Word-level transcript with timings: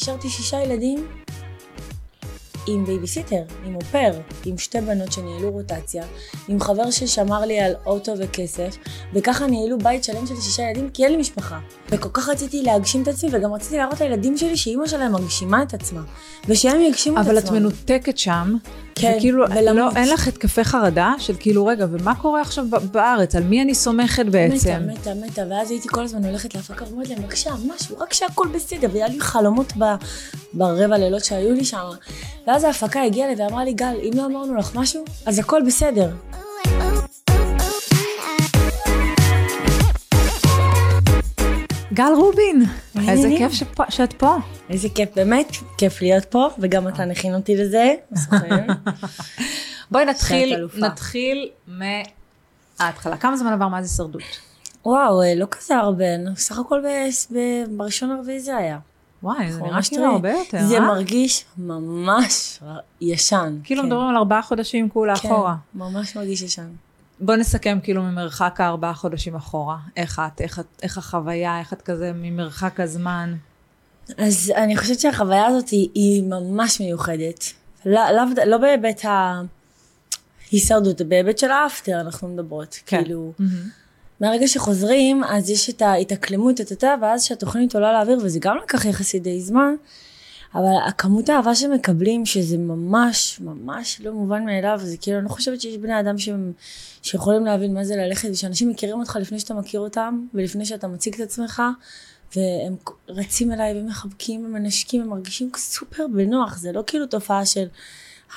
השארתי 0.00 0.30
שישה 0.30 0.62
ילדים 0.62 1.06
עם 2.66 2.84
בייביסיטר, 2.84 3.42
עם 3.66 3.74
au 3.74 3.84
pair, 3.84 4.10
עם 4.44 4.58
שתי 4.58 4.80
בנות 4.80 5.12
שניהלו 5.12 5.50
רוטציה, 5.50 6.04
עם 6.48 6.60
חבר 6.60 6.90
ששמר 6.90 7.40
לי 7.40 7.60
על 7.60 7.72
אוטו 7.86 8.12
וכסף, 8.18 8.76
וככה 9.14 9.46
ניהלו 9.46 9.78
בית 9.78 10.04
שלם 10.04 10.26
של 10.26 10.36
שישה 10.40 10.62
ילדים, 10.62 10.90
כי 10.90 11.04
אין 11.04 11.12
לי 11.12 11.18
משפחה. 11.18 11.58
וכל 11.88 12.08
כך 12.12 12.28
רציתי 12.28 12.62
להגשים 12.62 13.02
את 13.02 13.08
עצמי, 13.08 13.30
וגם 13.32 13.52
רציתי 13.52 13.76
להראות 13.76 14.00
לילדים 14.00 14.36
שלי 14.36 14.56
שאימא 14.56 14.86
שלהם 14.86 15.14
מגשימה 15.14 15.62
את 15.62 15.74
עצמה, 15.74 16.02
ושהם 16.48 16.80
יגשימו 16.80 17.20
את 17.20 17.26
אבל 17.26 17.38
עצמם. 17.38 17.56
את 17.56 17.60
מנותקת 17.60 18.18
שם, 18.18 18.56
כן, 19.00 19.14
וכאילו, 19.16 19.44
ולמות. 19.50 19.94
לא, 19.94 20.00
אין 20.00 20.08
לך 20.08 20.28
התקפי 20.28 20.64
חרדה 20.64 21.14
של 21.18 21.34
כאילו, 21.40 21.66
רגע, 21.66 21.86
ומה 21.90 22.14
קורה 22.14 22.40
עכשיו 22.40 22.64
בארץ? 22.92 23.34
על 23.34 23.42
מי 23.42 23.62
אני 23.62 23.74
סומכת 23.74 24.26
בעצם? 24.26 24.82
מתה, 24.86 25.14
מתה, 25.14 25.26
מתה, 25.26 25.42
ואז 25.50 25.70
הייתי 25.70 25.88
כל 25.88 26.04
הזמן 26.04 26.24
הולכת 26.24 26.54
להפקה 26.54 26.84
ואומרת 26.84 27.08
להם, 27.08 27.22
בבקשה, 27.22 27.50
משהו, 27.74 27.98
רק 27.98 28.12
שהכל 28.12 28.48
בסדר, 28.54 28.88
והיה 28.92 29.08
לי 29.08 29.20
חלומות 29.20 29.72
ב, 29.78 29.84
ברבע 30.52 30.98
לילות 30.98 31.24
שהיו 31.24 31.52
לי 31.52 31.64
שם. 31.64 31.84
ואז 32.46 32.64
ההפקה 32.64 33.02
הגיעה 33.02 33.32
אליי 33.32 33.44
ואמרה 33.46 33.64
לי, 33.64 33.72
גל, 33.72 33.96
אם 34.02 34.10
לא 34.14 34.26
אמרנו 34.26 34.54
לך 34.54 34.74
משהו, 34.74 35.04
אז 35.26 35.38
הכל 35.38 35.62
בסדר. 35.66 36.10
גל 41.92 42.12
רובין, 42.16 42.62
איזה? 43.08 43.28
כיף 43.38 43.52
שפה- 43.52 43.90
שאת 43.90 44.12
פה. 44.12 44.36
איזה 44.70 44.88
כיף, 44.94 45.08
באמת, 45.16 45.56
כיף 45.78 46.02
להיות 46.02 46.24
פה, 46.24 46.48
וגם 46.58 46.88
אתה 46.88 47.04
נכין 47.04 47.34
אותי 47.34 47.56
לזה. 47.56 47.94
בואי 49.90 50.04
נתחיל. 50.04 50.68
נתחיל 50.78 51.48
מההתחלה. 51.68 53.16
כמה 53.16 53.36
זמן 53.36 53.52
עבר 53.52 53.68
מאז 53.68 53.84
הישרדות? 53.84 54.22
וואו, 54.86 55.22
אה, 55.22 55.34
לא 55.34 55.46
כזה 55.50 55.76
הרבה, 55.76 56.04
סך 56.36 56.58
הכל 56.58 56.82
בראשון 57.76 58.10
הרביעי 58.10 58.40
זה 58.40 58.56
היה. 58.56 58.78
וואי, 59.22 59.52
זה 59.52 59.60
נראה 59.62 59.72
ממש 59.72 59.88
כאילו 59.88 60.02
טרי. 60.02 60.12
הרבה 60.12 60.30
יותר, 60.30 60.58
זה 60.66 60.74
אה? 60.76 60.80
מרגיש 60.80 61.44
ממש 61.58 62.60
ישן. 63.00 63.58
כאילו 63.64 63.82
כן. 63.82 63.88
מדברים 63.88 64.08
על 64.08 64.16
ארבעה 64.16 64.42
חודשים 64.42 64.88
כולה 64.88 65.16
כן, 65.16 65.28
אחורה. 65.28 65.54
ממש 65.74 66.16
מרגיש 66.16 66.42
ישן. 66.42 66.68
בוא 67.20 67.36
נסכם 67.36 67.78
כאילו 67.82 68.02
ממרחק 68.02 68.60
הארבעה 68.60 68.94
חודשים 68.94 69.36
אחורה. 69.36 69.76
איך 69.96 70.22
את, 70.26 70.40
איך, 70.40 70.60
איך 70.82 70.98
החוויה, 70.98 71.58
איך 71.58 71.72
את 71.72 71.82
כזה 71.82 72.12
ממרחק 72.14 72.80
הזמן. 72.80 73.34
אז 74.18 74.52
אני 74.56 74.76
חושבת 74.76 75.00
שהחוויה 75.00 75.46
הזאת 75.46 75.68
היא, 75.68 75.88
היא 75.94 76.22
ממש 76.22 76.80
מיוחדת. 76.80 77.44
לא, 77.86 78.00
לא, 78.10 78.44
לא 78.46 78.58
בהיבט 78.58 79.04
ההישרדות, 80.50 81.02
בהיבט 81.02 81.38
של 81.38 81.50
האפטר 81.50 82.00
אנחנו 82.00 82.28
מדברות. 82.28 82.78
כן. 82.86 83.02
כאילו, 83.02 83.32
מהרגע 84.20 84.48
שחוזרים, 84.48 85.24
אז 85.24 85.50
יש 85.50 85.70
את 85.70 85.82
ההתאקלמות, 85.82 86.60
את 86.60 86.70
אותה, 86.70 86.94
ואז 87.02 87.24
שהתוכנית 87.24 87.74
עולה 87.74 87.92
לאוויר, 87.92 88.18
וזה 88.22 88.38
גם 88.42 88.56
לקח 88.62 88.84
יחסית 88.84 89.22
די 89.22 89.40
זמן, 89.40 89.74
אבל 90.54 90.72
הכמות 90.86 91.28
האהבה 91.28 91.54
שמקבלים, 91.54 92.26
שזה 92.26 92.58
ממש, 92.58 93.40
ממש 93.40 94.00
לא 94.00 94.12
מובן 94.12 94.44
מאליו, 94.44 94.78
זה 94.82 94.96
כאילו, 94.96 95.18
אני 95.18 95.24
לא 95.24 95.30
חושבת 95.30 95.60
שיש 95.60 95.76
בני 95.76 96.00
אדם 96.00 96.18
שהם, 96.18 96.52
שיכולים 97.02 97.44
להבין 97.44 97.74
מה 97.74 97.84
זה 97.84 97.96
ללכת, 97.96 98.28
ושאנשים 98.32 98.68
מכירים 98.68 99.00
אותך 99.00 99.18
לפני 99.20 99.40
שאתה 99.40 99.54
מכיר 99.54 99.80
אותם, 99.80 100.26
ולפני 100.34 100.66
שאתה 100.66 100.88
מציג 100.88 101.14
את 101.14 101.20
עצמך, 101.20 101.62
והם 102.36 102.76
רצים 103.08 103.52
אליי 103.52 103.80
ומחבקים 103.80 104.44
ומנשקים, 104.44 105.02
הם 105.02 105.08
מרגישים 105.08 105.50
סופר 105.56 106.06
בנוח, 106.14 106.58
זה 106.58 106.72
לא 106.72 106.82
כאילו 106.86 107.06
תופעה 107.06 107.46
של, 107.46 107.66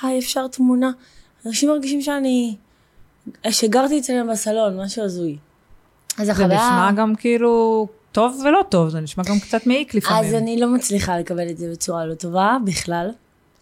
היי, 0.02 0.18
אפשר 0.18 0.48
תמונה. 0.48 0.90
אנשים 1.46 1.68
מרגישים 1.68 2.02
שאני, 2.02 2.56
שגרתי 3.50 3.98
אצלם 3.98 4.30
בסלון, 4.30 4.80
משהו 4.80 5.04
הזוי. 5.04 5.36
אז 6.18 6.26
זה. 6.26 6.32
נשמע 6.32 6.90
גם 6.96 7.14
כאילו 7.14 7.86
טוב 8.14 8.42
ולא 8.44 8.60
טוב, 8.68 8.88
זה 8.88 9.00
נשמע 9.00 9.24
גם 9.24 9.40
קצת 9.40 9.66
מעיק 9.66 9.94
לפעמים. 9.94 10.24
אז 10.24 10.34
אני 10.34 10.60
לא 10.60 10.68
מצליחה 10.68 11.18
לקבל 11.18 11.50
את 11.50 11.58
זה 11.58 11.70
בצורה 11.70 12.06
לא 12.06 12.14
טובה 12.14 12.56
בכלל. 12.64 13.10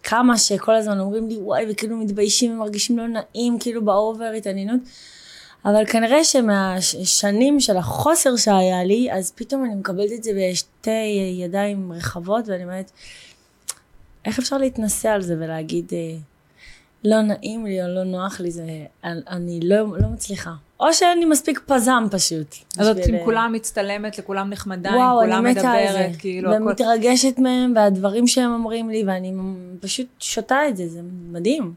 כמה 0.03 0.37
שכל 0.37 0.75
הזמן 0.75 0.99
אומרים 0.99 1.29
לי 1.29 1.37
וואי 1.37 1.65
וכאילו 1.69 1.97
מתביישים 1.97 2.51
ומרגישים 2.51 2.97
לא 2.97 3.07
נעים 3.07 3.59
כאילו 3.59 3.85
באובר 3.85 4.31
התעניינות. 4.37 4.79
אבל 5.65 5.85
כנראה 5.85 6.23
שמהשנים 6.23 7.59
של 7.59 7.77
החוסר 7.77 8.35
שהיה 8.35 8.83
לי 8.83 9.11
אז 9.11 9.31
פתאום 9.35 9.65
אני 9.65 9.75
מקבלת 9.75 10.11
את 10.15 10.23
זה 10.23 10.31
בשתי 10.37 11.33
ידיים 11.39 11.91
רחבות 11.93 12.47
ואני 12.47 12.63
אומרת 12.63 12.91
איך 14.25 14.39
אפשר 14.39 14.57
להתנסה 14.57 15.13
על 15.13 15.21
זה 15.21 15.35
ולהגיד 15.39 15.91
אה, 15.93 16.15
לא 17.03 17.21
נעים 17.21 17.65
לי 17.65 17.83
או 17.83 17.87
לא 17.87 18.03
נוח 18.03 18.39
לי 18.39 18.51
זה 18.51 18.63
אני, 19.03 19.21
אני 19.27 19.59
לא, 19.63 19.77
לא 19.99 20.07
מצליחה. 20.07 20.53
או 20.83 20.93
שאני 20.93 21.25
מספיק 21.25 21.61
פזם 21.65 22.03
פשוט. 22.11 22.55
אז 22.77 22.87
את 22.87 23.07
עם 23.07 23.15
אה, 23.15 23.25
כולם 23.25 23.53
מצטלמת, 23.53 24.17
לכולם 24.17 24.49
נחמדה, 24.49 24.89
וואו, 24.89 25.21
עם 25.21 25.27
כולם 25.27 25.45
אני 25.45 25.55
מתה 25.55 25.71
על 25.71 25.85
מדברת, 25.85 26.13
זה. 26.13 26.19
כאילו 26.19 26.53
הכל... 26.53 26.63
ומתרגשת 26.63 27.39
מהם, 27.39 27.73
והדברים 27.75 28.27
שהם 28.27 28.53
אומרים 28.53 28.89
לי, 28.89 29.03
ואני 29.07 29.33
פשוט 29.79 30.07
שותה 30.19 30.59
את 30.69 30.77
זה, 30.77 30.87
זה 30.87 30.99
מדהים. 31.31 31.73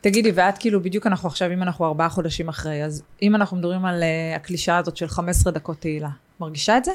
תגידי, 0.00 0.32
ואת 0.34 0.58
כאילו, 0.58 0.82
בדיוק 0.82 1.06
אנחנו 1.06 1.28
עכשיו, 1.28 1.52
אם 1.52 1.62
אנחנו 1.62 1.84
ארבעה 1.84 2.08
חודשים 2.08 2.48
אחרי, 2.48 2.84
אז 2.84 3.02
אם 3.22 3.34
אנחנו 3.34 3.56
מדברים 3.56 3.84
על 3.84 4.02
uh, 4.02 4.36
הקלישאה 4.36 4.78
הזאת 4.78 4.96
של 4.96 5.08
15 5.08 5.52
דקות 5.52 5.80
תהילה, 5.80 6.08
מרגישה 6.40 6.76
את 6.76 6.84
זה? 6.84 6.92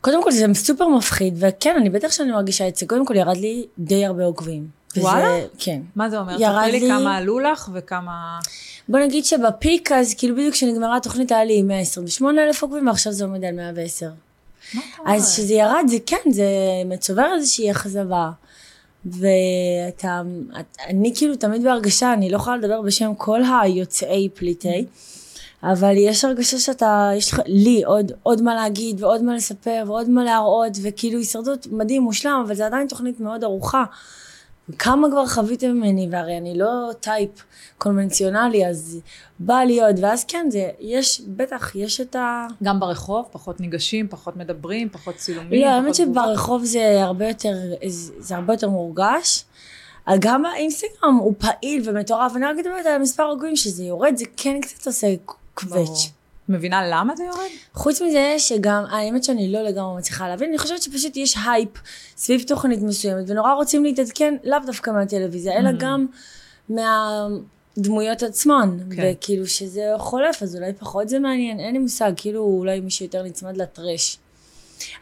קודם 0.00 0.22
כל 0.22 0.30
זה 0.30 0.46
סופר 0.54 0.88
מפחיד, 0.88 1.34
וכן, 1.38 1.76
אני 1.76 1.90
בטח 1.90 2.12
שאני 2.12 2.32
מרגישה 2.32 2.68
את 2.68 2.76
זה. 2.76 2.86
קודם 2.86 3.06
כל 3.06 3.16
ירד 3.16 3.36
לי 3.36 3.66
די 3.78 4.04
הרבה 4.06 4.24
עוקבים. 4.24 4.79
וזה- 4.96 5.00
וואלה? 5.06 5.38
כן. 5.58 5.80
מה 5.96 6.10
זה 6.10 6.18
אומר? 6.20 6.38
ספרי 6.68 6.80
לי 6.80 6.88
כמה 7.00 7.16
עלו 7.16 7.38
לך 7.40 7.68
וכמה... 7.74 8.38
בוא 8.88 8.98
נגיד 9.00 9.24
שבפיק, 9.24 9.92
אז 9.92 10.14
כאילו 10.14 10.36
בדיוק 10.36 10.54
כשנגמרה 10.54 10.96
התוכנית 10.96 11.32
היה 11.32 11.44
לי 11.44 11.62
128 11.62 12.42
אלף 12.44 12.62
עוקבים, 12.62 12.86
ועכשיו 12.86 13.12
זה 13.12 13.24
עומד 13.24 13.44
על 13.44 13.54
110. 13.54 14.10
מה? 14.74 14.80
אז 15.06 15.32
כשזה 15.32 15.54
ירד, 15.54 15.84
זה 15.88 15.96
כן, 16.06 16.30
זה 16.32 16.44
מצובר 16.86 17.26
איזושהי 17.34 17.70
אכזבה. 17.70 18.30
ואתה, 19.06 20.22
את- 20.60 20.76
אני 20.88 21.12
כאילו 21.16 21.36
תמיד 21.36 21.62
בהרגשה, 21.62 22.12
אני 22.12 22.30
לא 22.30 22.36
יכולה 22.36 22.56
לדבר 22.56 22.80
בשם 22.82 23.12
כל 23.14 23.40
היוצאי 23.62 24.28
פליטי, 24.34 24.84
אבל 25.62 25.94
יש 25.96 26.24
הרגשה 26.24 26.58
שאתה, 26.58 27.10
יש 27.16 27.32
לך, 27.32 27.40
לי 27.46 27.82
עוד, 27.84 28.12
עוד 28.22 28.42
מה 28.42 28.54
להגיד 28.54 29.02
ועוד 29.02 29.22
מה 29.22 29.34
לספר 29.34 29.84
ועוד 29.86 30.08
מה 30.10 30.24
להראות, 30.24 30.72
וכאילו 30.82 31.18
הישרדות 31.18 31.66
מדהים, 31.70 32.02
מושלם, 32.02 32.42
אבל 32.46 32.54
זה 32.54 32.66
עדיין 32.66 32.86
תוכנית 32.88 33.20
מאוד 33.20 33.44
ארוכה. 33.44 33.84
כמה 34.78 35.08
כבר 35.10 35.26
חוויתם 35.26 35.70
ממני, 35.70 36.08
והרי 36.10 36.38
אני 36.38 36.58
לא 36.58 36.90
טייפ 37.00 37.30
קונבנציונלי, 37.78 38.66
אז 38.66 39.00
בא 39.38 39.58
לי 39.58 39.82
עוד, 39.82 39.96
ואז 40.02 40.24
כן, 40.24 40.46
זה, 40.50 40.70
יש, 40.80 41.20
בטח, 41.26 41.76
יש 41.76 42.00
את 42.00 42.16
ה... 42.16 42.46
גם 42.62 42.80
ברחוב, 42.80 43.26
פחות 43.32 43.60
ניגשים, 43.60 44.08
פחות 44.08 44.36
מדברים, 44.36 44.88
פחות 44.88 45.16
צילומים, 45.16 45.62
לא, 45.62 45.66
האמת? 45.66 45.94
שברחוב 45.94 46.64
זה 46.64 47.02
הרבה 47.02 47.28
יותר, 47.28 47.54
זה 48.18 48.36
הרבה 48.36 48.52
יותר 48.52 48.68
מורגש. 48.68 49.44
גם 50.18 50.44
האינסטגרם 50.44 51.14
הוא 51.14 51.34
פעיל 51.38 51.82
ומטורף, 51.84 52.36
אני 52.36 52.46
רק 52.46 52.56
מדברת 52.56 52.86
על 52.86 52.98
מספר 52.98 53.22
עוקבים 53.22 53.56
שזה 53.56 53.84
יורד, 53.84 54.16
זה 54.16 54.24
כן 54.36 54.60
קצת 54.60 54.86
עושה. 54.86 55.06
קווץ'. 55.54 56.19
מבינה 56.50 56.88
למה 56.90 57.16
זה 57.16 57.24
יורד? 57.24 57.48
חוץ 57.74 58.02
מזה 58.02 58.34
שגם, 58.38 58.84
האמת 58.90 59.24
שאני 59.24 59.52
לא 59.52 59.62
לגמרי 59.62 59.98
מצליחה 59.98 60.28
להבין, 60.28 60.48
אני 60.48 60.58
חושבת 60.58 60.82
שפשוט 60.82 61.16
יש 61.16 61.36
הייפ 61.46 61.68
סביב 62.16 62.42
תוכנית 62.46 62.82
מסוימת, 62.82 63.24
ונורא 63.26 63.52
רוצים 63.52 63.84
להתעדכן 63.84 64.36
לאו 64.44 64.58
דווקא 64.66 64.90
מהטלוויזיה, 64.90 65.58
אלא 65.58 65.70
גם 65.78 66.06
מהדמויות 66.68 68.22
עצמן. 68.22 68.78
כן. 68.96 69.12
וכאילו 69.18 69.46
שזה 69.46 69.82
חולף, 69.98 70.42
אז 70.42 70.56
אולי 70.56 70.72
פחות 70.72 71.08
זה 71.08 71.18
מעניין, 71.18 71.60
אין 71.60 71.72
לי 71.72 71.78
מושג, 71.78 72.12
כאילו 72.16 72.40
אולי 72.42 72.80
מישהו 72.80 73.04
יותר 73.04 73.22
נצמד 73.22 73.56
ל 73.56 73.65
trash. 73.65 74.18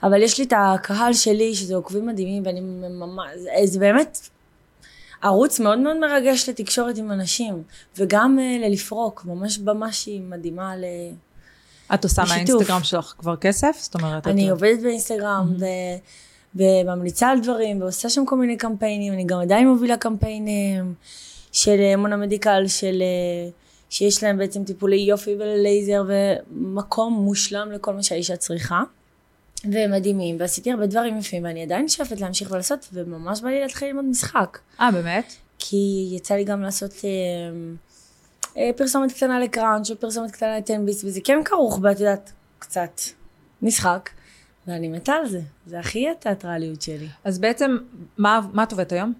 אבל 0.02 0.22
יש 0.22 0.38
לי 0.38 0.44
את 0.44 0.52
הקהל 0.56 1.12
שלי, 1.12 1.54
שזה 1.54 1.76
עוקבים 1.76 2.06
מדהימים, 2.06 2.42
ואני 2.46 2.60
ממש, 2.90 3.30
זה, 3.36 3.50
זה 3.64 3.78
באמת 3.78 4.18
ערוץ 5.22 5.60
מאוד 5.60 5.78
מאוד 5.78 5.96
מרגש 5.96 6.48
לתקשורת 6.48 6.98
עם 6.98 7.12
אנשים, 7.12 7.62
וגם 7.96 8.38
uh, 8.38 8.66
ללפרוק, 8.66 9.24
ממש 9.24 9.58
במה 9.58 9.92
שהיא 9.92 10.20
מדהימה 10.20 10.76
ל... 10.76 10.84
את 11.94 12.04
עושה. 12.04 12.22
מהאינסטגרם 12.28 12.82
שלך 12.82 13.14
כבר 13.18 13.36
כסף? 13.36 13.76
זאת 13.80 13.94
אומרת, 13.94 14.26
אני 14.26 14.46
את... 14.46 14.50
עובדת 14.50 14.82
באינסטגרם 14.82 15.54
ו- 15.58 15.64
וממליצה 16.54 17.28
על 17.28 17.40
דברים 17.40 17.80
ועושה 17.80 18.08
שם 18.08 18.26
כל 18.26 18.36
מיני 18.36 18.56
קמפיינים, 18.56 19.12
אני 19.12 19.24
גם 19.24 19.40
עדיין 19.40 19.68
מובילה 19.68 19.96
קמפיינים 19.96 20.94
של 21.52 21.76
אה, 21.80 21.96
מונה 21.96 22.16
מדיקל, 22.16 22.64
של, 22.66 23.02
אה, 23.02 23.50
שיש 23.90 24.22
להם 24.22 24.38
בעצם 24.38 24.64
טיפולי 24.64 24.96
יופי 24.96 25.34
ולייזר 25.34 26.04
ומקום 26.06 27.14
מושלם 27.14 27.72
לכל 27.72 27.94
מה 27.94 28.02
שהאישה 28.02 28.36
צריכה. 28.36 28.82
והם 29.72 29.92
מדהימים, 29.92 30.36
ועשיתי 30.40 30.70
הרבה 30.70 30.86
דברים 30.86 31.18
יפים, 31.18 31.44
ואני 31.44 31.62
עדיין 31.62 31.88
שואפת 31.88 32.20
להמשיך 32.20 32.50
ולעשות, 32.50 32.88
וממש 32.92 33.40
בא 33.40 33.48
לי 33.48 33.60
להתחיל 33.60 33.88
ללמוד 33.88 34.04
משחק. 34.04 34.58
אה, 34.80 34.90
באמת? 34.90 35.32
כי 35.58 36.08
יצא 36.12 36.34
לי 36.34 36.44
גם 36.44 36.62
לעשות 36.62 36.92
אה, 37.04 37.10
פרסומת 38.76 39.12
קטנה 39.12 39.40
לקראנץ' 39.40 39.90
ופרסומת 39.90 40.30
קטנה 40.30 40.58
לטנביס, 40.58 41.04
וזה 41.04 41.20
כן 41.24 41.38
כרוך 41.44 41.78
באת 41.78 42.00
יודעת, 42.00 42.32
קצת 42.58 43.00
משחק, 43.62 44.10
ואני 44.66 44.88
מתה 44.88 45.12
על 45.12 45.28
זה, 45.28 45.40
זה 45.66 45.78
הכי 45.78 46.10
התיאטרליות 46.10 46.82
שלי. 46.82 47.08
אז 47.24 47.38
בעצם, 47.38 47.76
מה 48.18 48.40
מה 48.52 48.62
את 48.62 48.72
עובדת 48.72 48.92
היום? 48.92 49.12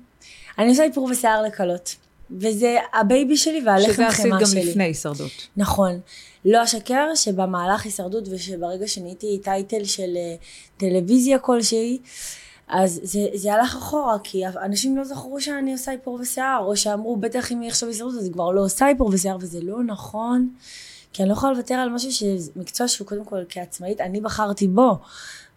אני 0.59 0.69
עושה 0.69 0.85
איפור 0.85 1.09
ושיער 1.11 1.43
לכלות, 1.43 1.97
וזה 2.31 2.77
ה 2.95 3.03
baby 3.03 3.37
שלי 3.37 3.63
והלחם 3.67 3.93
שזה 3.93 4.07
עשית 4.07 4.25
חמאה 4.27 4.41
גם 4.41 4.47
שלי. 4.47 4.65
לפני 4.65 4.85
הישרדות. 4.85 5.49
נכון. 5.57 6.01
לא 6.45 6.65
אשקר 6.65 7.15
שבמהלך 7.15 7.85
הישרדות 7.85 8.29
ושברגע 8.31 8.89
שנהייתי 8.89 9.41
title 9.45 9.85
של 9.85 10.17
אה, 10.17 10.35
טלוויזיה 10.77 11.39
כלשהי, 11.39 11.99
אז 12.69 13.01
זה, 13.03 13.27
זה 13.35 13.55
הלך 13.55 13.77
אחורה, 13.77 14.17
כי 14.25 14.47
אנשים 14.47 14.97
לא 14.97 15.05
זכרו 15.05 15.41
שאני 15.41 15.73
עושה 15.73 15.93
איפור 15.93 16.19
ושיער, 16.21 16.65
או 16.65 16.77
שאמרו, 16.77 17.17
בטח 17.17 17.53
אם 17.53 17.61
היא 17.61 17.71
עכשיו 17.71 17.89
ישרדות, 17.89 18.15
אז 18.15 18.25
היא 18.25 18.33
כבר 18.33 18.51
לא 18.51 18.61
עושה 18.61 18.89
איפור 18.89 19.11
ושיער, 19.13 19.37
וזה 19.41 19.61
לא 19.63 19.85
נכון, 19.85 20.51
כי 21.13 21.23
אני 21.23 21.29
לא 21.29 21.35
יכולה 21.35 21.53
לוותר 21.53 21.75
על 21.75 21.89
משהו 21.89 22.13
שזה 22.13 22.51
מקצוע 22.57 22.89
שהוא 22.89 23.07
קודם 23.07 23.25
כל 23.25 23.45
כעצמאית, 23.49 24.01
אני 24.01 24.21
בחרתי 24.21 24.69
בו. 24.69 24.99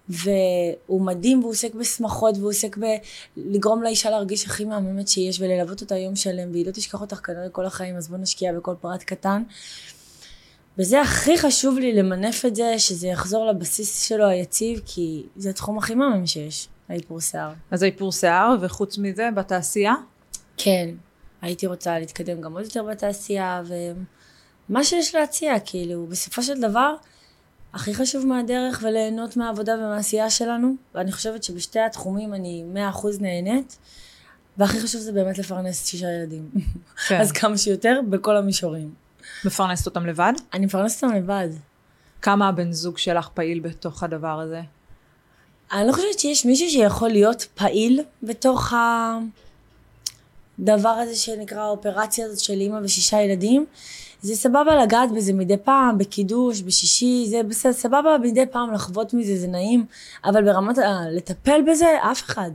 והוא 0.10 1.02
מדהים 1.02 1.40
והוא 1.40 1.52
עוסק 1.52 1.76
בשמחות 1.76 2.38
והוא 2.38 2.50
עוסק 2.50 2.78
בלגרום 3.38 3.84
לאישה 3.84 4.10
להרגיש 4.10 4.46
הכי 4.46 4.66
מהממת 4.66 5.08
שיש 5.08 5.42
וללוות 5.42 5.82
אותה 5.82 5.98
יום 5.98 6.16
שלם 6.16 6.52
והיא 6.52 6.66
לא 6.66 6.72
תשכח 6.72 7.02
אותך 7.02 7.20
כנראה 7.24 7.50
כל 7.50 7.66
החיים 7.66 7.96
אז 7.96 8.08
בוא 8.08 8.18
נשקיע 8.18 8.54
בכל 8.54 8.76
פרט 8.82 9.04
קטן. 9.04 9.44
וזה 10.78 11.02
הכי 11.02 11.38
חשוב 11.38 11.80
לי 11.80 11.94
למנף 11.94 12.46
את 12.46 12.56
זה 12.56 12.74
שזה 12.78 13.08
יחזור 13.08 13.46
לבסיס 13.46 14.04
שלו 14.04 14.28
היציב 14.28 14.82
כי 14.86 15.24
זה 15.36 15.50
התחום 15.50 15.78
הכי 15.78 15.96
מהמם 15.96 16.28
שיש 16.28 16.68
האיפור 16.92 17.22
שיער. 17.22 17.52
אז 17.72 17.84
האיפור 17.84 18.12
שיער 18.12 18.56
וחוץ 18.62 18.98
מזה 18.98 19.30
בתעשייה? 19.36 19.94
כן 20.58 20.90
הייתי 21.42 21.68
רוצה 21.68 22.00
להתקדם 22.00 22.42
גם 22.42 22.54
עוד 22.54 22.64
יותר 22.64 22.84
בתעשייה 22.84 23.62
ומה 24.70 24.84
שיש 24.84 25.16
להציע 25.16 25.60
כאילו 25.60 26.08
בסופו 26.08 26.44
של 26.44 26.62
דבר 26.62 26.96
הכי 27.74 27.94
חשוב 27.94 28.26
מהדרך 28.26 28.84
וליהנות 28.84 29.38
מהעבודה 29.38 29.76
ומהעשייה 29.76 30.30
שלנו, 30.30 30.76
ואני 30.96 31.12
חושבת 31.12 31.44
שבשתי 31.44 31.80
התחומים 31.80 32.34
אני 32.34 32.64
מאה 32.64 32.90
אחוז 32.90 33.22
נהנית, 33.22 33.78
והכי 34.58 34.80
חשוב 34.80 35.02
זה 35.02 35.12
באמת 35.12 35.38
לפרנס 35.38 35.86
שישה 35.88 36.08
ילדים. 36.12 36.50
כן. 37.08 37.20
אז 37.22 37.32
כמה 37.32 37.58
שיותר 37.58 38.00
בכל 38.10 38.38
המישורים. 38.38 38.94
מפרנסת 39.46 39.86
אותם 39.86 40.06
לבד? 40.06 40.34
אני 40.54 40.66
מפרנסת 40.66 41.04
אותם 41.04 41.16
לבד. 41.16 41.50
כמה 42.22 42.48
הבן 42.48 42.72
זוג 42.72 42.98
שלך 42.98 43.30
פעיל 43.34 43.60
בתוך 43.60 44.04
הדבר 44.04 44.40
הזה? 44.40 44.62
אני 45.72 45.88
לא 45.88 45.94
חושבת 45.94 46.20
שיש 46.20 46.46
מישהו 46.46 46.70
שיכול 46.70 47.10
להיות 47.10 47.48
פעיל 47.56 48.02
בתוך 48.24 48.74
הדבר 50.60 50.90
הזה 50.90 51.16
שנקרא 51.16 51.62
האופרציה 51.62 52.26
הזאת 52.26 52.40
של 52.40 52.54
אימא 52.54 52.80
ושישה 52.84 53.22
ילדים. 53.22 53.66
זה 54.22 54.36
סבבה 54.36 54.84
לגעת 54.84 55.12
בזה 55.12 55.34
מדי 55.34 55.58
פעם, 55.58 55.98
בקידוש, 55.98 56.62
בשישי, 56.62 57.26
זה 57.28 57.44
בסדר, 57.44 57.74
סבבה 57.74 58.18
מדי 58.22 58.46
פעם 58.46 58.74
לחוות 58.74 59.14
מזה, 59.14 59.38
זה 59.38 59.48
נעים, 59.48 59.86
אבל 60.26 60.46
ברמת 60.46 60.78
ה... 60.78 61.02
לטפל 61.12 61.62
בזה, 61.68 61.98
אף 62.12 62.24
אחד. 62.24 62.52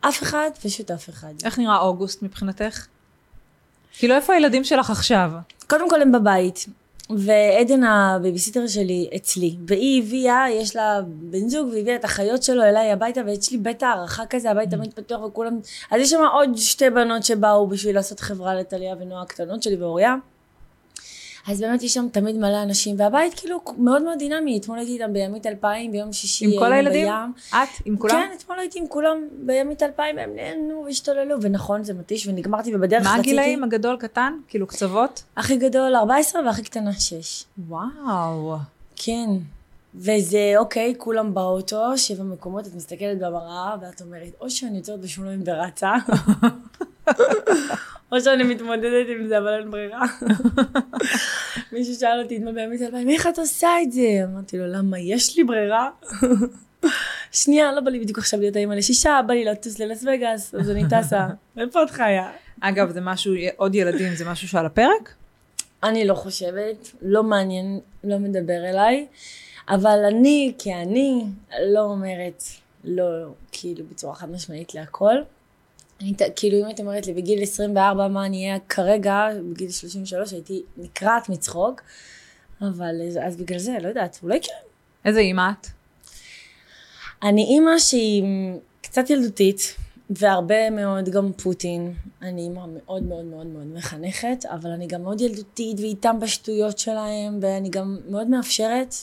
אף 0.00 0.22
אחד, 0.22 0.50
פשוט 0.62 0.90
אף 0.90 1.08
אחד. 1.08 1.32
איך 1.44 1.58
נראה 1.58 1.78
אוגוסט 1.78 2.22
מבחינתך? 2.22 2.86
כאילו, 3.98 4.14
איפה 4.14 4.32
הילדים 4.32 4.64
שלך 4.64 4.90
עכשיו? 4.90 5.30
קודם 5.66 5.90
כל 5.90 6.02
הם 6.02 6.12
בבית, 6.12 6.66
ועדן 7.16 7.84
הבייביסיטר 7.84 8.66
שלי 8.66 9.10
אצלי, 9.16 9.56
והיא 9.66 10.02
הביאה, 10.02 10.44
יש 10.50 10.76
לה 10.76 11.00
בן 11.06 11.48
זוג, 11.48 11.68
והביאה 11.68 11.96
את 11.96 12.04
החיות 12.04 12.42
שלו 12.42 12.62
אליי 12.62 12.92
הביתה, 12.92 13.20
ואצלי 13.26 13.58
בית 13.58 13.82
הארחה 13.82 14.26
כזה, 14.26 14.50
הבית 14.50 14.70
תמיד 14.70 14.94
פתוח 14.94 15.22
וכולם... 15.22 15.58
אז 15.90 16.00
יש 16.00 16.10
שם 16.10 16.22
עוד 16.32 16.56
שתי 16.56 16.90
בנות 16.90 17.24
שבאו 17.24 17.66
בשביל 17.66 17.94
לעשות 17.94 18.20
חברה 18.20 18.54
לטליה 18.54 18.94
ונועה 19.00 19.22
הקטנות 19.22 19.62
שלי 19.62 19.76
ואוריה. 19.76 20.16
אז 21.48 21.60
באמת 21.60 21.82
יש 21.82 21.94
שם 21.94 22.06
תמיד 22.12 22.36
מלא 22.36 22.62
אנשים, 22.62 22.96
והבית 22.98 23.34
כאילו 23.34 23.60
מאוד 23.78 24.02
מאוד 24.02 24.18
דינמי, 24.18 24.58
אתמול 24.58 24.78
הייתי 24.78 24.92
איתם 24.92 25.12
בימית 25.12 25.46
אלפיים, 25.46 25.92
ביום 25.92 26.12
שישי 26.12 26.44
עם 26.44 26.50
כל 26.58 26.72
הילדים? 26.72 27.06
בים. 27.06 27.32
את? 27.48 27.68
עם 27.84 27.96
כולם? 27.96 28.14
כן, 28.14 28.28
אתמול 28.36 28.58
הייתי 28.58 28.78
עם 28.78 28.86
כולם 28.88 29.28
בימית 29.32 29.82
אלפיים, 29.82 30.16
והם 30.16 30.30
נהנו 30.36 30.82
והשתוללו, 30.86 31.42
ונכון, 31.42 31.84
זה 31.84 31.94
מתיש, 31.94 32.26
ונגמרתי, 32.26 32.74
ובדרך 32.74 33.04
מה 33.04 33.10
רציתי... 33.10 33.34
מה 33.34 33.42
הגילאים 33.42 33.64
הגדול 33.64 33.96
קטן? 33.96 34.32
כאילו 34.48 34.66
קצוות? 34.66 35.22
הכי 35.36 35.56
גדול 35.56 35.96
14 35.96 36.42
והכי 36.46 36.62
קטנה 36.62 36.92
6. 36.92 37.44
וואו. 37.68 38.56
כן. 38.96 39.30
וזה 39.94 40.54
אוקיי, 40.56 40.94
כולם 40.98 41.34
באוטו, 41.34 41.98
שבע 41.98 42.24
מקומות, 42.24 42.66
את 42.66 42.74
מסתכלת 42.74 43.18
במראה, 43.18 43.74
ואת 43.80 44.00
אומרת, 44.00 44.32
או 44.40 44.50
שאני 44.50 44.76
יוצרת 44.76 45.00
בשוליים 45.00 45.42
ורצה, 45.46 45.92
או 48.12 48.20
שאני 48.20 48.42
מתמודדת 48.42 49.06
עם 49.08 49.26
זה, 49.28 49.38
אבל 49.38 49.58
אין 49.58 49.70
ברירה. 49.70 50.02
מישהו 51.72 51.94
שאל 51.94 52.20
אותי 52.22 52.36
אתמול 52.36 52.58
אלפיים, 52.58 53.10
איך 53.10 53.26
את 53.26 53.38
עושה 53.38 53.68
את 53.82 53.92
זה? 53.92 54.20
אמרתי 54.24 54.58
לו, 54.58 54.66
למה, 54.66 54.98
יש 54.98 55.36
לי 55.36 55.44
ברירה? 55.44 55.90
שנייה, 57.32 57.72
לא 57.72 57.80
בא 57.80 57.90
לי 57.90 58.00
בדיוק 58.00 58.18
עכשיו 58.18 58.40
להיות 58.40 58.56
האמא 58.56 58.74
לשישה, 58.74 59.20
בא 59.26 59.34
לי 59.34 59.44
לטוס 59.44 59.78
ללס 59.78 60.04
וגאס, 60.04 60.54
אז 60.54 60.70
אני 60.70 60.84
טסה. 60.90 61.26
איפה 61.60 61.82
את 61.82 61.90
חיה? 61.90 62.30
אגב, 62.60 62.90
זה 62.90 63.00
משהו, 63.00 63.34
עוד 63.56 63.74
ילדים, 63.74 64.14
זה 64.14 64.24
משהו 64.24 64.48
שעל 64.48 64.66
הפרק? 64.66 65.14
אני 65.82 66.04
לא 66.04 66.14
חושבת, 66.14 66.90
לא 67.02 67.22
מעניין, 67.22 67.80
לא 68.04 68.18
מדבר 68.18 68.64
אליי, 68.70 69.06
אבל 69.68 69.98
אני, 70.08 70.52
כאני, 70.58 71.24
לא 71.60 71.80
אומרת 71.80 72.42
לא, 72.84 73.04
כאילו, 73.52 73.84
בצורה 73.90 74.14
חד 74.14 74.30
משמעית 74.30 74.74
להכל. 74.74 75.16
אני, 76.00 76.14
כאילו 76.36 76.60
אם 76.60 76.64
היית 76.64 76.80
אומרת 76.80 77.06
לי 77.06 77.14
בגיל 77.14 77.42
24 77.42 78.08
מה 78.08 78.26
אני 78.26 78.46
אהיה 78.46 78.58
כרגע, 78.68 79.28
בגיל 79.52 79.70
33 79.70 80.32
הייתי 80.32 80.62
נקרעת 80.76 81.28
מצחוק, 81.28 81.80
אבל 82.60 82.94
אז 83.22 83.36
בגלל 83.36 83.58
זה, 83.58 83.76
לא 83.82 83.88
יודעת, 83.88 84.18
אולי 84.22 84.40
כן. 84.40 84.52
איזה 85.04 85.20
אימא 85.20 85.50
את? 85.50 85.66
אני 87.22 87.44
אימא 87.44 87.78
שהיא 87.78 88.24
קצת 88.82 89.10
ילדותית, 89.10 89.74
והרבה 90.10 90.70
מאוד 90.70 91.08
גם 91.08 91.32
פוטין. 91.32 91.94
אני 92.22 92.40
אימא 92.40 92.66
מאוד 92.66 93.02
מאוד 93.02 93.24
מאוד 93.24 93.46
מאוד 93.46 93.66
מחנכת, 93.66 94.44
אבל 94.46 94.70
אני 94.70 94.86
גם 94.86 95.02
מאוד 95.02 95.20
ילדותית 95.20 95.80
ואיתם 95.80 96.20
בשטויות 96.20 96.78
שלהם, 96.78 97.38
ואני 97.42 97.68
גם 97.68 97.98
מאוד 98.08 98.28
מאפשרת, 98.28 98.94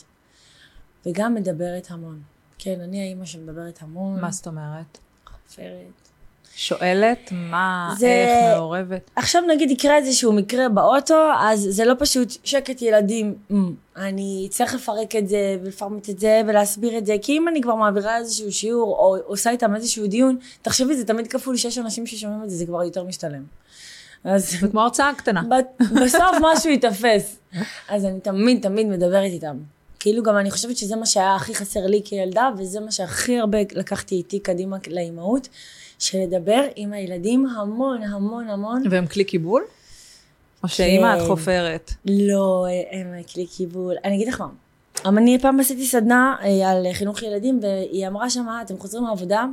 וגם 1.05 1.35
מדברת 1.35 1.87
המון. 1.91 2.21
כן, 2.57 2.81
אני 2.81 3.01
האימא 3.01 3.25
שמדברת 3.25 3.81
המון. 3.81 4.21
מה 4.21 4.31
זאת 4.31 4.47
אומרת? 4.47 4.97
חופרת. 5.25 6.04
שואלת 6.57 7.29
מה, 7.31 7.95
זה... 7.97 8.07
איך 8.07 8.57
מעורבת? 8.57 9.11
עכשיו 9.15 9.41
נגיד 9.47 9.71
יקרה 9.71 9.97
איזשהו 9.97 10.33
מקרה 10.33 10.69
באוטו, 10.69 11.31
אז 11.39 11.67
זה 11.69 11.85
לא 11.85 11.93
פשוט 11.99 12.33
שקט 12.43 12.81
ילדים, 12.81 13.35
mm, 13.51 13.55
אני 13.97 14.47
צריך 14.51 14.75
לפרק 14.75 15.15
את 15.15 15.27
זה 15.27 15.57
ולפרמט 15.63 16.09
את 16.09 16.19
זה 16.19 16.41
ולהסביר 16.47 16.97
את 16.97 17.05
זה, 17.05 17.15
כי 17.21 17.37
אם 17.37 17.47
אני 17.47 17.61
כבר 17.61 17.75
מעבירה 17.75 18.17
איזשהו 18.17 18.51
שיעור 18.51 18.95
או 18.97 19.17
עושה 19.25 19.49
איתם 19.49 19.75
איזשהו 19.75 20.07
דיון, 20.07 20.37
תחשבי 20.61 20.95
זה 20.95 21.05
תמיד 21.05 21.27
כפול 21.27 21.57
שיש 21.57 21.77
אנשים 21.77 22.07
ששומעים 22.07 22.43
את 22.43 22.49
זה, 22.49 22.55
זה 22.55 22.65
כבר 22.65 22.83
יותר 22.83 23.03
משתלם. 23.03 23.43
אז... 24.23 24.51
זה 24.61 24.67
כמו 24.67 24.81
הרצאה 24.81 25.11
קטנה. 25.17 25.41
בסוף 26.03 26.35
משהו 26.41 26.69
ייתפס. 26.69 27.37
אז 27.89 28.05
אני 28.05 28.19
תמיד 28.19 28.61
תמיד 28.61 28.87
מדברת 28.87 29.31
איתם. 29.31 29.57
כאילו 29.99 30.23
גם 30.23 30.37
אני 30.37 30.51
חושבת 30.51 30.77
שזה 30.77 30.95
מה 30.95 31.05
שהיה 31.05 31.35
הכי 31.35 31.55
חסר 31.55 31.85
לי 31.87 32.01
כילדה, 32.05 32.49
וזה 32.57 32.79
מה 32.79 32.91
שהכי 32.91 33.39
הרבה 33.39 33.57
לקחתי 33.75 34.15
איתי 34.15 34.39
קדימה 34.39 34.77
לאימהות. 34.87 35.47
של 35.99 36.17
לדבר 36.17 36.61
עם 36.75 36.93
הילדים 36.93 37.45
המון 37.45 38.03
המון 38.03 38.49
המון. 38.49 38.83
והם 38.89 39.07
כלי 39.07 39.23
קיבול? 39.23 39.63
או 40.63 40.67
שאימא 40.67 41.15
את 41.15 41.19
כן. 41.21 41.27
חופרת? 41.27 41.91
לא, 42.05 42.65
הם 42.91 43.23
כלי 43.33 43.45
קיבול. 43.47 43.95
אני 44.03 44.15
אגיד 44.15 44.27
לך 44.27 44.43
מה, 45.05 45.21
אני 45.21 45.39
פעם 45.41 45.59
עשיתי 45.59 45.85
סדנה 45.85 46.35
אה, 46.43 46.71
על 46.71 46.85
חינוך 46.93 47.23
ילדים, 47.23 47.59
והיא 47.61 48.07
אמרה 48.07 48.29
שמה, 48.29 48.61
אתם 48.61 48.77
חוזרים 48.77 49.03
מהעבודה, 49.03 49.45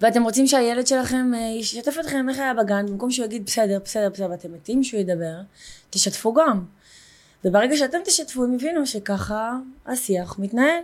ואתם 0.00 0.22
רוצים 0.22 0.46
שהילד 0.46 0.86
שלכם 0.86 1.32
אה, 1.34 1.40
ישתף 1.40 1.96
אתכם 2.00 2.28
איך 2.28 2.38
היה 2.38 2.54
בגן, 2.54 2.86
במקום 2.86 3.10
שהוא 3.10 3.26
יגיד 3.26 3.44
בסדר, 3.46 3.78
בסדר, 3.84 4.08
בסדר, 4.14 4.30
ואתם 4.30 4.52
מתים 4.52 4.84
שהוא 4.84 5.00
ידבר, 5.00 5.34
תשתפו 5.90 6.34
גם. 6.34 6.64
וברגע 7.44 7.76
שאתם 7.76 7.98
תשתפו, 8.04 8.44
הם 8.44 8.54
יבינו 8.54 8.86
שככה 8.86 9.56
השיח 9.86 10.38
מתנהל. 10.38 10.80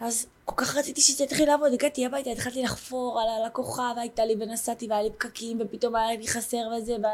אז 0.00 0.26
כל 0.44 0.54
כך 0.56 0.76
רציתי 0.76 1.00
שזה 1.00 1.24
יתחיל 1.24 1.48
לעבוד, 1.48 1.72
הגעתי 1.72 2.06
הביתה, 2.06 2.30
התחלתי 2.30 2.62
לחפור 2.62 3.20
על 3.20 3.28
הלקוחה, 3.28 3.92
והייתה 3.96 4.24
לי, 4.24 4.34
ונסעתי, 4.40 4.86
והיה 4.90 5.02
לי 5.02 5.10
פקקים, 5.10 5.58
ופתאום 5.60 5.96
היה 5.96 6.16
לי 6.16 6.28
חסר 6.28 6.70
וזה, 6.76 6.92
ו... 6.92 7.06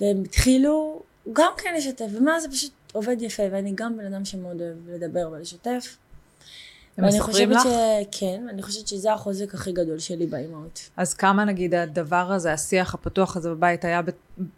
והם 0.00 0.22
התחילו 0.24 1.02
גם 1.32 1.52
כן 1.58 1.74
לשתף, 1.76 2.06
ומה 2.12 2.40
זה 2.40 2.48
פשוט 2.48 2.72
עובד 2.92 3.22
יפה, 3.22 3.42
ואני 3.52 3.72
גם 3.74 3.96
בן 3.96 4.14
אדם 4.14 4.24
שמאוד 4.24 4.60
אוהב 4.60 4.88
לדבר 4.88 5.28
ולשתף. 5.32 5.96
ואני 6.98 7.20
חושבת 7.20 7.56
לך? 7.56 7.62
ש... 7.62 7.66
כן, 8.20 8.46
אני 8.50 8.62
חושבת 8.62 8.88
שזה 8.88 9.12
החוזק 9.12 9.54
הכי 9.54 9.72
גדול 9.72 9.98
שלי 9.98 10.26
באימהות. 10.26 10.90
אז 10.96 11.14
כמה 11.14 11.44
נגיד 11.44 11.74
הדבר 11.74 12.32
הזה, 12.32 12.52
השיח 12.52 12.94
הפתוח 12.94 13.36
הזה 13.36 13.50
בבית 13.50 13.84
היה 13.84 14.00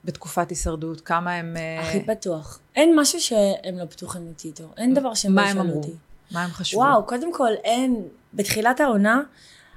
בתקופת 0.04 0.50
הישרדות? 0.50 1.00
כמה 1.00 1.35
הם... 1.35 1.57
אה, 1.57 1.80
הכי 1.80 2.00
פתוח. 2.00 2.59
אין 2.76 3.00
משהו 3.00 3.21
שהם 3.21 3.78
לא 3.78 3.85
פתוחים 3.85 4.26
איתי 4.28 4.49
איתו. 4.49 4.64
אין 4.76 4.95
דבר 4.95 5.14
שהם 5.14 5.38
לא 5.38 5.49
שאלו 5.52 5.75
אותי. 5.75 5.92
מה 6.30 6.45
הם 6.45 6.50
חשבו? 6.50 6.80
וואו, 6.80 7.07
קודם 7.07 7.35
כל 7.35 7.52
אין, 7.64 8.02
בתחילת 8.35 8.80
העונה, 8.80 9.23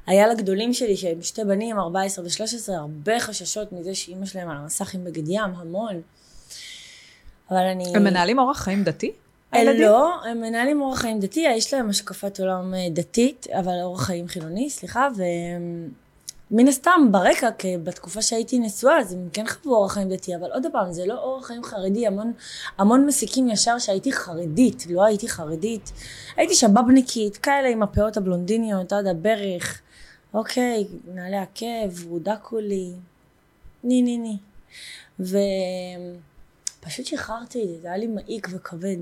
היה 0.07 0.27
לגדולים 0.27 0.73
שלי, 0.73 0.97
שהם 0.97 1.21
שתי 1.21 1.43
בנים, 1.43 1.79
14 1.79 2.25
ו-13, 2.25 2.73
הרבה 2.73 3.19
חששות 3.19 3.71
מזה 3.71 3.95
שאימא 3.95 4.25
שלהם 4.25 4.49
על 4.49 4.57
המסך 4.57 4.95
עם 4.95 5.03
בגד 5.03 5.27
ים, 5.27 5.51
המון. 5.55 6.01
אבל 7.51 7.59
אני... 7.59 7.95
הם 7.95 8.03
מנהלים 8.03 8.39
אורח 8.39 8.61
חיים 8.61 8.83
דתי? 8.83 9.11
הילדים? 9.51 9.81
לא, 9.81 10.25
הם 10.25 10.41
מנהלים 10.41 10.81
אורח 10.81 10.99
חיים 10.99 11.19
דתי, 11.19 11.39
יש 11.39 11.73
להם 11.73 11.89
השקפת 11.89 12.39
עולם 12.39 12.73
אה, 12.73 12.87
דתית, 12.91 13.47
אבל 13.59 13.73
אורח 13.83 14.03
חיים 14.03 14.27
חילוני, 14.27 14.69
סליחה, 14.69 15.07
והם... 15.15 15.89
מן 16.53 16.67
הסתם 16.67 17.07
ברקע, 17.11 17.49
בתקופה 17.83 18.21
שהייתי 18.21 18.59
נשואה, 18.59 18.99
אז 18.99 19.13
הם 19.13 19.29
כן 19.33 19.47
חוו 19.47 19.75
אורח 19.75 19.93
חיים 19.93 20.09
דתי, 20.09 20.35
אבל 20.35 20.51
עוד 20.51 20.65
פעם, 20.71 20.91
זה 20.91 21.05
לא 21.05 21.23
אורח 21.23 21.47
חיים 21.47 21.63
חרדי, 21.63 22.07
המון, 22.07 22.33
המון 22.77 23.05
מסיקים 23.05 23.49
ישר 23.49 23.79
שהייתי 23.79 24.11
חרדית, 24.13 24.85
לא 24.89 25.05
הייתי 25.05 25.29
חרדית. 25.29 25.91
הייתי 26.37 26.55
שבבניקית, 26.55 27.37
כאלה 27.37 27.69
עם 27.69 27.83
הפאות 27.83 28.17
הבלונדיניות 28.17 28.93
עד 28.93 29.07
הברך, 29.07 29.81
אוקיי, 30.33 30.87
נעלי 31.13 31.37
עקב, 31.37 32.07
הודקו 32.09 32.59
לי, 32.59 32.91
ני 33.83 34.01
ני 34.01 34.17
ני. 34.17 34.37
ופשוט 36.79 37.05
שחררתי 37.05 37.63
את 37.63 37.67
זה, 37.67 37.81
זה 37.81 37.87
היה 37.87 37.97
לי 37.97 38.07
מעיק 38.07 38.47
וכבד. 38.51 38.97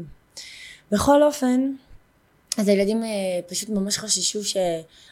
בכל 0.92 1.24
אופן, 1.24 1.72
אז 2.58 2.68
הילדים 2.68 3.04
אה, 3.04 3.10
פשוט 3.48 3.70
ממש 3.70 3.98
חששו 3.98 4.44
ש... 4.44 4.58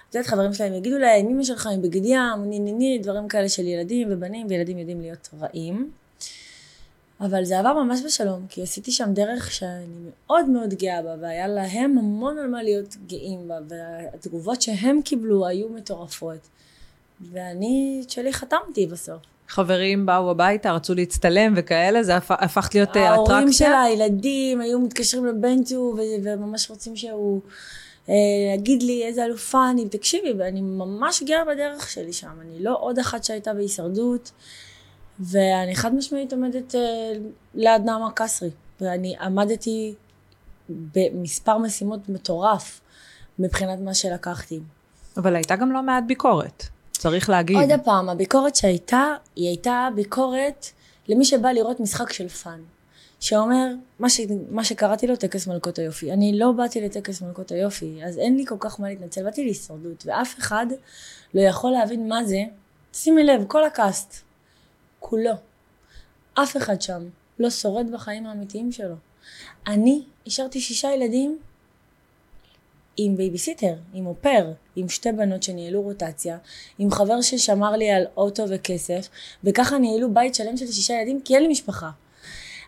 את 0.09 0.15
יודעת, 0.15 0.29
חברים 0.29 0.53
שלהם 0.53 0.73
יגידו 0.73 0.97
להם, 0.97 1.27
אמא 1.27 1.43
שלך 1.43 1.67
עם 1.67 1.81
בגד 1.81 2.05
ים, 2.05 2.43
ני 2.45 2.59
ני 2.59 2.71
ני, 2.71 2.99
דברים 3.03 3.27
כאלה 3.27 3.49
של 3.49 3.65
ילדים 3.65 4.07
ובנים, 4.11 4.47
וילדים 4.49 4.77
יודעים 4.77 5.01
להיות 5.01 5.29
רעים. 5.41 5.91
אבל 7.21 7.45
זה 7.45 7.59
עבר 7.59 7.73
ממש 7.73 7.99
בשלום, 8.05 8.47
כי 8.49 8.63
עשיתי 8.63 8.91
שם 8.91 9.13
דרך 9.13 9.51
שאני 9.51 9.85
מאוד 10.17 10.45
מאוד 10.45 10.73
גאה 10.73 11.01
בה, 11.01 11.15
והיה 11.21 11.47
להם 11.47 11.97
המון 11.97 12.37
על 12.37 12.47
מה 12.47 12.63
להיות 12.63 12.95
גאים 13.07 13.47
בה, 13.47 13.57
והתגובות 13.67 14.61
שהם 14.61 15.01
קיבלו 15.01 15.47
היו 15.47 15.69
מטורפות. 15.69 16.47
ואני 17.31 18.01
את 18.03 18.09
שלי 18.09 18.33
חתמתי 18.33 18.87
בסוף. 18.87 19.21
חברים 19.47 20.05
באו 20.05 20.31
הביתה, 20.31 20.71
רצו 20.71 20.95
להצטלם 20.95 21.53
וכאלה, 21.55 22.03
זה 22.03 22.15
הפ... 22.15 22.31
הפך 22.31 22.69
להיות 22.73 22.97
אה, 22.97 23.13
אטרקציה? 23.13 23.33
ההורים 23.33 23.51
של 23.51 23.73
הילדים 23.85 24.61
היו 24.61 24.79
מתקשרים 24.79 25.25
לבן 25.25 25.63
צור, 25.63 25.99
וממש 26.23 26.69
רוצים 26.69 26.95
שהוא 26.95 27.41
אה, 28.09 28.15
יגיד 28.55 28.83
לי 28.83 29.03
איזה 29.03 29.25
אלופה 29.25 29.69
אני, 29.69 29.89
תקשיבי, 29.89 30.33
ואני 30.37 30.61
ממש 30.61 31.23
גאה 31.23 31.45
בדרך 31.45 31.89
שלי 31.89 32.13
שם, 32.13 32.31
אני 32.41 32.63
לא 32.63 32.77
עוד 32.79 32.99
אחת 32.99 33.23
שהייתה 33.23 33.53
בהישרדות. 33.53 34.31
ואני 35.19 35.75
חד 35.75 35.95
משמעית 35.95 36.33
עומדת 36.33 36.75
uh, 36.75 36.77
ליד 37.55 37.81
נעמה 37.85 38.11
קסרי, 38.15 38.49
ואני 38.81 39.15
עמדתי 39.21 39.93
במספר 40.69 41.57
משימות 41.57 42.09
מטורף 42.09 42.81
מבחינת 43.39 43.79
מה 43.79 43.93
שלקחתי. 43.93 44.59
אבל 45.17 45.35
הייתה 45.35 45.55
גם 45.55 45.71
לא 45.71 45.83
מעט 45.83 46.03
ביקורת, 46.07 46.63
צריך 46.97 47.29
להגיד. 47.29 47.57
עוד 47.57 47.79
פעם, 47.83 48.09
הביקורת 48.09 48.55
שהייתה, 48.55 49.13
היא 49.35 49.47
הייתה 49.47 49.87
ביקורת 49.95 50.65
למי 51.07 51.25
שבא 51.25 51.49
לראות 51.49 51.79
משחק 51.79 52.13
של 52.13 52.27
fun. 52.27 52.59
שאומר, 53.19 53.67
מה, 53.99 54.09
ש... 54.09 54.21
מה 54.49 54.63
שקראתי 54.63 55.07
לו 55.07 55.15
טקס 55.15 55.47
מלכות 55.47 55.79
היופי. 55.79 56.11
אני 56.11 56.39
לא 56.39 56.51
באתי 56.51 56.81
לטקס 56.81 57.21
מלכות 57.21 57.51
היופי, 57.51 57.99
אז 58.05 58.17
אין 58.17 58.37
לי 58.37 58.45
כל 58.45 58.55
כך 58.59 58.79
מה 58.79 58.89
להתנצל, 58.89 59.23
באתי 59.23 59.43
להישרדות, 59.43 60.03
ואף 60.05 60.37
אחד 60.39 60.65
לא 61.33 61.41
יכול 61.41 61.71
להבין 61.71 62.09
מה 62.09 62.23
זה. 62.23 62.43
שימי 62.93 63.23
לב, 63.23 63.45
כל 63.47 63.65
ה 63.65 63.75
cast, 63.75 64.21
כולו. 64.99 65.31
אף 66.33 66.57
אחד 66.57 66.81
שם 66.81 67.01
לא 67.39 67.49
שורד 67.49 67.91
בחיים 67.91 68.25
האמיתיים 68.25 68.71
שלו. 68.71 68.95
אני 69.67 70.03
השארתי 70.27 70.61
שישה 70.61 70.91
ילדים 70.91 71.39
עם 72.97 73.17
בייביסיטר, 73.17 73.73
עם 73.93 74.05
au 74.05 74.18
pair, 74.18 74.51
עם 74.75 74.89
שתי 74.89 75.11
בנות 75.11 75.43
שניהלו 75.43 75.81
רוטציה, 75.81 76.37
עם 76.79 76.91
חבר 76.91 77.21
ששמר 77.21 77.71
לי 77.71 77.91
על 77.91 78.05
אוטו 78.17 78.43
וכסף, 78.49 79.07
וככה 79.43 79.77
ניהלו 79.77 80.13
בית 80.13 80.35
שלם 80.35 80.57
של 80.57 80.67
שישה 80.67 80.93
ילדים, 80.93 81.21
כי 81.21 81.35
אין 81.35 81.43
לי 81.43 81.49
משפחה. 81.49 81.89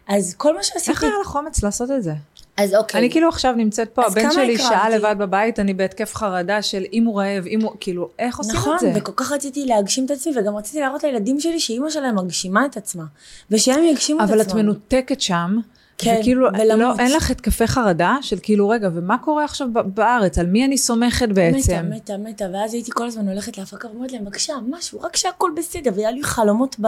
אז 0.08 0.36
כל 0.38 0.56
מה 0.56 0.64
שעשיתי... 0.64 0.92
איך 0.92 1.04
היה 1.04 1.14
לך 1.22 1.36
אומץ 1.36 1.64
לעשות 1.64 1.92
את 1.92 2.04
זה? 2.04 2.14
אז 2.58 2.76
אוקיי. 2.76 3.00
אני 3.00 3.12
כאילו 3.12 3.30
עכשיו 3.30 3.54
נמצאת 3.58 3.90
פה, 3.90 4.06
הבן 4.06 4.32
שלי 4.32 4.58
שעה 4.58 4.90
לבד 4.90 5.16
בבית, 5.20 5.60
אני 5.60 5.74
בהתקף 5.74 6.16
חרדה 6.16 6.62
של 6.62 6.84
אם 6.94 7.06
הוא 7.06 7.22
רעב, 7.22 7.46
אם 7.48 7.62
הוא, 7.62 7.72
כאילו, 7.80 8.10
איך 8.20 8.38
עושים 8.38 8.56
נכון, 8.56 8.76
את 8.76 8.80
זה? 8.80 8.90
נכון, 8.90 9.02
וכל 9.02 9.12
כך 9.16 9.32
רציתי 9.32 9.66
להגשים 9.66 10.06
את 10.06 10.12
עצמי, 10.12 10.34
וגם 10.38 10.56
רציתי 10.56 10.80
להראות 10.80 11.04
לילדים 11.04 11.40
שלי 11.40 11.60
שאימא 11.60 11.90
שלהם 11.90 12.16
מגשימה 12.16 12.66
את 12.66 12.78
עצמה, 12.78 13.04
ושהם 13.52 13.84
יגשימו 13.84 14.20
את. 14.20 14.24
עצמם. 14.24 14.34
אבל 14.34 14.42
את 14.42 14.54
מנותקת 14.54 15.22
שם, 15.22 15.60
כן, 16.02 16.18
וכאילו, 16.20 16.48
ולמות. 16.54 16.98
לא, 16.98 17.04
אין 17.04 17.12
לך 17.12 17.32
התקפי 17.32 17.68
חרדה 17.68 18.18
של 18.22 18.38
כאילו, 18.42 18.70
רגע, 18.70 18.90
ומה 18.94 19.18
קורה 19.18 19.44
עכשיו 19.44 19.68
בארץ? 19.86 20.38
על 20.38 20.46
מי 20.46 20.66
אני 20.66 20.78
סומכת 20.78 21.30
בעצם? 21.30 21.86
מתה, 21.90 22.18
מתה, 22.18 22.18
מתה, 22.18 22.46
ואז 22.54 22.74
הייתי 22.74 22.92
כל 22.94 23.08
הזמן 23.08 23.30
הולכת 23.30 23.58
להפקה 23.58 23.88
ואומרת 23.88 24.12
להם, 24.12 24.26
בבקשה, 24.26 24.54
משהו, 24.70 25.02
רק 25.02 25.16
שהכל 25.16 25.52
בסדר, 25.58 25.92
והיה 25.96 26.12
לי 26.12 26.24
חלומות 26.24 26.76
ב, 26.82 26.88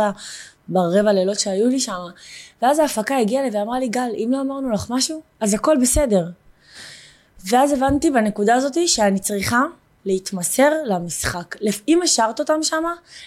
ברבע 0.67 1.13
לילות 1.13 1.39
שהיו 1.39 1.67
לי 1.67 1.79
שם. 1.79 1.93
ואז 2.61 2.79
ההפקה 2.79 3.17
הגיעה 3.17 3.43
לי 3.43 3.49
ואמרה 3.53 3.79
לי, 3.79 3.87
גל, 3.87 4.09
אם 4.17 4.29
לא 4.31 4.41
אמרנו 4.41 4.71
לך 4.71 4.85
משהו, 4.89 5.21
אז 5.39 5.53
הכל 5.53 5.77
בסדר. 5.81 6.25
ואז 7.49 7.71
הבנתי 7.71 8.11
בנקודה 8.11 8.55
הזאת 8.55 8.87
שאני 8.87 9.19
צריכה 9.19 9.61
להתמסר 10.05 10.71
למשחק. 10.85 11.55
אם 11.87 12.01
השארת 12.01 12.39
אותם 12.39 12.63
שם, 12.63 12.83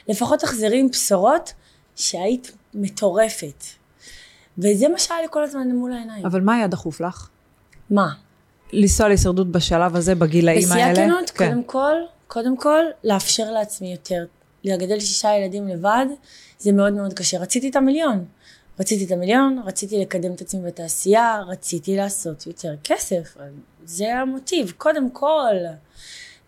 לפחות 0.09 0.41
תחזרי 0.41 0.81
עם 0.81 0.89
בשורות 0.89 1.53
שהיית 1.97 2.53
מטורפת. 2.75 3.65
וזה 4.59 4.89
מה 4.89 4.99
שהיה 4.99 5.21
לי 5.21 5.27
כל 5.31 5.45
הזמן 5.45 5.69
מול 5.69 5.93
העיניים. 5.93 6.27
אבל 6.27 6.41
מה 6.41 6.55
היה 6.55 6.67
דחוף 6.67 7.01
לך? 7.01 7.29
מה? 7.91 8.09
לנסוע 8.73 9.09
להישרדות 9.09 9.49
בשלב 9.49 9.97
הזה, 9.97 10.15
בגילאים 10.15 10.73
האלה? 10.73 10.93
בשיא 10.93 11.03
הכנות, 11.03 11.31
כן. 11.31 11.49
קודם 11.49 11.65
כל, 11.65 11.95
קודם 12.27 12.57
כל, 12.57 12.85
לאפשר 13.05 13.51
לעצמי 13.51 13.93
יותר. 13.93 14.25
לגדל 14.65 15.01
שישה 15.01 15.29
ילדים 15.35 15.69
לבד, 15.69 16.07
זה 16.59 16.73
מאוד 16.73 16.93
מאוד 16.93 17.13
קשה. 17.13 17.39
רציתי 17.39 17.69
את 17.69 17.77
המיליון. 17.77 18.25
רציתי 18.81 19.05
את 19.05 19.11
המיליון, 19.11 19.63
רציתי 19.65 20.01
לקדם 20.01 20.33
את 20.33 20.41
עצמי 20.41 20.63
בתעשייה, 20.63 21.41
רציתי 21.47 21.97
לעשות 21.97 22.47
יותר 22.47 22.75
כסף. 22.85 23.37
זה 23.85 24.15
המוטיב, 24.15 24.73
קודם 24.79 25.11
כל. 25.11 25.55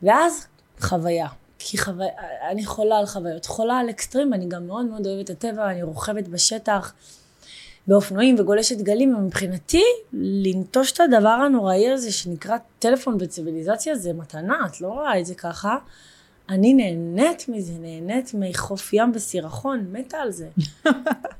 ואז 0.03 0.47
חוויה. 0.81 1.29
כי 1.59 1.79
חוויה, 1.79 2.09
אני 2.51 2.65
חולה 2.65 2.99
על 2.99 3.07
חוויות. 3.07 3.47
חולה 3.47 3.79
על 3.79 3.91
אקסטרים, 3.91 4.35
אני 4.35 4.47
גם 4.49 4.67
מאוד 4.67 4.87
מאוד 4.87 5.07
אוהבת 5.07 5.31
את 5.31 5.31
הטבע, 5.31 5.71
אני 5.71 5.83
רוכבת 5.83 6.29
בשטח. 6.29 6.93
באופנועים 7.88 8.37
וגולשת 8.38 8.81
גלים, 8.81 9.16
ומבחינתי, 9.16 9.85
לנטוש 10.12 10.93
את 10.93 11.00
הדבר 11.00 11.28
הנוראי 11.28 11.90
הזה 11.90 12.12
שנקרא 12.12 12.57
טלפון 12.78 13.19
בציוויליזציה 13.19 13.95
זה 13.95 14.12
מתנה, 14.12 14.57
את 14.66 14.81
לא 14.81 14.88
רואה 14.88 15.21
את 15.21 15.26
זה 15.26 15.35
ככה. 15.35 15.76
אני 16.49 16.75
נהנית 16.75 17.49
מזה, 17.49 17.73
נהנית 17.81 18.31
מחוף 18.35 18.93
ים 18.93 19.12
בסירחון, 19.12 19.87
מתה 19.93 20.19
על 20.19 20.31
זה. 20.31 20.49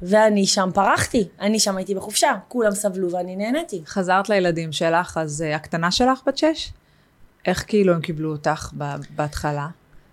ואני 0.03 0.47
שם 0.47 0.71
פרחתי, 0.75 1.29
אני 1.41 1.61
שם 1.61 1.77
הייתי 1.77 1.95
בחופשה, 1.95 2.35
כולם 2.49 2.75
סבלו 2.75 3.11
ואני 3.11 3.37
נהניתי. 3.37 3.83
חזרת 3.87 4.29
לילדים 4.29 4.73
שלך, 4.73 5.17
אז 5.17 5.45
uh, 5.47 5.57
הקטנה 5.57 5.91
שלך 5.91 6.21
בת 6.27 6.39
שש? 6.39 6.73
איך 7.47 7.65
כאילו 7.67 7.95
הם 7.95 8.01
קיבלו 8.01 8.33
אותך 8.33 8.71
בהתחלה? 9.17 9.67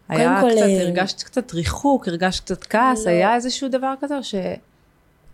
היה 0.09 0.41
כל, 0.41 0.49
קצת, 0.51 0.61
uh... 0.61 0.81
הרגשת 0.81 1.23
קצת 1.23 1.53
ריחוק, 1.53 2.07
הרגשת 2.07 2.43
קצת 2.43 2.63
כעס, 2.63 3.05
לא. 3.05 3.11
היה 3.11 3.35
איזשהו 3.35 3.69
דבר 3.69 3.93
כזה 4.01 4.23
ש... 4.23 4.35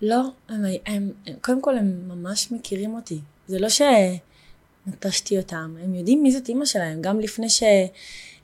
לא, 0.01 0.21
הם, 0.49 0.65
הם, 0.85 1.11
הם, 1.27 1.33
קודם 1.41 1.61
כל 1.61 1.77
הם 1.77 2.07
ממש 2.07 2.51
מכירים 2.51 2.95
אותי. 2.95 3.19
זה 3.47 3.59
לא 3.59 3.67
שנטשתי 3.69 5.37
אותם, 5.37 5.75
הם 5.83 5.95
יודעים 5.95 6.23
מי 6.23 6.31
זאת 6.31 6.49
אימא 6.49 6.65
שלהם. 6.65 7.01
גם 7.01 7.19
לפני, 7.19 7.49
ש, 7.49 7.63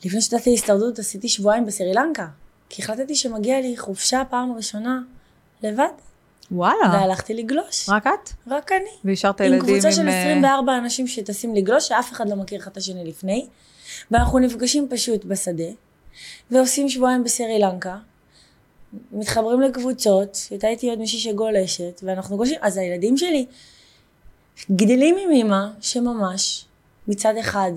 לפני 0.05 0.21
שדעתי 0.21 0.49
להסתרדות 0.49 0.99
עשיתי 0.99 1.29
שבועיים 1.29 1.65
בסרי 1.65 1.93
לנקה. 1.93 2.27
כי 2.69 2.81
החלטתי 2.81 3.15
שמגיע 3.15 3.61
לי 3.61 3.77
חופשה 3.77 4.23
פעם 4.29 4.53
ראשונה 4.53 5.01
לבד. 5.63 5.87
וואלה. 6.51 6.89
והלכתי 6.93 7.33
לגלוש. 7.33 7.89
רק 7.89 8.07
את? 8.07 8.29
רק 8.47 8.71
אני. 8.71 8.89
והשארת 9.03 9.39
ילדים 9.39 9.53
עם... 9.53 9.65
עם 9.65 9.73
קבוצה 9.73 9.91
של 9.91 10.07
24 10.09 10.71
אה, 10.71 10.77
אנשים 10.77 11.07
שטסים 11.07 11.55
לגלוש, 11.55 11.87
שאף 11.87 12.11
אחד 12.11 12.29
לא 12.29 12.35
מכיר 12.35 12.59
אחד 12.59 12.71
את 12.71 12.77
השני 12.77 13.05
לפני. 13.05 13.47
ואנחנו 14.11 14.39
נפגשים 14.39 14.87
פשוט 14.89 15.25
בשדה, 15.25 15.63
ועושים 16.51 16.89
שבועיים 16.89 17.23
בסרי 17.23 17.59
לנקה, 17.59 17.97
מתחברים 19.11 19.61
לקבוצות, 19.61 20.37
הייתה 20.49 20.67
איתי 20.67 20.89
עוד 20.89 20.99
מישהי 20.99 21.19
שגולשת, 21.19 22.01
ואנחנו 22.03 22.37
גולשים, 22.37 22.57
אז 22.61 22.77
הילדים 22.77 23.17
שלי 23.17 23.45
גדלים 24.71 25.15
עם 25.23 25.31
אימא 25.31 25.65
שממש 25.81 26.65
מצד 27.07 27.33
אחד 27.39 27.71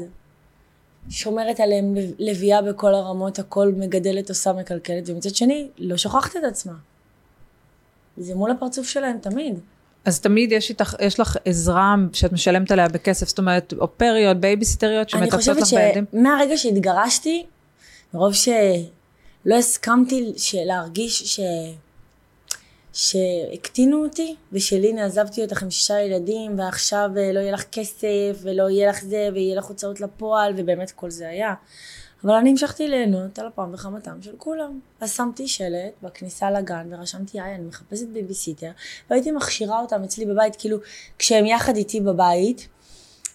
שומרת 1.10 1.60
עליהם 1.60 1.94
לביאה 2.18 2.62
בכל 2.62 2.94
הרמות, 2.94 3.38
הכל 3.38 3.72
מגדלת, 3.76 4.28
עושה, 4.28 4.52
מקלקלת, 4.52 5.08
ומצד 5.08 5.34
שני 5.34 5.68
לא 5.78 5.96
שוכחת 5.96 6.36
את 6.36 6.44
עצמה. 6.44 6.72
זה 8.16 8.34
מול 8.34 8.50
הפרצוף 8.50 8.88
שלהם 8.88 9.18
תמיד. 9.18 9.58
אז 10.04 10.20
תמיד 10.20 10.52
יש, 10.52 10.70
איתך, 10.70 10.96
יש 11.00 11.20
לך 11.20 11.36
עזרה 11.44 11.94
שאת 12.12 12.32
משלמת 12.32 12.70
עליה 12.70 12.88
בכסף, 12.88 13.28
זאת 13.28 13.38
אומרת, 13.38 13.74
אופריות, 13.78 14.36
בייביסיטריות 14.36 15.10
שמטפסות 15.10 15.56
לך 15.56 15.70
בילדים? 15.72 16.04
אני 16.04 16.04
חושבת 16.04 16.20
שמהרגע 16.20 16.56
שהתגרשתי, 16.56 17.46
מרוב 18.14 18.34
ש... 18.34 18.48
לא 19.46 19.54
הסכמתי 19.54 20.32
להרגיש 20.64 21.22
ש... 21.22 21.40
שהקטינו 22.92 24.04
אותי, 24.04 24.36
ושל 24.52 24.98
עזבתי 24.98 25.42
אותך 25.42 25.62
עם 25.62 25.70
שישה 25.70 26.00
ילדים, 26.00 26.58
ועכשיו 26.58 27.10
אה, 27.16 27.32
לא 27.32 27.40
יהיה 27.40 27.52
לך 27.52 27.64
כסף, 27.72 28.38
ולא 28.42 28.70
יהיה 28.70 28.88
לך 28.88 29.04
זה, 29.04 29.28
ויהיה 29.34 29.56
לך 29.56 29.64
הוצאות 29.64 30.00
לפועל, 30.00 30.54
ובאמת 30.56 30.90
כל 30.90 31.10
זה 31.10 31.28
היה. 31.28 31.54
אבל 32.24 32.34
אני 32.34 32.50
המשכתי 32.50 32.88
ליהנות 32.88 33.38
על 33.38 33.48
אפם 33.48 33.70
וחמתם 33.72 34.22
של 34.22 34.34
כולם. 34.38 34.80
אז 35.00 35.12
שמתי 35.12 35.48
שלט 35.48 35.92
בכניסה 36.02 36.50
לגן, 36.50 36.88
ורשמתי, 36.90 37.40
היי, 37.40 37.54
אני 37.54 37.64
מחפשת 37.64 38.06
ביביסיטר, 38.06 38.70
והייתי 39.10 39.30
מכשירה 39.30 39.80
אותם 39.80 40.04
אצלי 40.04 40.26
בבית, 40.26 40.56
כאילו, 40.56 40.78
כשהם 41.18 41.46
יחד 41.46 41.76
איתי 41.76 42.00
בבית, 42.00 42.68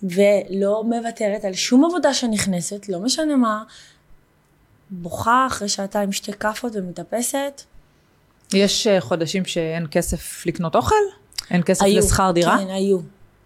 ולא 0.04 0.84
מוותרת 0.84 1.46
על 1.46 1.54
שום 1.54 1.86
עבודה 1.86 2.14
שנכנסת, 2.14 2.90
לא 2.90 3.00
משנה 3.00 3.36
מה, 3.36 3.64
בוכה 4.90 5.48
אחרי 5.48 5.70
שעתיים 5.70 6.12
שתי 6.12 6.34
כאפות 6.34 6.76
ומתאפסת. 6.76 7.62
יש 8.54 8.88
אה, 8.88 9.02
חודשים 9.02 9.46
שאין 9.46 9.86
כסף 9.92 10.46
לקנות 10.46 10.76
אוכל? 10.76 10.96
אין 11.52 11.62
כסף 11.66 11.84
היו, 11.84 12.00
לשכר 12.00 12.32
דירה? 12.32 12.58
כן, 12.58 12.70
היו. 12.70 13.00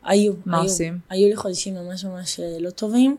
היו. 0.03 0.34
מה 0.46 0.58
היו, 0.58 0.63
עושים? 0.63 1.00
היו 1.10 1.29
לי 1.29 1.36
חודשים 1.36 1.75
ממש 1.75 2.06
ממש 2.06 2.39
אה, 2.39 2.58
לא 2.60 2.70
טובים. 2.70 3.17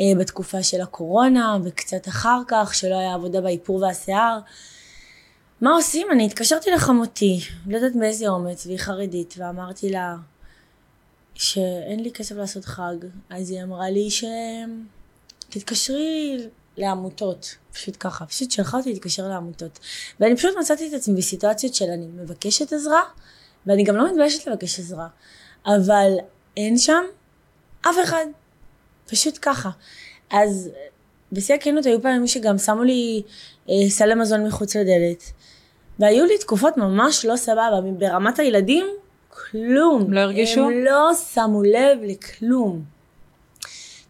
אה, 0.00 0.12
בתקופה 0.18 0.62
של 0.62 0.80
הקורונה, 0.80 1.58
וקצת 1.64 2.08
אחר 2.08 2.40
כך, 2.48 2.74
שלא 2.74 2.98
היה 2.98 3.14
עבודה 3.14 3.40
באיפור 3.40 3.82
והשיער. 3.82 4.38
מה 5.60 5.70
עושים? 5.70 6.06
אני 6.12 6.26
התקשרתי 6.26 6.70
לחמותי, 6.70 7.40
לא 7.66 7.76
יודעת 7.76 7.96
באיזה 7.96 8.28
אומץ, 8.28 8.66
והיא 8.66 8.78
חרדית, 8.78 9.34
ואמרתי 9.38 9.90
לה 9.90 10.16
שאין 11.34 12.00
לי 12.00 12.12
כסף 12.12 12.36
לעשות 12.36 12.64
חג. 12.64 12.96
אז 13.30 13.50
היא 13.50 13.62
אמרה 13.62 13.90
לי 13.90 14.08
שתתקשרי 15.50 16.38
לעמותות, 16.78 17.56
פשוט 17.72 17.96
ככה, 18.00 18.26
פשוט 18.26 18.50
שלחה 18.50 18.76
אותי 18.76 18.92
להתקשר 18.92 19.28
לעמותות. 19.28 19.78
ואני 20.20 20.36
פשוט 20.36 20.56
מצאתי 20.60 20.88
את 20.88 20.92
עצמי 20.92 21.14
בסיטואציות 21.14 21.74
של 21.74 21.84
אני 21.84 22.06
מבקשת 22.06 22.72
עזרה, 22.72 23.02
ואני 23.66 23.84
גם 23.84 23.96
לא 23.96 24.10
מתביישת 24.10 24.46
לבקש 24.46 24.78
עזרה, 24.78 25.08
אבל 25.66 26.12
אין 26.56 26.78
שם 26.78 27.02
אף 27.80 27.96
אחד, 28.04 28.26
פשוט 29.06 29.38
ככה. 29.42 29.70
אז 30.30 30.70
בשיא 31.32 31.54
הכנות 31.54 31.86
היו 31.86 32.02
פעמים 32.02 32.26
שגם 32.26 32.58
שמו 32.58 32.84
לי 32.84 33.22
אה, 33.70 33.74
סלי 33.88 34.14
מזון 34.14 34.46
מחוץ 34.46 34.76
לדלת, 34.76 35.22
והיו 35.98 36.24
לי 36.24 36.38
תקופות 36.38 36.76
ממש 36.76 37.24
לא 37.24 37.36
סבבה, 37.36 37.80
ברמת 37.98 38.38
הילדים, 38.38 38.86
כלום. 39.28 40.12
לא 40.12 40.20
הרגישו? 40.20 40.60
הם 40.60 40.84
לא 40.84 41.10
שמו 41.34 41.62
לב 41.62 41.98
לכלום. 42.02 42.97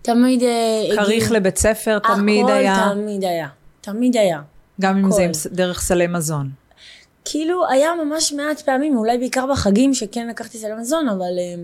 תמיד... 0.09 0.43
אה, 0.43 0.97
כריך 0.97 1.25
הגיעו- 1.25 1.35
לבית 1.35 1.59
ספר 1.59 1.99
תמיד 1.99 2.49
היה, 2.49 2.75
הכל 2.87 2.95
תמיד 2.95 3.25
היה. 3.25 3.49
תמיד 3.81 4.17
היה. 4.17 4.41
גם 4.81 4.97
אם 4.97 5.11
זה 5.11 5.23
עם 5.23 5.31
דרך 5.53 5.81
סלי 5.81 6.07
מזון. 6.07 6.50
כאילו 7.25 7.69
היה 7.69 7.91
ממש 8.05 8.33
מעט 8.33 8.61
פעמים, 8.61 8.97
אולי 8.97 9.19
בעיקר 9.19 9.47
בחגים 9.47 9.95
שכן 9.95 10.29
לקחתי 10.29 10.59
סלי 10.59 10.75
מזון, 10.81 11.09
אבל 11.09 11.23
אה, 11.38 11.62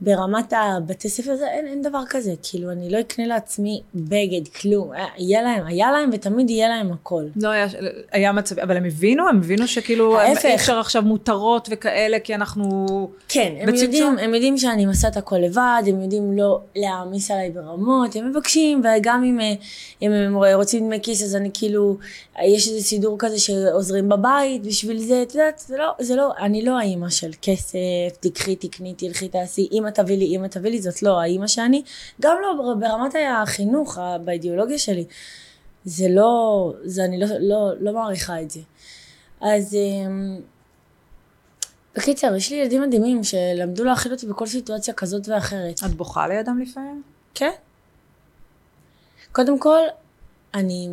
ברמת 0.00 0.52
הבתי 0.56 1.08
ספר 1.08 1.36
זה 1.36 1.48
אין, 1.48 1.66
אין 1.66 1.82
דבר 1.82 2.02
כזה, 2.08 2.34
כאילו 2.42 2.70
אני 2.70 2.90
לא 2.90 3.00
אקנה 3.00 3.26
לעצמי 3.26 3.82
בגד, 3.94 4.48
כלום, 4.48 4.92
אה, 4.94 5.06
יהיה 5.18 5.42
להם, 5.42 5.66
היה 5.66 5.92
להם 5.92 6.10
ותמיד 6.12 6.50
יהיה 6.50 6.68
להם 6.68 6.92
הכל. 6.92 7.24
לא 7.36 7.48
היה, 7.48 7.66
היה 8.12 8.32
מצב, 8.32 8.58
אבל 8.58 8.76
הם 8.76 8.84
הבינו, 8.84 9.28
הם 9.28 9.38
הבינו 9.38 9.68
שכאילו, 9.68 10.18
ההפך. 10.18 10.44
אי 10.44 10.54
אפשר 10.54 10.78
עכשיו 10.78 11.02
מותרות 11.02 11.68
וכאלה, 11.70 12.18
כי 12.20 12.34
אנחנו... 12.34 12.86
כן, 13.28 13.52
הם 13.60 13.66
בצמצום? 13.66 13.94
יודעים, 13.94 14.18
הם 14.18 14.34
יודעים 14.34 14.58
שאני 14.58 14.84
עושה 14.84 15.08
את 15.08 15.16
הכל 15.16 15.36
לבד, 15.36 15.82
הם 15.86 16.02
יודעים 16.02 16.38
לא 16.38 16.60
להעמיס 16.76 17.30
עליי 17.30 17.50
ברמות, 17.50 18.16
הם 18.16 18.30
מבקשים, 18.30 18.82
וגם 18.84 19.24
אם, 19.24 19.40
אה, 19.40 19.52
אם 20.02 20.12
הם 20.12 20.36
רוצים 20.54 20.86
דמי 20.86 20.98
כיס, 21.02 21.22
אז 21.22 21.36
אני 21.36 21.50
כאילו, 21.54 21.96
יש 22.44 22.68
איזה 22.68 22.82
סידור 22.82 23.16
כזה 23.18 23.38
שעוזרים 23.38 24.08
בבית, 24.08 24.62
בשביל 24.62 24.98
זה, 24.98 25.22
את 25.22 25.34
יודעת, 25.34 25.58
זה 25.66 25.76
לא, 25.76 25.92
זה 25.98 26.16
לא, 26.16 26.30
אני 26.38 26.64
לא 26.64 26.78
האימא 26.78 27.10
של 27.10 27.30
כסף, 27.42 27.78
תקחי, 28.20 28.56
תקני, 28.56 28.94
תלכי, 28.96 29.28
תעשי, 29.28 29.68
אמא 29.90 30.04
תביא 30.04 30.18
לי, 30.18 30.36
אמא 30.36 30.46
תביא 30.46 30.70
לי, 30.70 30.80
זאת 30.82 31.02
לא 31.02 31.20
האימא 31.20 31.46
שאני, 31.46 31.82
גם 32.20 32.36
לא 32.42 32.74
ברמת 32.80 33.14
החינוך, 33.42 33.98
באידיאולוגיה 34.24 34.78
שלי. 34.78 35.04
זה 35.84 36.06
לא, 36.08 36.72
זה 36.84 37.04
אני 37.04 37.20
לא, 37.20 37.26
לא, 37.40 37.72
לא 37.80 37.92
מעריכה 37.92 38.42
את 38.42 38.50
זה. 38.50 38.60
אז... 39.40 39.74
אמ, 39.74 40.40
בקיצר, 41.96 42.36
יש 42.36 42.50
לי 42.50 42.56
ילדים 42.56 42.82
מדהימים 42.82 43.24
שלמדו 43.24 43.84
להכיל 43.84 44.12
אותי 44.12 44.26
בכל 44.26 44.46
סיטואציה 44.46 44.94
כזאת 44.94 45.28
ואחרת. 45.28 45.80
את 45.86 45.90
בוכה 45.90 46.28
לידם 46.28 46.58
לפעמים? 46.58 47.02
כן. 47.34 47.50
קודם 49.32 49.58
כל, 49.58 49.78
אני... 50.54 50.88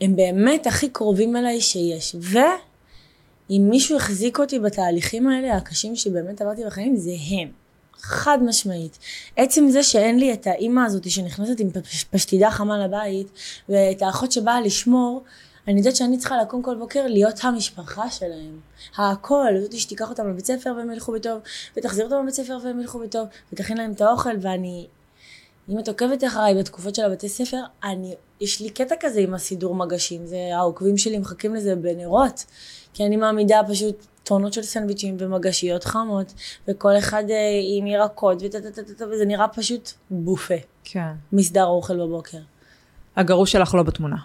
הם 0.00 0.16
באמת 0.16 0.66
הכי 0.66 0.88
קרובים 0.88 1.36
אליי 1.36 1.60
שיש. 1.60 2.16
ואם 2.20 3.66
מישהו 3.70 3.96
החזיק 3.96 4.38
אותי 4.38 4.58
בתהליכים 4.58 5.28
האלה, 5.28 5.56
הקשים 5.56 5.96
שבאמת 5.96 6.40
עברתי 6.40 6.64
בחיים, 6.66 6.96
זה 6.96 7.12
הם. 7.30 7.65
חד 8.00 8.38
משמעית. 8.42 8.98
עצם 9.36 9.68
זה 9.68 9.82
שאין 9.82 10.18
לי 10.18 10.32
את 10.32 10.46
האימא 10.46 10.80
הזאת 10.80 11.10
שנכנסת 11.10 11.60
עם 11.60 11.70
פש- 11.70 12.04
פשטידה 12.04 12.50
חמה 12.50 12.86
לבית, 12.86 13.26
ואת 13.68 14.02
האחות 14.02 14.32
שבאה 14.32 14.60
לשמור, 14.60 15.22
אני 15.68 15.78
יודעת 15.78 15.96
שאני 15.96 16.18
צריכה 16.18 16.42
לקום 16.42 16.62
כל 16.62 16.76
בוקר 16.76 17.06
להיות 17.06 17.34
המשפחה 17.42 18.10
שלהם. 18.10 18.60
הכל, 18.96 19.46
זאתי 19.62 19.80
שתיקח 19.80 20.10
אותם 20.10 20.30
לבית 20.30 20.46
ספר 20.46 20.74
והם 20.76 20.90
ילכו 20.90 21.12
בטוב, 21.12 21.38
ותחזיר 21.76 22.04
אותם 22.04 22.22
לבית 22.22 22.34
ספר 22.34 22.58
והם 22.64 22.80
ילכו 22.80 22.98
בטוב, 22.98 23.26
ותכין 23.52 23.76
להם 23.76 23.92
את 23.92 24.00
האוכל, 24.00 24.36
ואני... 24.40 24.86
אם 25.68 25.78
את 25.78 25.88
עוקבת 25.88 26.24
אחריי 26.24 26.54
בתקופות 26.54 26.94
של 26.94 27.04
הבתי 27.04 27.28
ספר, 27.28 27.60
אני, 27.84 28.14
יש 28.40 28.60
לי 28.60 28.70
קטע 28.70 28.94
כזה 29.00 29.20
עם 29.20 29.34
הסידור 29.34 29.74
מגשים, 29.74 30.26
זה 30.26 30.36
העוקבים 30.54 30.98
שלי 30.98 31.18
מחכים 31.18 31.54
לזה 31.54 31.76
בנרות, 31.76 32.44
כי 32.94 33.06
אני 33.06 33.16
מעמידה 33.16 33.60
פשוט 33.68 34.06
טונות 34.26 34.52
של 34.52 34.62
סנדוויצ'ים 34.62 35.16
ומגשיות 35.18 35.84
חמות, 35.84 36.32
וכל 36.68 36.98
אחד 36.98 37.24
אה, 37.30 37.36
עם 37.78 37.86
ירקות, 37.86 38.42
וזה 39.10 39.24
נראה 39.24 39.48
פשוט 39.48 39.92
בופה, 40.10 40.54
כן. 40.84 41.12
מסדר 41.32 41.64
אוכל 41.64 41.96
בבוקר. 41.96 42.38
הגרוש 43.16 43.52
שלך 43.52 43.74
לא 43.74 43.82
בתמונה. 43.82 44.16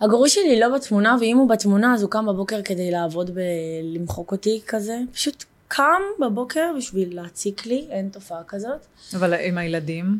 הגרוש 0.00 0.34
שלי 0.34 0.60
לא 0.60 0.68
בתמונה, 0.74 1.16
ואם 1.20 1.36
הוא 1.36 1.48
בתמונה 1.48 1.94
אז 1.94 2.02
הוא 2.02 2.10
קם 2.10 2.26
בבוקר 2.26 2.62
כדי 2.62 2.90
לעבוד 2.90 3.30
בלמחוק 3.30 4.32
אותי 4.32 4.60
כזה, 4.66 4.98
פשוט 5.12 5.44
קם 5.68 6.02
בבוקר 6.20 6.72
בשביל 6.76 7.16
להציק 7.16 7.66
לי, 7.66 7.86
אין 7.90 8.08
תופעה 8.08 8.44
כזאת. 8.48 8.86
אבל 9.14 9.34
עם 9.34 9.58
הילדים? 9.58 10.18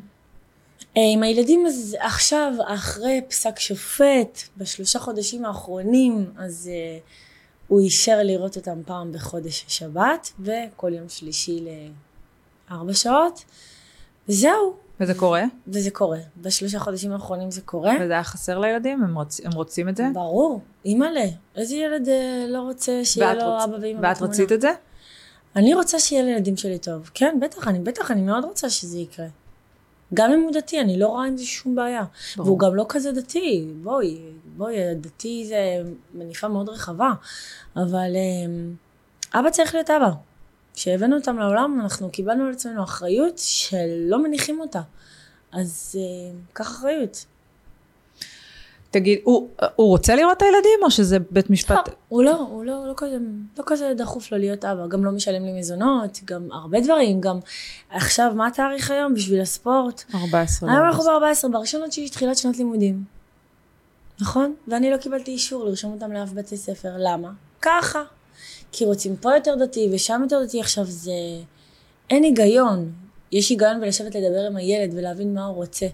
אה, 0.96 1.02
עם 1.12 1.22
הילדים 1.22 1.66
אז 1.66 1.96
עכשיו, 2.00 2.52
אחרי 2.66 3.20
פסק 3.28 3.58
שופט, 3.58 4.38
בשלושה 4.56 4.98
חודשים 4.98 5.44
האחרונים, 5.44 6.30
אז 6.38 6.70
uh, 6.70 7.27
הוא 7.68 7.80
אישר 7.80 8.18
לראות 8.22 8.56
אותם 8.56 8.82
פעם 8.86 9.12
בחודש 9.12 9.64
שבת, 9.68 10.32
וכל 10.40 10.92
יום 10.94 11.08
שלישי 11.08 11.64
לארבע 12.70 12.94
שעות, 12.94 13.44
וזהו, 14.28 14.74
וזה 15.00 15.14
קורה? 15.14 15.42
וזה 15.68 15.90
קורה. 15.90 16.18
בשלושה 16.36 16.78
חודשים 16.78 17.12
האחרונים 17.12 17.50
זה 17.50 17.60
קורה. 17.60 17.94
וזה 18.00 18.12
היה 18.12 18.24
חסר 18.24 18.58
לילדים? 18.58 19.04
הם, 19.04 19.14
רוצ... 19.18 19.40
הם 19.44 19.52
רוצים 19.52 19.88
את 19.88 19.96
זה? 19.96 20.04
ברור, 20.14 20.60
אימא'לה, 20.84 21.24
איזה 21.56 21.74
ילד 21.76 22.08
אה, 22.08 22.44
לא 22.48 22.60
רוצה 22.60 23.04
שיהיה 23.04 23.34
לו 23.34 23.40
רוצ- 23.40 23.64
אבא 23.64 23.72
ואמא 23.82 23.98
ואת 24.02 24.14
בתמונה? 24.16 24.32
רצית 24.32 24.52
את 24.52 24.60
זה? 24.60 24.70
אני 25.56 25.74
רוצה 25.74 25.98
שיהיה 25.98 26.22
לילדים 26.22 26.56
שלי 26.56 26.78
טוב. 26.78 27.10
כן, 27.14 27.38
בטח, 27.42 27.68
אני 27.68 27.78
בטח, 27.78 28.10
אני 28.10 28.20
מאוד 28.22 28.44
רוצה 28.44 28.70
שזה 28.70 28.98
יקרה. 28.98 29.26
גם 30.14 30.32
אם 30.32 30.40
הוא 30.40 30.52
דתי, 30.52 30.80
אני 30.80 30.98
לא 30.98 31.08
רואה 31.08 31.26
עם 31.26 31.36
זה 31.36 31.46
שום 31.46 31.74
בעיה. 31.74 32.04
ברור. 32.36 32.48
והוא 32.48 32.58
גם 32.58 32.74
לא 32.74 32.86
כזה 32.88 33.12
דתי, 33.12 33.68
בואי, 33.82 34.18
בואי, 34.56 34.94
דתי 34.94 35.44
זה 35.48 35.82
מניפה 36.14 36.48
מאוד 36.48 36.68
רחבה. 36.68 37.12
אבל 37.76 38.10
אמ, 38.16 38.74
אבא 39.34 39.50
צריך 39.50 39.74
להיות 39.74 39.90
אבא. 39.90 40.10
כשהבאנו 40.74 41.16
אותם 41.16 41.38
לעולם, 41.38 41.80
אנחנו 41.82 42.10
קיבלנו 42.10 42.44
על 42.44 42.52
עצמנו 42.52 42.82
אחריות 42.84 43.38
שלא 43.38 44.22
מניחים 44.22 44.60
אותה. 44.60 44.80
אז 45.52 45.96
אמ, 45.98 46.38
קח 46.52 46.66
אחריות. 46.66 47.24
תגיד, 48.90 49.18
הוא, 49.24 49.48
הוא 49.76 49.88
רוצה 49.88 50.16
לראות 50.16 50.36
את 50.36 50.42
הילדים 50.42 50.80
או 50.82 50.90
שזה 50.90 51.18
בית 51.30 51.50
משפט? 51.50 51.88
לא, 51.88 51.94
הוא 52.08 52.22
לא, 52.22 52.36
הוא 52.36 52.64
לא, 52.64 52.88
לא 52.88 52.92
כזה, 52.96 53.16
לא 53.58 53.62
כזה 53.66 53.92
דחוף 53.96 54.32
לו 54.32 54.38
להיות 54.38 54.64
אבא, 54.64 54.86
גם 54.86 55.04
לא 55.04 55.10
משלם 55.10 55.44
לי 55.44 55.58
מזונות, 55.58 56.20
גם 56.24 56.48
הרבה 56.52 56.80
דברים, 56.80 57.20
גם 57.20 57.38
עכשיו, 57.90 58.32
מה 58.34 58.46
התאריך 58.46 58.90
היום 58.90 59.14
בשביל 59.14 59.40
הספורט? 59.40 60.04
14. 60.14 60.72
היום 60.72 60.86
אנחנו 60.86 61.04
ב-14, 61.04 61.48
בראשון 61.52 61.82
עד 61.82 61.92
שיש 61.92 62.10
תחילת 62.10 62.36
שנת 62.36 62.56
לימודים. 62.56 63.04
נכון? 64.20 64.54
ואני 64.68 64.90
לא 64.90 64.96
קיבלתי 64.96 65.30
אישור 65.30 65.64
לרשום 65.64 65.92
אותם 65.92 66.12
לאף 66.12 66.32
בתי 66.32 66.56
ספר, 66.56 66.92
למה? 66.98 67.30
ככה. 67.62 68.02
כי 68.72 68.84
רוצים 68.84 69.16
פה 69.16 69.34
יותר 69.34 69.54
דתי 69.54 69.88
ושם 69.92 70.20
יותר 70.22 70.44
דתי, 70.44 70.60
עכשיו 70.60 70.84
זה... 70.84 71.12
אין 72.10 72.22
היגיון. 72.22 72.92
יש 73.32 73.50
היגיון 73.50 73.80
בלשבת 73.80 74.14
לדבר 74.14 74.46
עם 74.46 74.56
הילד 74.56 74.94
ולהבין 74.94 75.34
מה 75.34 75.44
הוא 75.44 75.54
רוצה. 75.54 75.86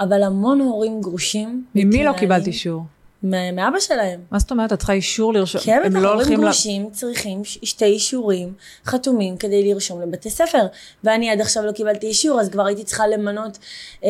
אבל 0.00 0.22
המון 0.22 0.60
הורים 0.60 1.00
גרושים. 1.00 1.64
ממי 1.74 2.04
לא 2.04 2.12
קיבלת 2.12 2.46
אישור? 2.46 2.82
מאבא 3.22 3.80
שלהם. 3.80 4.20
מה 4.30 4.38
זאת 4.38 4.50
אומרת? 4.50 4.72
את 4.72 4.78
צריכה 4.78 4.92
אישור 4.92 5.32
לרשום? 5.34 5.60
כן, 5.60 5.82
הם 5.84 5.96
לא 5.96 6.12
הורים. 6.14 6.40
גרושים 6.40 6.90
צריכים 6.92 7.44
ש- 7.44 7.58
שתי 7.62 7.84
אישורים 7.84 8.52
חתומים 8.86 9.36
כדי 9.36 9.72
לרשום 9.72 10.00
לבתי 10.02 10.30
ספר. 10.30 10.66
ואני 11.04 11.30
עד 11.30 11.40
עכשיו 11.40 11.64
לא 11.66 11.72
קיבלתי 11.72 12.06
אישור, 12.06 12.40
אז 12.40 12.48
כבר 12.48 12.66
הייתי 12.66 12.84
צריכה 12.84 13.06
למנות 13.06 13.58
אמ, 14.02 14.08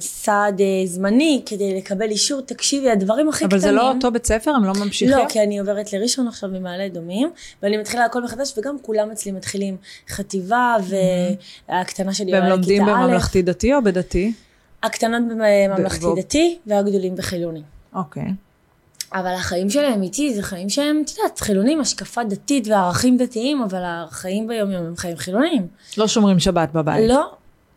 סעד 0.00 0.60
אה, 0.60 0.66
זמני 0.86 1.42
כדי 1.46 1.76
לקבל 1.76 2.10
אישור. 2.10 2.40
תקשיבי, 2.40 2.90
הדברים 2.90 3.28
הכי 3.28 3.44
אבל 3.44 3.58
קטנים... 3.58 3.60
זה 3.60 3.72
לא 3.72 3.92
אותו 3.92 4.10
בית 4.10 4.26
ספר? 4.26 4.50
הם 4.50 4.64
לא 4.64 4.72
ממשיכים? 4.84 5.18
לא, 5.18 5.24
כי 5.28 5.42
אני 5.42 5.58
עוברת 5.58 5.92
לראשון 5.92 6.28
עכשיו 6.28 6.50
ממעלה 6.50 6.86
אדומים, 6.86 7.30
ואני 7.62 7.76
מתחילה 7.76 8.04
הכל 8.04 8.22
מחדש, 8.22 8.58
וגם 8.58 8.76
כולם 8.82 9.10
אצלי 9.10 9.32
מתחילים 9.32 9.76
חטיבה, 10.08 10.76
והקטנה 11.68 12.14
שלי 12.14 12.32
והם 12.32 12.42
עולה 12.42 12.54
לומדים 12.54 12.82
לכיתה 12.82 12.98
א', 12.98 13.02
בממלכתי 13.06 13.42
דתי 13.42 13.74
או 13.74 13.82
בדתי? 13.82 14.32
הקטנות 14.82 15.22
בממלכתי 15.28 16.06
דתי, 16.16 16.58
והגדולים 16.66 17.16
בחילוני. 17.16 17.62
אוקיי. 17.94 18.24
אבל 19.12 19.34
החיים 19.34 19.70
שלהם 19.70 20.02
איתי 20.02 20.34
זה 20.34 20.42
חיים 20.42 20.68
שהם, 20.68 21.02
את 21.04 21.10
יודעת, 21.10 21.40
חילונים, 21.40 21.80
השקפה 21.80 22.24
דתית 22.24 22.68
וערכים 22.68 23.16
דתיים, 23.16 23.62
אבל 23.62 23.82
החיים 23.84 24.46
ביום 24.46 24.70
יום 24.70 24.86
הם 24.86 24.96
חיים 24.96 25.16
חילוניים. 25.16 25.66
לא 25.98 26.06
שומרים 26.08 26.38
שבת 26.38 26.72
בבית. 26.72 27.08
לא, 27.08 27.32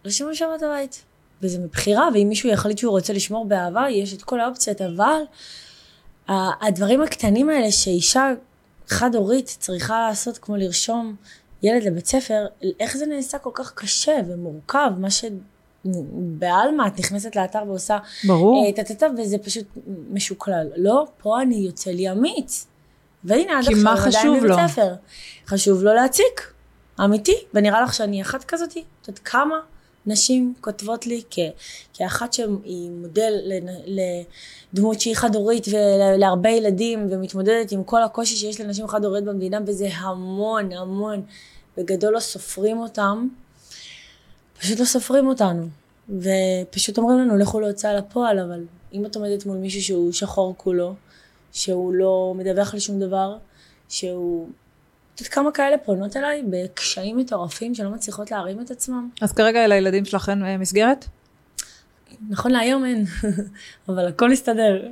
לא 0.06 0.12
שומעים 0.12 0.36
שבת 0.36 0.64
בבית. 0.64 1.09
וזה 1.42 1.60
מבחירה, 1.60 2.10
ואם 2.14 2.30
מישהו 2.30 2.50
יחליט 2.50 2.78
שהוא 2.78 2.92
רוצה 2.92 3.14
לשמור 3.14 3.46
באהבה, 3.46 3.90
יש 3.90 4.14
את 4.14 4.22
כל 4.22 4.40
האופציות, 4.40 4.82
אבל 4.82 5.22
הדברים 6.62 7.02
הקטנים 7.02 7.50
האלה 7.50 7.72
שאישה 7.72 8.32
חד-הורית 8.88 9.46
צריכה 9.60 10.08
לעשות, 10.10 10.38
כמו 10.38 10.56
לרשום 10.56 11.16
ילד 11.64 11.84
לבית 11.84 12.06
ספר, 12.06 12.46
איך 12.80 12.98
זה 12.98 13.06
נעשה 13.06 13.38
כל 13.38 13.52
כך 13.54 13.74
קשה 13.74 14.20
ומורכב, 14.28 14.92
מה 14.98 15.12
ש... 15.12 15.26
בעלמא, 16.40 16.88
את 16.88 17.00
נכנסת 17.00 17.36
לאתר 17.36 17.64
ועושה... 17.68 17.98
ברור. 18.28 18.66
אה, 18.66 18.72
טה-טה-טה, 18.74 19.08
וזה 19.18 19.38
פשוט 19.38 19.66
משוקלל. 20.12 20.68
לא, 20.78 21.06
פה 21.22 21.42
אני 21.42 21.56
יוצא 21.56 21.92
לי 21.92 22.12
אמיץ. 22.12 22.68
והנה, 23.24 23.60
עד 23.60 23.66
כי 23.66 23.74
עכשיו 23.88 24.08
עדיין 24.08 24.44
בבית? 24.44 24.70
ספר. 24.70 24.94
חשוב 25.48 25.84
לו 25.84 25.94
להציק, 25.94 26.54
אמיתי. 27.04 27.36
ונראה 27.54 27.82
לך 27.82 27.94
שאני 27.94 28.22
אחת 28.22 28.44
כזאתי? 28.44 28.84
את 29.02 29.08
יודעת 29.08 29.28
כמה 29.28 29.60
נשים 30.06 30.54
כותבות 30.62 31.08
לי 31.08 31.22
כ- 31.32 31.40
כאחת 31.94 32.34
שהיא 32.34 32.90
מודל 32.90 33.34
לדמות 34.74 35.02
שהיא 35.02 35.16
חד-הורית 35.16 35.66
ולהרבה 35.68 36.50
ילדים, 36.50 37.08
ומתמודדת 37.10 37.72
עם 37.72 37.84
כל 37.84 38.04
הקושי 38.04 38.36
שיש 38.36 38.62
לנשים 38.62 38.88
חד-הוריות 38.88 39.24
במדינה, 39.24 39.60
וזה 39.66 39.90
המון 39.94 40.72
המון. 40.72 41.22
בגדול 41.78 42.14
לא 42.14 42.20
סופרים 42.20 42.78
אותם, 42.78 43.28
פשוט 44.60 44.80
לא 44.80 44.86
סופרים 44.86 45.28
אותנו. 45.28 45.68
ופשוט 46.10 46.98
אומרים 46.98 47.20
לנו, 47.20 47.38
לכו 47.38 47.60
להוצאה 47.60 47.94
לפועל, 47.94 48.40
אבל 48.40 48.66
אם 48.94 49.06
את 49.06 49.16
עומדת 49.16 49.46
מול 49.46 49.58
מישהו 49.58 49.82
שהוא 49.82 50.12
שחור 50.12 50.54
כולו, 50.58 50.94
שהוא 51.52 51.94
לא 51.94 52.34
מדווח 52.38 52.74
על 52.74 52.80
שום 52.80 53.00
דבר, 53.00 53.38
שהוא... 53.90 54.50
את 55.20 55.24
יודעת 55.24 55.34
כמה 55.34 55.52
כאלה 55.52 55.78
פונות 55.78 56.18
אליי 56.18 56.44
בקשיים 56.50 57.18
מטורפים 57.18 57.76
שלא 57.76 57.90
מצליחות 57.90 58.32
להרים 58.32 58.62
את 58.62 58.72
עצמם? 58.72 59.10
אז 59.22 59.34
כרגע 59.34 59.68
לילדים 59.68 60.06
שלך 60.06 60.30
אין 60.30 60.46
אה, 60.46 60.58
מסגרת? 60.58 61.06
נכון 62.30 62.52
להיום 62.52 62.86
אין, 62.86 63.06
אבל 63.90 64.08
הכל 64.08 64.32
הסתדר. 64.32 64.88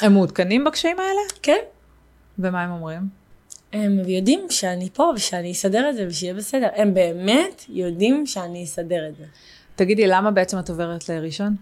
הם 0.00 0.12
מעודכנים 0.12 0.64
בקשיים 0.64 0.98
האלה? 0.98 1.20
כן, 1.42 1.58
ומה 2.38 2.62
הם 2.62 2.70
אומרים? 2.70 3.00
הם 3.72 4.08
יודעים 4.08 4.46
שאני 4.50 4.88
פה 4.92 5.12
ושאני 5.16 5.52
אסדר 5.52 5.90
את 5.90 5.96
זה 5.96 6.06
ושיהיה 6.06 6.34
בסדר. 6.34 6.68
הם 6.76 6.94
באמת 6.94 7.64
יודעים 7.68 8.26
שאני 8.26 8.64
אסדר 8.64 9.08
את 9.08 9.16
זה. 9.16 9.24
תגידי, 9.76 10.06
למה 10.06 10.30
בעצם 10.30 10.58
את 10.58 10.70
עוברת 10.70 11.08
לראשון? 11.08 11.56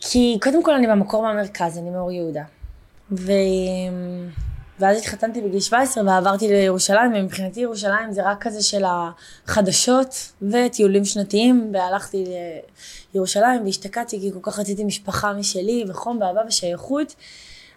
כי 0.00 0.38
קודם 0.42 0.62
כל 0.62 0.74
אני 0.74 0.86
במקור 0.86 1.22
מהמרכז, 1.22 1.78
אני 1.78 1.90
מאור 1.90 2.12
יהודה. 2.12 2.44
ו... 3.12 3.32
ואז 4.82 4.98
התחתנתי 4.98 5.40
בגיל 5.40 5.60
17 5.60 6.04
ועברתי 6.06 6.48
לירושלים, 6.48 7.12
ומבחינתי 7.14 7.60
ירושלים 7.60 8.12
זה 8.12 8.30
רק 8.30 8.42
כזה 8.42 8.62
של 8.62 8.82
החדשות 8.86 10.32
וטיולים 10.42 11.04
שנתיים, 11.04 11.72
והלכתי 11.74 12.24
לירושלים 13.14 13.64
והשתקעתי 13.64 14.20
כי 14.20 14.32
כל 14.32 14.38
כך 14.42 14.58
רציתי 14.58 14.84
משפחה 14.84 15.32
משלי, 15.32 15.84
וחום 15.88 16.18
ואהבה 16.20 16.40
ושייכות, 16.48 17.14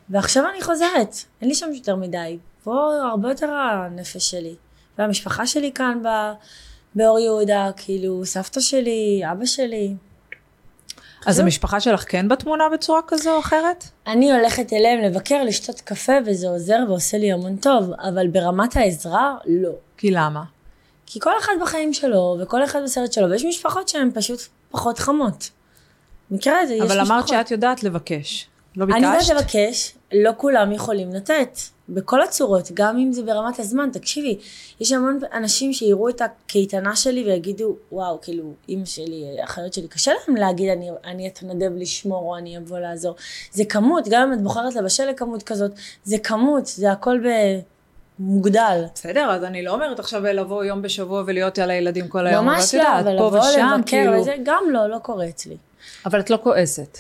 ועכשיו 0.09 0.43
אני 0.53 0.61
חוזרת, 0.61 1.15
אין 1.41 1.49
לי 1.49 1.55
שם 1.55 1.73
יותר 1.73 1.95
מדי. 1.95 2.37
פה 2.63 2.93
הרבה 3.11 3.29
יותר 3.29 3.51
הנפש 3.51 4.31
שלי. 4.31 4.55
והמשפחה 4.97 5.47
שלי 5.47 5.71
כאן 5.71 6.01
ב... 6.03 6.07
באור 6.95 7.19
יהודה, 7.19 7.69
כאילו 7.77 8.25
סבתא 8.25 8.59
שלי, 8.59 9.21
אבא 9.31 9.45
שלי, 9.45 9.95
אז. 11.25 11.39
המשפחה 11.39 11.79
שלך 11.79 12.05
כן 12.07 12.27
בתמונה 12.27 12.63
בצורה 12.73 12.99
כזו 13.07 13.33
או 13.35 13.39
אחרת? 13.39 13.83
אני 14.07 14.31
הולכת 14.31 14.73
אליהם 14.73 14.99
לבקר, 15.01 15.43
לשתות 15.43 15.81
קפה, 15.81 16.13
וזה 16.25 16.47
עוזר 16.47 16.79
ועושה 16.87 17.17
לי 17.17 17.31
המון 17.31 17.55
טוב, 17.55 17.91
אבל 18.09 18.27
ברמת 18.27 18.75
העזרה, 18.75 19.35
לא. 19.45 19.71
כי 19.97 20.11
למה? 20.11 20.43
כי 21.05 21.19
כל 21.19 21.31
אחד 21.39 21.53
בחיים 21.61 21.93
שלו, 21.93 22.37
וכל 22.41 22.63
אחד 22.63 22.79
בסרט 22.83 23.13
שלו, 23.13 23.29
ויש 23.29 23.45
משפחות 23.45 23.87
שהן 23.87 24.11
פשוט 24.13 24.39
פחות 24.71 24.99
חמות. 24.99 25.49
מכירה 26.31 26.63
את 26.63 26.67
זה, 26.67 26.73
יש 26.73 26.81
אבל 26.81 27.01
משפחות. 27.01 27.11
אמרת 27.11 27.27
שאת 27.27 27.51
יודעת 27.51 27.83
לבקש. 27.83 28.47
לא 28.77 28.85
אני 28.85 28.95
יודעת 28.95 29.17
ביקשת? 29.17 29.33
לבקש, 29.33 29.93
לא 30.13 30.31
כולם 30.37 30.71
יכולים 30.71 31.13
לתת. 31.13 31.59
בכל 31.89 32.21
הצורות, 32.21 32.71
גם 32.73 32.97
אם 32.97 33.11
זה 33.11 33.23
ברמת 33.23 33.59
הזמן, 33.59 33.89
תקשיבי, 33.93 34.37
יש 34.79 34.91
המון 34.91 35.19
אנשים 35.33 35.73
שיראו 35.73 36.09
את 36.09 36.21
הקייטנה 36.21 36.95
שלי 36.95 37.23
ויגידו, 37.23 37.75
וואו, 37.91 38.21
כאילו, 38.21 38.53
אימא 38.69 38.85
שלי, 38.85 39.25
אחיות 39.43 39.73
שלי, 39.73 39.87
קשה 39.87 40.11
להם 40.13 40.35
להגיד, 40.35 40.69
אני, 40.69 40.89
אני 41.05 41.27
אתנדב 41.27 41.71
לשמור 41.75 42.23
או 42.23 42.37
אני 42.37 42.57
אבוא 42.57 42.79
לעזור. 42.79 43.15
זה 43.51 43.65
כמות, 43.65 44.07
גם 44.09 44.21
אם 44.21 44.33
את 44.33 44.41
בוחרת 44.41 44.75
לבשל 44.75 45.09
לכמות 45.09 45.43
כזאת, 45.43 45.71
זה 46.03 46.17
כמות, 46.17 46.65
זה 46.65 46.91
הכל 46.91 47.19
במוגדל. 48.19 48.83
בסדר, 48.93 49.31
אז 49.31 49.43
אני 49.43 49.63
לא 49.63 49.73
אומרת 49.73 49.99
עכשיו 49.99 50.23
לבוא 50.23 50.63
יום 50.63 50.81
בשבוע 50.81 51.23
ולהיות 51.25 51.59
על 51.59 51.71
הילדים 51.71 52.07
כל 52.07 52.27
היום. 52.27 52.45
ממש 52.45 52.75
לא, 52.75 52.99
אבל 52.99 53.13
לבוא 53.13 53.37
לבקר, 53.37 53.75
כאילו... 53.85 54.13
וזה 54.13 54.35
גם 54.43 54.63
לא, 54.71 54.87
לא 54.87 54.97
קורה 54.99 55.29
אצלי. 55.29 55.57
אבל 56.05 56.19
את 56.19 56.29
לא 56.29 56.37
כועסת. 56.43 56.97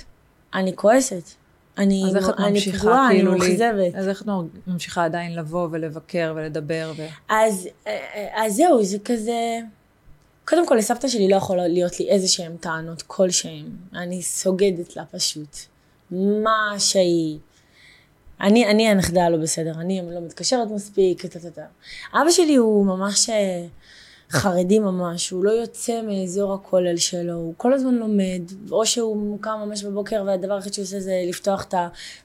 אני 0.53 0.75
כועסת. 0.75 1.44
אני, 1.77 2.03
אז 2.07 2.15
איך 2.15 2.29
את 2.29 2.39
אני 2.39 2.49
ממשיכה 2.51 2.77
פגועה, 2.79 3.07
אני 3.07 3.15
כאילו 3.15 3.31
לי- 3.33 3.37
מאוכזבת. 3.39 3.95
אז 3.95 4.07
איך 4.07 4.21
את 4.21 4.27
ממשיכה 4.67 5.05
עדיין 5.05 5.35
לבוא 5.35 5.67
ולבקר 5.71 6.33
ולדבר 6.35 6.91
ו... 6.97 7.05
אז, 7.29 7.69
אז 8.35 8.53
זהו, 8.55 8.83
זה 8.83 8.97
כזה... 9.05 9.57
קודם 10.47 10.67
כל, 10.67 10.75
לסבתא 10.75 11.07
שלי 11.07 11.29
לא 11.29 11.35
יכול 11.35 11.57
להיות 11.57 11.99
לי 11.99 12.09
איזה 12.09 12.27
שהן 12.27 12.57
טענות 12.57 13.01
כלשהן. 13.01 13.65
אני 13.93 14.21
סוגדת 14.21 14.95
לה 14.95 15.05
פשוט. 15.05 15.57
מה 16.11 16.75
שהיא. 16.79 17.37
אני, 18.41 18.67
אני 18.71 18.87
הנכדה 18.87 19.25
הלא 19.25 19.37
בסדר, 19.37 19.71
אני 19.79 20.01
לא 20.13 20.21
מתקשרת 20.21 20.71
מספיק, 20.71 21.25
טה 21.25 21.39
טה 21.39 21.49
טה. 21.49 21.65
אבא 22.13 22.29
שלי 22.31 22.55
הוא 22.55 22.85
ממש 22.85 23.29
אה, 23.29 23.65
חרדי 24.29 24.79
ממש, 24.79 25.29
הוא 25.29 25.43
לא 25.43 25.51
יוצא 25.51 26.01
מאזור 26.01 26.53
הכולל 26.53 26.97
שלו, 26.97 27.33
הוא 27.33 27.53
כל 27.57 27.73
הזמן 27.73 27.95
לומד, 27.95 28.41
או 28.71 28.85
שהוא 28.85 29.37
קם 29.41 29.59
ממש 29.65 29.83
בבוקר 29.83 30.23
והדבר 30.25 30.53
היחיד 30.53 30.73
שהוא 30.73 30.83
עושה 30.83 30.99
זה 30.99 31.13
לפתוח 31.27 31.63
את 31.63 31.73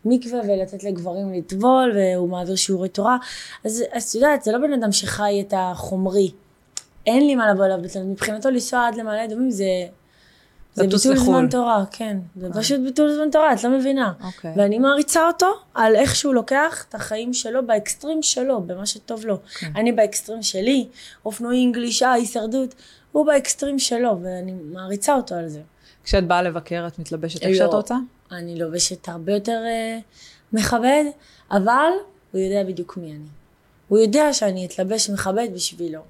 המקווה 0.04 0.40
ולתת 0.48 0.84
לגברים 0.84 1.32
לטבול, 1.32 1.92
והוא 1.96 2.28
מעביר 2.28 2.56
שיעורי 2.56 2.88
תורה. 2.88 3.16
אז 3.64 3.84
את 3.96 4.14
יודעת, 4.14 4.42
זה 4.42 4.52
לא 4.52 4.58
בן 4.58 4.72
אדם 4.72 4.92
שחי 4.92 5.44
את 5.48 5.54
החומרי. 5.56 6.30
אין 7.06 7.26
לי 7.26 7.34
מה 7.34 7.52
לבוא 7.52 7.64
אליו 7.64 7.78
בתל 7.82 8.02
מבחינתו 8.02 8.50
לנסוע 8.50 8.86
עד 8.86 8.94
למעלה 8.94 9.24
אדומים 9.24 9.50
זה... 9.50 9.64
זה 10.80 10.96
ביטול 10.96 11.12
לחו"ל. 11.12 11.26
זמן 11.26 11.48
תורה, 11.48 11.84
כן. 11.90 12.16
זה 12.36 12.48
פשוט 12.52 12.80
ביטול 12.80 13.12
זמן 13.14 13.30
תורה, 13.30 13.52
את 13.52 13.64
לא 13.64 13.70
מבינה. 13.70 14.12
אוקיי. 14.24 14.52
ואני 14.56 14.78
מעריצה 14.78 15.26
אותו 15.26 15.46
על 15.74 15.96
איך 15.96 16.16
שהוא 16.16 16.34
לוקח 16.34 16.84
את 16.88 16.94
החיים 16.94 17.34
שלו 17.34 17.66
באקסטרים 17.66 18.22
שלו, 18.22 18.60
במה 18.60 18.86
שטוב 18.86 19.24
לו. 19.24 19.38
כן. 19.58 19.72
אני 19.76 19.92
באקסטרים 19.92 20.42
שלי, 20.42 20.88
אופנועים, 21.24 21.72
גלישה, 21.72 22.12
הישרדות, 22.12 22.74
הוא 23.12 23.26
באקסטרים 23.26 23.78
שלו, 23.78 24.18
ואני 24.22 24.52
מעריצה 24.52 25.14
אותו 25.14 25.34
על 25.34 25.48
זה. 25.48 25.60
כשאת 26.04 26.26
באה 26.26 26.42
לבקר 26.42 26.84
את 26.86 26.98
מתלבשת 26.98 27.42
איך. 27.42 27.56
שאת 27.56 27.74
רוצה? 27.74 27.96
אני 28.32 28.58
לובשת 28.58 29.08
הרבה 29.08 29.32
יותר 29.32 29.62
אה, 29.66 29.98
מכבד, 30.52 31.04
אבל 31.50 31.90
הוא 32.32 32.40
יודע 32.40 32.64
בדיוק 32.64 32.96
מי 32.96 33.10
אני. 33.10 33.28
הוא 33.88 33.98
יודע 33.98 34.32
שאני 34.32 34.66
אתלבש 34.66 35.10
מכבד 35.10 35.48
בשבילו. 35.54 36.00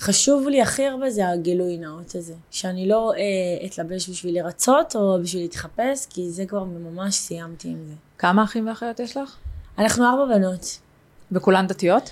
חשוב 0.00 0.48
לי 0.48 0.62
הכי 0.62 0.86
הרבה 0.86 1.10
זה 1.10 1.28
הגילוי 1.28 1.76
נאות 1.76 2.14
הזה. 2.14 2.34
שאני 2.50 2.88
לא 2.88 3.12
אה, 3.12 3.66
אתלבש 3.66 4.08
בשביל 4.08 4.42
לרצות 4.42 4.96
או 4.96 5.18
בשביל 5.22 5.42
להתחפש, 5.42 6.06
כי 6.10 6.30
זה 6.30 6.46
כבר 6.46 6.64
ממש 6.64 7.14
סיימתי 7.14 7.68
עם 7.68 7.84
זה. 7.88 7.94
כמה 8.18 8.44
אחים 8.44 8.68
ואחיות 8.68 9.00
יש 9.00 9.16
לך? 9.16 9.36
אנחנו 9.78 10.04
ארבע 10.04 10.34
בנות. 10.34 10.78
וכולן 11.32 11.66
דתיות? 11.66 12.10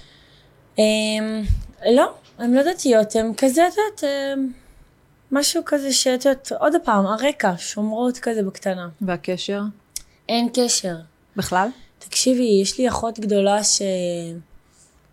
אה, 0.78 0.84
לא, 1.92 2.14
הן 2.38 2.54
לא 2.54 2.62
דתיות, 2.72 3.16
הן 3.16 3.32
כזה, 3.36 3.68
את 3.68 3.72
יודעת, 3.76 4.04
אה, 4.04 4.34
משהו 5.30 5.62
כזה 5.66 5.92
שאת 5.92 6.24
יודעת, 6.24 6.52
עוד 6.60 6.72
פעם, 6.84 7.06
הרקע, 7.06 7.52
שומרות 7.58 8.18
כזה 8.18 8.42
בקטנה. 8.42 8.88
והקשר? 9.00 9.60
אין 10.28 10.48
קשר. 10.54 10.94
בכלל? 11.36 11.68
תקשיבי, 11.98 12.58
יש 12.62 12.78
לי 12.78 12.88
אחות 12.88 13.18
גדולה 13.18 13.64
ש... 13.64 13.82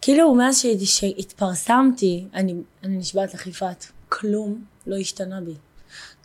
כאילו, 0.02 0.36
מאז 0.36 0.60
שהת- 0.62 0.86
שהתפרסמתי, 0.86 2.26
אני, 2.34 2.56
אני 2.84 2.98
נשבעת 2.98 3.34
לך 3.34 3.48
יפעת, 3.48 3.86
כלום 4.10 4.66
לא 4.88 4.96
השתנה 4.96 5.42
בי. 5.42 5.54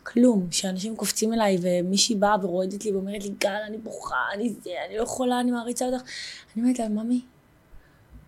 כלום. 0.03 0.47
שאנשים 0.51 0.95
קופצים 0.95 1.33
אליי 1.33 1.57
ומישהי 1.61 2.15
באה 2.15 2.35
ורועדת 2.41 2.85
לי 2.85 2.91
ואומרת 2.91 3.23
לי, 3.23 3.29
גל, 3.39 3.49
אני 3.67 3.77
בוכה, 3.77 4.15
אני 4.33 4.53
זה, 4.63 4.69
אני 4.87 4.97
לא 4.97 5.03
יכולה, 5.03 5.39
אני 5.39 5.51
מעריצה 5.51 5.85
אותך. 5.85 6.01
אני 6.55 6.63
אומרת 6.63 6.79
לה, 6.79 6.89
ממי, 6.89 7.21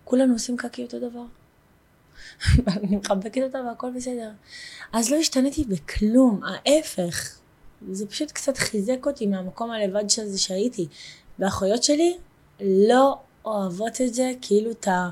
כולנו 0.04 0.32
עושים 0.32 0.56
קקי 0.56 0.82
אותו 0.82 0.98
דבר. 0.98 1.22
ואני 2.64 2.96
מחבקת 2.96 3.42
אותה 3.42 3.58
והכל 3.68 3.90
בסדר. 3.96 4.30
אז 4.92 5.10
לא 5.10 5.16
השתניתי 5.16 5.64
בכלום, 5.64 6.40
ההפך. 6.44 7.38
זה 7.90 8.06
פשוט 8.06 8.30
קצת 8.30 8.56
חיזק 8.56 9.06
אותי 9.06 9.26
מהמקום 9.26 9.70
הלבד 9.70 10.04
הזה 10.18 10.38
שהייתי. 10.38 10.86
והאחיות 11.38 11.82
שלי 11.82 12.16
לא 12.60 13.18
אוהבות 13.44 14.00
את 14.00 14.14
זה, 14.14 14.32
כאילו 14.42 14.70
את 14.70 14.88
ה... 14.88 15.08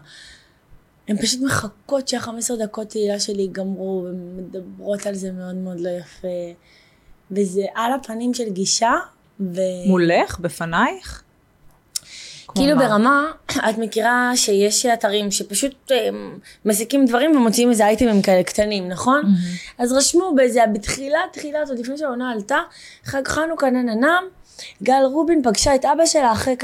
הן 1.08 1.16
פשוט 1.16 1.40
מחכות 1.40 2.08
שה-15 2.08 2.56
דקות 2.58 2.88
תהילה 2.88 3.20
שלי 3.20 3.42
ייגמרו, 3.42 4.06
ומדברות 4.10 5.06
על 5.06 5.14
זה 5.14 5.32
מאוד 5.32 5.54
מאוד 5.54 5.80
לא 5.80 5.88
יפה. 5.88 6.28
וזה 7.30 7.62
על 7.74 7.92
הפנים 7.92 8.34
של 8.34 8.50
גישה, 8.50 8.92
ו... 9.40 9.60
מולך? 9.86 10.38
בפנייך? 10.40 11.22
כאילו 12.54 12.76
מה? 12.76 12.88
ברמה, 12.88 13.30
את 13.70 13.78
מכירה 13.78 14.32
שיש 14.36 14.86
אתרים 14.86 15.30
שפשוט 15.30 15.92
אה, 15.92 16.08
מסיקים 16.64 17.06
דברים 17.06 17.36
ומוציאים 17.36 17.70
איזה 17.70 17.86
אייטמים 17.86 18.22
כאלה 18.22 18.42
קטנים, 18.42 18.88
נכון? 18.88 19.22
אז 19.78 19.92
רשמו 19.92 20.32
באיזה, 20.36 20.60
בתחילת, 20.74 21.20
תחילת, 21.32 21.68
עוד 21.68 21.78
לפני 21.78 21.98
שהעונה 21.98 22.30
עלתה, 22.30 22.58
חג 23.04 23.28
חנוכה 23.28 23.70
נננם, 23.70 24.24
גל 24.82 25.02
רובין 25.12 25.42
פגשה 25.42 25.74
את 25.74 25.84
אבא 25.84 26.06
שלה 26.06 26.32
אחרי 26.32 26.56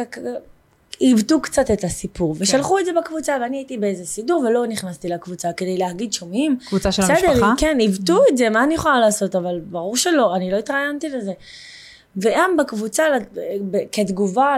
עיוותו 0.98 1.40
קצת 1.40 1.70
את 1.70 1.84
הסיפור, 1.84 2.34
ושלחו 2.38 2.78
את 2.78 2.84
זה 2.84 2.90
בקבוצה, 2.92 3.36
ואני 3.40 3.56
הייתי 3.56 3.78
באיזה 3.78 4.04
סידור 4.04 4.44
ולא 4.48 4.66
נכנסתי 4.66 5.08
לקבוצה 5.08 5.52
כדי 5.52 5.78
להגיד, 5.78 6.12
שומעים? 6.12 6.58
קבוצה 6.66 6.92
של 6.92 7.02
בסדר, 7.02 7.30
המשפחה? 7.30 7.54
כן, 7.58 7.76
עיוותו 7.80 8.20
את 8.32 8.36
זה, 8.36 8.50
מה 8.50 8.64
אני 8.64 8.74
יכולה 8.74 9.00
לעשות? 9.00 9.36
אבל 9.36 9.60
ברור 9.60 9.96
שלא, 9.96 10.36
אני 10.36 10.50
לא 10.50 10.56
התראיינתי 10.56 11.08
לזה. 11.08 11.32
והם 12.16 12.56
בקבוצה, 12.56 13.04
כתגובה 13.92 14.56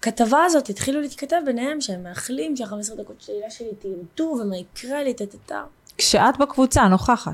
לכתבה 0.00 0.44
הזאת, 0.44 0.68
התחילו 0.68 1.00
להתכתב 1.00 1.40
ביניהם 1.46 1.80
שהם 1.80 2.02
מאחלים 2.02 2.56
שה-15 2.56 2.94
דקות 2.96 3.16
של 3.20 3.32
העילה 3.32 3.50
שלי 3.50 3.74
תירטו, 3.78 4.38
ומה 4.40 4.56
יקרה 4.56 5.02
לי, 5.02 5.14
טה-טה-טה. 5.14 5.62
כשאת 5.98 6.38
בקבוצה, 6.38 6.88
נוכחת. 6.88 7.32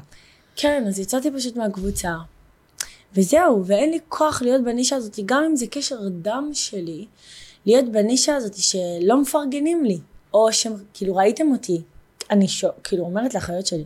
כן, 0.57 0.85
אז 0.89 0.99
יצאתי 0.99 1.31
פשוט 1.31 1.57
מהקבוצה. 1.57 2.13
וזהו, 3.15 3.67
ואין 3.67 3.91
לי 3.91 3.99
כוח 4.09 4.43
להיות 4.43 4.65
בנישה 4.65 4.97
הזאת, 4.97 5.19
גם 5.27 5.45
אם 5.45 5.57
זה 5.57 5.67
קשר 5.67 5.97
דם 6.09 6.51
שלי, 6.53 7.07
להיות 7.67 7.93
בנישה 7.93 8.37
הזאת 8.37 8.55
שלא 8.57 9.23
מפרגנים 9.23 9.85
לי, 9.85 9.99
או 10.35 10.53
שכאילו 10.53 11.17
ראיתם 11.17 11.53
אותי, 11.53 11.83
אני 12.31 12.49
שו, 12.49 12.69
כאילו 12.85 13.05
אומרת 13.05 13.35
לאחיות 13.35 13.67
שלי, 13.67 13.85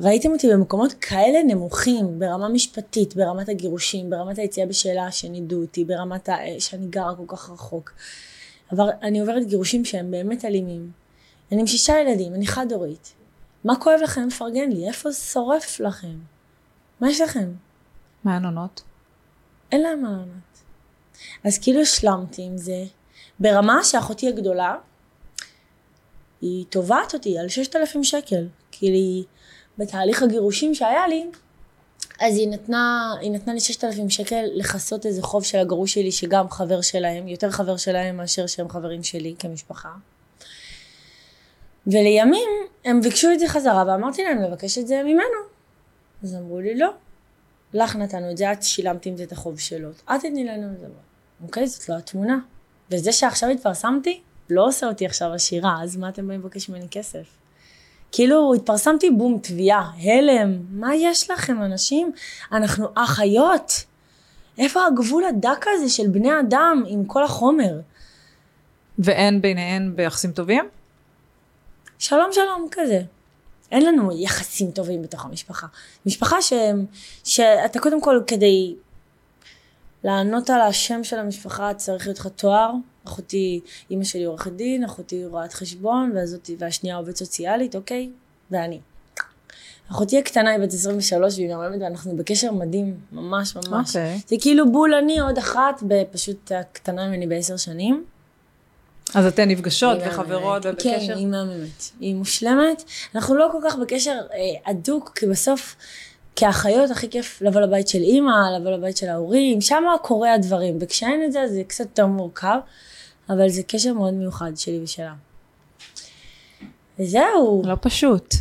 ראיתם 0.00 0.32
אותי 0.32 0.48
במקומות 0.52 0.92
כאלה 0.92 1.42
נמוכים, 1.42 2.18
ברמה 2.18 2.48
משפטית, 2.48 3.16
ברמת 3.16 3.48
הגירושים, 3.48 4.10
ברמת 4.10 4.38
היציאה 4.38 4.66
בשאלה 4.66 5.12
שנידו 5.12 5.60
אותי, 5.62 5.84
ברמת 5.84 6.28
ה... 6.28 6.36
שאני 6.58 6.86
גרה 6.86 7.16
כל 7.16 7.24
כך 7.26 7.50
רחוק. 7.50 7.92
אבל 8.72 8.88
אני 9.02 9.20
עוברת 9.20 9.46
גירושים 9.46 9.84
שהם 9.84 10.10
באמת 10.10 10.44
אלימים. 10.44 10.90
אני 11.52 11.60
עם 11.60 11.66
שישה 11.66 11.94
ילדים, 11.98 12.34
אני 12.34 12.46
חד-הורית. 12.46 13.12
מה 13.64 13.76
כואב 13.80 14.00
לכם 14.02 14.28
לפרגן 14.28 14.70
לי? 14.70 14.88
איפה 14.88 15.12
שורף 15.12 15.80
לכם? 15.80 16.18
מה 17.00 17.10
יש 17.10 17.20
לכם? 17.20 17.52
מה 18.24 18.36
הן 18.36 18.44
עונות? 18.44 18.82
אין 19.72 19.80
להם 19.80 20.02
מה 20.02 20.10
לענות. 20.10 20.49
אז 21.44 21.58
כאילו 21.58 21.80
השלמתי 21.80 22.42
עם 22.42 22.56
זה, 22.56 22.84
ברמה 23.40 23.84
שאחותי 23.84 24.28
הגדולה, 24.28 24.76
היא 26.40 26.64
תובעת 26.68 27.14
אותי 27.14 27.38
על 27.38 27.48
ששת 27.48 27.76
אלפים 27.76 28.04
שקל. 28.04 28.46
כאילו 28.72 28.94
היא, 28.94 29.24
בתהליך 29.78 30.22
הגירושים 30.22 30.74
שהיה 30.74 31.08
לי, 31.08 31.26
אז 32.20 32.36
היא 32.36 32.48
נתנה, 32.48 33.14
היא 33.20 33.30
נתנה 33.30 33.54
לי 33.54 33.60
ששת 33.60 33.84
אלפים 33.84 34.10
שקל 34.10 34.44
לכסות 34.54 35.06
איזה 35.06 35.22
חוב 35.22 35.44
של 35.44 35.58
הגרוש 35.58 35.94
שלי, 35.94 36.12
שגם 36.12 36.50
חבר 36.50 36.80
שלהם, 36.80 37.28
יותר 37.28 37.50
חבר 37.50 37.76
שלהם 37.76 38.16
מאשר 38.16 38.46
שהם 38.46 38.68
חברים 38.68 39.02
שלי 39.02 39.34
כמשפחה. 39.38 39.90
ולימים 41.86 42.48
הם 42.84 43.00
ביקשו 43.00 43.32
את 43.32 43.40
זה 43.40 43.48
חזרה, 43.48 43.84
ואמרתי 43.86 44.24
להם 44.24 44.42
לבקש 44.42 44.78
את 44.78 44.86
זה 44.86 45.02
ממנו. 45.02 45.40
אז 46.22 46.34
אמרו 46.34 46.60
לי, 46.60 46.74
לא, 46.74 46.90
לך 47.74 47.96
נתנו 47.96 48.30
את 48.30 48.36
זה, 48.36 48.52
את 48.52 48.62
שילמת 48.62 49.06
עם 49.06 49.16
זה 49.16 49.22
את 49.22 49.32
החוב 49.32 49.58
שלו, 49.58 49.90
את 49.90 50.20
תתני 50.20 50.44
לנו 50.44 50.72
את 50.72 50.80
זה. 50.80 50.86
אוקיי, 51.42 51.66
זאת 51.66 51.88
לא 51.88 51.96
התמונה. 51.96 52.38
וזה 52.90 53.12
שעכשיו 53.12 53.48
התפרסמתי, 53.48 54.20
לא 54.50 54.66
עושה 54.66 54.86
אותי 54.86 55.06
עכשיו 55.06 55.32
עשירה, 55.32 55.82
אז 55.82 55.96
מה 55.96 56.08
אתם 56.08 56.28
באים 56.28 56.40
לבקש 56.40 56.68
ממני 56.68 56.86
כסף? 56.90 57.26
כאילו, 58.12 58.54
התפרסמתי 58.54 59.10
בום, 59.10 59.38
תביעה, 59.42 59.90
הלם, 60.02 60.58
מה 60.70 60.94
יש 60.94 61.30
לכם, 61.30 61.62
אנשים? 61.62 62.12
אנחנו 62.52 62.88
אחיות. 62.94 63.72
איפה 64.58 64.86
הגבול 64.86 65.24
הדק 65.24 65.66
הזה 65.74 65.88
של 65.88 66.08
בני 66.08 66.40
אדם 66.40 66.84
עם 66.88 67.04
כל 67.04 67.24
החומר? 67.24 67.80
ואין 68.98 69.42
ביניהן 69.42 69.96
ביחסים 69.96 70.32
טובים? 70.32 70.68
שלום 71.98 72.32
שלום 72.32 72.68
כזה. 72.70 73.02
אין 73.70 73.86
לנו 73.86 74.22
יחסים 74.22 74.70
טובים 74.70 75.02
בתוך 75.02 75.24
המשפחה. 75.24 75.66
משפחה 76.06 76.42
ש... 76.42 76.52
שאתה 77.24 77.78
קודם 77.78 78.00
כל 78.00 78.20
כדי 78.26 78.74
לענות 80.04 80.50
על 80.50 80.60
השם 80.60 81.04
של 81.04 81.18
המשפחה 81.18 81.74
צריך 81.74 82.06
להיות 82.06 82.18
לך 82.18 82.26
תואר. 82.26 82.70
אחותי, 83.06 83.60
אימא 83.90 84.04
שלי 84.04 84.24
עורכת 84.24 84.52
דין, 84.52 84.84
אחותי 84.84 85.26
רואת 85.26 85.52
חשבון, 85.52 86.12
והזאתי, 86.14 86.56
והשנייה 86.58 86.96
עובדת 86.96 87.16
סוציאלית, 87.16 87.76
אוקיי? 87.76 88.10
ואני. 88.50 88.80
אחותי 89.90 90.18
הקטנה 90.18 90.50
היא 90.50 90.60
בת 90.60 90.72
23 90.72 91.34
והיא 91.36 91.54
מהממת 91.54 91.82
ואנחנו 91.82 92.16
בקשר 92.16 92.52
מדהים, 92.52 92.96
ממש 93.12 93.56
ממש. 93.56 93.88
אוקיי. 93.88 94.20
זה 94.26 94.36
כאילו 94.40 94.72
בול 94.72 94.94
אני 94.94 95.20
עוד 95.20 95.38
אחת, 95.38 95.82
פשוט 96.12 96.52
הקטנה 96.52 97.08
ממני 97.08 97.26
בעשר 97.26 97.56
שנים. 97.56 98.04
אז 99.14 99.26
אתן 99.26 99.48
נפגשות 99.48 99.98
וחברות. 100.06 100.66
ובקשר? 100.66 100.90
כן, 101.06 101.14
היא 101.16 101.26
מהממת. 101.26 101.84
היא 102.00 102.14
מושלמת. 102.14 102.84
אנחנו 103.14 103.34
לא 103.34 103.48
כל 103.52 103.58
כך 103.64 103.76
בקשר 103.76 104.20
אה, 104.32 104.70
הדוק, 104.70 105.12
כי 105.18 105.26
בסוף, 105.26 105.76
כאחיות, 106.36 106.90
הכי 106.90 107.10
כיף 107.10 107.42
לבוא 107.42 107.60
לבית 107.60 107.88
של 107.88 107.98
אימא, 107.98 108.56
לבוא 108.58 108.70
לבית 108.70 108.96
של 108.96 109.08
ההורים, 109.08 109.60
שם 109.60 109.84
קורה 110.02 110.34
הדברים. 110.34 110.78
וכשאין 110.80 111.24
את 111.24 111.32
זה, 111.32 111.48
זה 111.48 111.62
קצת 111.66 111.84
יותר 111.84 112.06
מורכב, 112.06 112.58
אבל 113.30 113.48
זה 113.48 113.62
קשר 113.62 113.92
מאוד 113.92 114.14
מיוחד 114.14 114.52
שלי 114.56 114.80
ושלה. 114.82 115.14
וזהו. 116.98 117.62
לא 117.64 117.76
פשוט. 117.80 118.34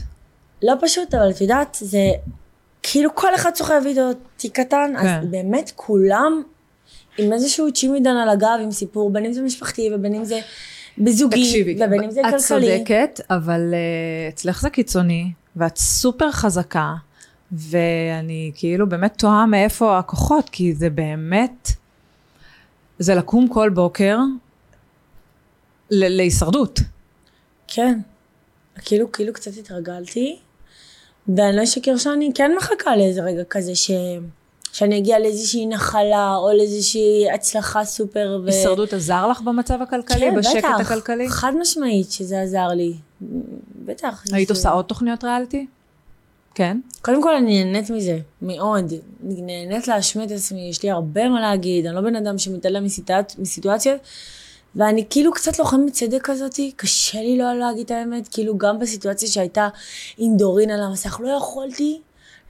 לא 0.64 0.74
פשוט, 0.82 1.14
אבל 1.14 1.30
את 1.30 1.42
יודעת, 1.42 1.78
זה 1.82 2.12
כאילו 2.84 3.16
כל 3.16 3.36
אחד 3.36 3.56
סוחב 3.56 3.82
איתו 3.86 4.10
תיק 4.38 4.60
קטן, 4.60 4.94
אז 4.98 5.06
כן. 5.06 5.32
באמת 5.32 5.72
כולם 5.76 6.44
עם 7.18 7.34
איזשהו 7.34 7.74
צ'ימידן 7.74 8.18
על 8.18 8.30
הגב 8.30 8.60
עם 8.64 8.72
סיפור, 8.72 9.10
בין 9.10 9.26
אם 9.26 9.34
זה 9.34 9.42
משפחתי 9.42 9.90
ובין 9.94 10.16
אם 10.16 10.26
זה 10.26 10.40
בזוגי, 10.98 11.44
תקשיבי, 11.44 11.76
ובין 11.76 12.04
אם 12.04 12.12
זה 12.12 12.22
את 12.22 12.26
כלכלי. 12.26 12.40
צודקת, 12.40 13.22
אבל 13.30 13.74
uh, 13.74 14.34
אצלך 14.34 14.62
זה 14.62 14.70
קיצוני, 14.70 15.32
ואת 15.56 15.78
סופר 15.78 16.32
חזקה, 16.32 16.94
ואני 17.52 18.52
כאילו 18.56 18.90
באמת 18.90 19.18
תוהה 19.18 19.46
מאיפה 19.46 19.98
הכוחות, 20.00 20.50
כי 20.50 20.74
זה 20.74 20.90
באמת, 20.90 21.70
זה 23.00 23.16
לקום 23.16 23.48
כל 23.48 23.70
בוקר 23.70 24.18
ל- 25.92 26.18
להישרדות. 26.18 26.80
כן. 27.68 28.00
כאילו, 28.86 29.12
כאילו 29.12 29.34
קצת 29.34 29.52
התרגלתי, 29.60 30.40
ואני 31.28 31.56
לא 31.58 31.64
אשקר 31.64 31.98
שאני 31.98 32.32
כן 32.36 32.52
מחכה 32.58 32.96
לאיזה 32.96 33.22
רגע 33.22 33.44
כזה 33.44 33.76
ש... 33.76 33.92
שאני 34.72 34.98
אגיע 34.98 35.20
לאיזושהי 35.20 35.66
נחלה, 35.66 36.36
או 36.36 36.52
לאיזושהי 36.58 37.32
הצלחה 37.34 37.86
סופר. 37.86 38.42
ו... 38.44 38.48
הישרדות 38.48 38.94
עזר 38.94 39.28
לך 39.28 39.42
במצב 39.42 39.82
הכלכלי, 39.82 40.20
כן, 40.20 40.36
בשקט 40.36 40.58
בטח, 40.58 40.80
הכלכלי? 40.82 41.30
חד 41.30 41.52
משמעית 41.60 42.12
שזה 42.12 42.42
עזר 42.42 42.68
לי. 42.68 42.94
בטח. 43.86 44.24
היית 44.32 44.50
עושה 44.50 44.70
עוד 44.70 44.86
תוכניות 44.86 45.24
ריאליטי? 45.24 45.68
כן. 46.60 46.80
קודם 47.02 47.24
כל 47.24 47.36
אני 47.36 47.64
נהנית 47.64 47.90
מזה, 47.90 48.20
מאוד. 48.42 48.94
נהנית 49.22 49.88
להשמיע 49.88 50.26
את 50.26 50.32
עצמי, 50.32 50.70
יש 50.70 50.84
לי 50.84 50.92
הרבה 50.92 51.30
מה 51.30 51.42
להגיד, 51.42 51.86
אני 51.86 51.96
לא 51.96 52.02
בן 52.02 52.16
אדם 52.16 52.38
שמתעלם 52.38 52.84
מסיטואצ... 52.84 53.36
מסיטואציות, 53.38 54.02
ואני 54.76 55.06
כאילו 55.10 55.32
קצת 55.34 55.60
לוחמת 55.60 55.94
צדק 55.94 56.22
כזאתי, 56.22 56.72
קשה 56.76 57.22
לי 57.22 57.38
לא 57.38 57.54
להגיד 57.54 57.86
את 57.86 57.92
האמת, 57.92 58.28
כאילו 58.28 58.58
גם 58.58 58.80
בסיטואציה 58.80 59.30
שהייתה 59.30 59.68
עם 60.18 60.38
דורין 60.38 60.70
על 60.72 60.84
המסך, 60.84 61.20
לא 61.24 61.30
יכולתי 61.30 62.02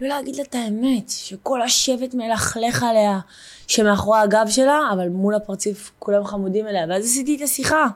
לא 0.02 0.08
להגיד 0.08 0.36
לה 0.36 0.44
את 0.44 0.56
האמת, 0.56 1.10
שכל 1.10 1.62
השבט 1.62 2.14
מלכלך 2.14 2.84
עליה, 2.84 3.20
שמאחורי 3.68 4.20
הגב 4.20 4.46
שלה, 4.50 4.80
אבל 4.94 5.10
מול 5.10 5.36
הפרצוף 5.36 5.92
כולם 6.00 6.26
חמודים 6.26 6.68
אליה, 6.68 6.86
ואז 6.90 7.06
עשיתי 7.06 7.36
את 7.36 7.42
השיחה. 7.42 7.88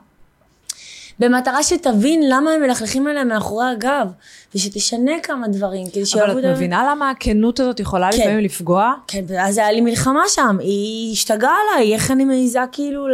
במטרה 1.20 1.64
שתבין 1.64 2.30
למה 2.30 2.52
הם 2.52 2.62
מלכלכים 2.62 3.08
עליה 3.08 3.24
מאחורי 3.24 3.66
הגב, 3.66 4.08
ושתשנה 4.56 5.12
כמה 5.24 5.48
דברים, 5.48 5.90
כדי 5.90 6.06
שיאהבו 6.06 6.32
אבל 6.32 6.40
את 6.40 6.46
האמת. 6.46 6.56
מבינה 6.56 6.88
למה 6.92 7.10
הכנות 7.10 7.60
הזאת 7.60 7.80
יכולה 7.80 8.12
כן. 8.12 8.18
לפעמים 8.18 8.40
לפגוע? 8.40 8.94
כן, 9.08 9.24
ואז 9.28 9.58
היה 9.58 9.72
לי 9.72 9.82
מלחמה 9.82 10.24
שם, 10.28 10.58
היא 10.60 11.14
השתגעה 11.14 11.56
עליי, 11.72 11.94
איך 11.94 12.12
אני 12.12 12.26
מעיזה 12.26 12.60
כאילו 12.72 13.08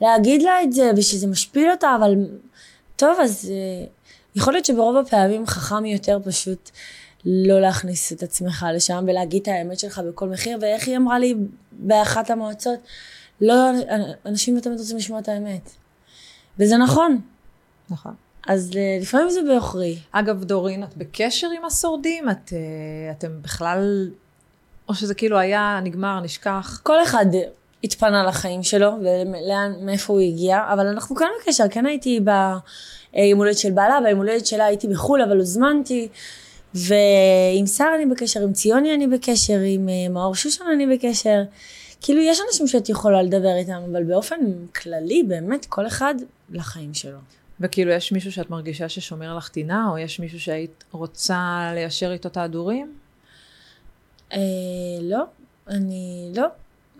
להגיד 0.00 0.42
לה 0.42 0.62
את 0.62 0.72
זה, 0.72 0.90
ושזה 0.96 1.26
משפיל 1.26 1.70
אותה, 1.70 1.96
אבל 1.96 2.14
טוב, 2.96 3.18
אז 3.20 3.50
אה, 3.50 3.86
יכול 4.36 4.52
להיות 4.52 4.64
שברוב 4.64 4.96
הפעמים 4.96 5.46
חכם 5.46 5.84
יותר 5.84 6.18
פשוט 6.24 6.70
לא 7.24 7.60
להכניס 7.60 8.12
את 8.12 8.22
עצמך 8.22 8.66
לשם 8.74 9.04
ולהגיד 9.08 9.42
את 9.42 9.48
האמת 9.48 9.78
שלך 9.78 9.98
בכל 10.08 10.28
מחיר, 10.28 10.58
ואיך 10.60 10.88
היא 10.88 10.96
אמרה 10.96 11.18
לי 11.18 11.34
באחת 11.72 12.30
המועצות, 12.30 12.78
לא, 13.40 13.54
אנשים 14.26 14.56
לא 14.56 14.60
תמיד 14.60 14.78
רוצים 14.78 14.96
לשמוע 14.96 15.18
את 15.18 15.28
האמת. 15.28 15.70
וזה 16.58 16.76
נכון, 16.76 17.20
נכון. 17.94 18.14
אז 18.48 18.70
אה, 18.76 18.98
לפעמים 19.00 19.30
זה 19.30 19.40
בעוכרי. 19.48 19.98
אגב, 20.12 20.44
דורין, 20.44 20.84
את 20.84 20.96
בקשר 20.96 21.48
עם 21.56 21.64
השורדים? 21.64 22.30
את, 22.30 22.52
אה, 22.52 23.10
אתם 23.10 23.42
בכלל... 23.42 24.10
או 24.88 24.94
שזה 24.94 25.14
כאילו 25.14 25.38
היה 25.38 25.80
נגמר, 25.82 26.20
נשכח? 26.20 26.80
כל 26.82 27.02
אחד 27.02 27.26
התפנה 27.84 28.24
לחיים 28.24 28.62
שלו, 28.62 28.90
ולאן, 29.00 29.72
מאיפה 29.80 30.12
הוא 30.12 30.20
הגיע, 30.20 30.64
אבל 30.72 30.86
אנחנו 30.86 31.16
כאן 31.16 31.26
בקשר, 31.40 31.64
כן 31.70 31.86
הייתי 31.86 32.20
ביום 32.20 33.38
הולדת 33.38 33.58
של 33.58 33.70
בעלה, 33.70 34.00
ביום 34.04 34.18
הולדת 34.18 34.46
שלה 34.46 34.64
הייתי 34.64 34.88
בחו"ל, 34.88 35.22
אבל 35.22 35.38
הוזמנתי, 35.38 36.08
ועם 36.74 37.66
שרה 37.66 37.94
אני 37.94 38.06
בקשר, 38.06 38.42
עם 38.42 38.52
ציוני 38.52 38.94
אני 38.94 39.06
בקשר, 39.06 39.58
עם 39.66 39.88
אה, 39.88 40.08
מאור 40.10 40.34
שושן 40.34 40.64
אני 40.74 40.86
בקשר. 40.86 41.42
כאילו, 42.00 42.20
יש 42.20 42.40
אנשים 42.48 42.66
שאת 42.66 42.88
יכולה 42.88 43.22
לדבר 43.22 43.56
איתם, 43.56 43.80
אבל 43.92 44.04
באופן 44.04 44.36
כללי, 44.74 45.22
באמת, 45.22 45.66
כל 45.66 45.86
אחד 45.86 46.14
לחיים 46.50 46.94
שלו. 46.94 47.18
וכאילו, 47.60 47.90
יש 47.90 48.12
מישהו 48.12 48.32
שאת 48.32 48.50
מרגישה 48.50 48.88
ששומר 48.88 49.36
לך 49.36 49.48
טינה, 49.48 49.88
או 49.90 49.98
יש 49.98 50.20
מישהו 50.20 50.40
שהיית 50.40 50.84
רוצה 50.90 51.70
ליישר 51.74 52.12
איתו 52.12 52.28
את 52.28 52.36
ההדורים? 52.36 52.98
אה, 54.32 54.38
לא, 55.02 55.24
אני 55.68 56.32
לא. 56.36 56.46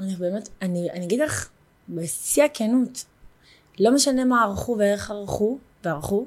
אני 0.00 0.16
באמת, 0.16 0.48
אני, 0.62 0.90
אני 0.90 1.04
אגיד 1.04 1.20
לך, 1.20 1.48
בשיא 1.88 2.44
הכנות, 2.44 3.04
לא 3.80 3.94
משנה 3.94 4.24
מה 4.24 4.42
ערכו 4.42 4.76
ואיך 4.78 5.10
ערכו, 5.10 5.58
וערכו, 5.84 6.26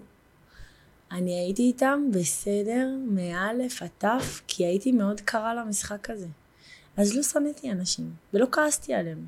אני 1.11 1.39
הייתי 1.39 1.61
איתם 1.61 2.03
בסדר 2.11 2.87
מאלף 3.07 3.81
עד 3.81 3.89
תף, 3.97 4.41
כי 4.47 4.65
הייתי 4.65 4.91
מאוד 4.91 5.21
קרה 5.21 5.53
למשחק 5.53 6.09
הזה. 6.09 6.27
אז 6.97 7.15
לא 7.15 7.23
שנאתי 7.23 7.71
אנשים, 7.71 8.11
ולא 8.33 8.47
כעסתי 8.51 8.93
עליהם. 8.93 9.25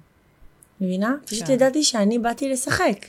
מבינה? 0.81 1.15
פשוט 1.25 1.47
כן. 1.47 1.53
ידעתי 1.53 1.83
שאני 1.83 2.19
באתי 2.19 2.49
לשחק. 2.49 3.05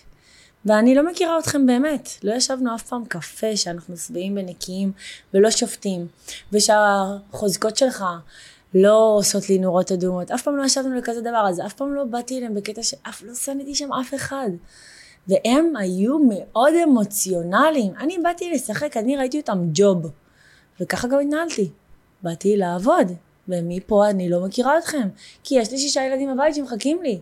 ואני 0.65 0.95
לא 0.95 1.11
מכירה 1.11 1.39
אתכם 1.39 1.67
באמת. 1.67 2.09
לא 2.23 2.35
ישבנו 2.35 2.75
אף 2.75 2.83
פעם 2.83 3.05
קפה 3.05 3.57
שאנחנו 3.57 3.97
שבעים 3.97 4.37
ונקיים 4.37 4.93
ולא 5.35 5.51
שופטים, 5.51 6.07
ושהחוזקות 6.53 7.77
שלך 7.77 8.05
לא 8.75 9.15
עושות 9.17 9.49
לי 9.49 9.59
נורות 9.59 9.93
אדומות. 9.93 10.31
אף 10.31 10.43
פעם 10.43 10.57
לא 10.57 10.65
ישבנו 10.65 10.95
לכזה 10.95 11.21
דבר, 11.21 11.47
אז 11.49 11.61
אף 11.67 11.73
פעם 11.73 11.95
לא 11.95 12.05
באתי 12.05 12.39
אליהם 12.39 12.55
בקטע 12.55 12.83
שאף 12.83 13.23
לא 13.23 13.35
שנאתי 13.35 13.75
שם 13.75 13.93
אף 13.93 14.15
אחד. 14.15 14.51
והם 15.29 15.77
היו 15.77 16.19
מאוד 16.19 16.73
אמוציונליים. 16.85 17.93
אני 17.99 18.19
באתי 18.19 18.51
לשחק, 18.51 18.97
אני 18.97 19.17
ראיתי 19.17 19.41
אותם 19.41 19.59
ג'וב. 19.73 20.11
וככה 20.81 21.09
גם 21.09 21.21
התנהלתי. 21.21 21.71
באתי 22.23 22.57
לעבוד, 22.57 23.13
ומפה 23.49 24.11
אני 24.11 24.29
לא 24.29 24.41
מכירה 24.41 24.79
אתכם. 24.79 25.09
כי 25.45 25.55
יש 25.55 25.71
לי 25.73 25.79
שישה 25.79 26.03
ילדים 26.03 26.35
בבית 26.35 26.55
שמחכים 26.55 27.03
לי. 27.03 27.21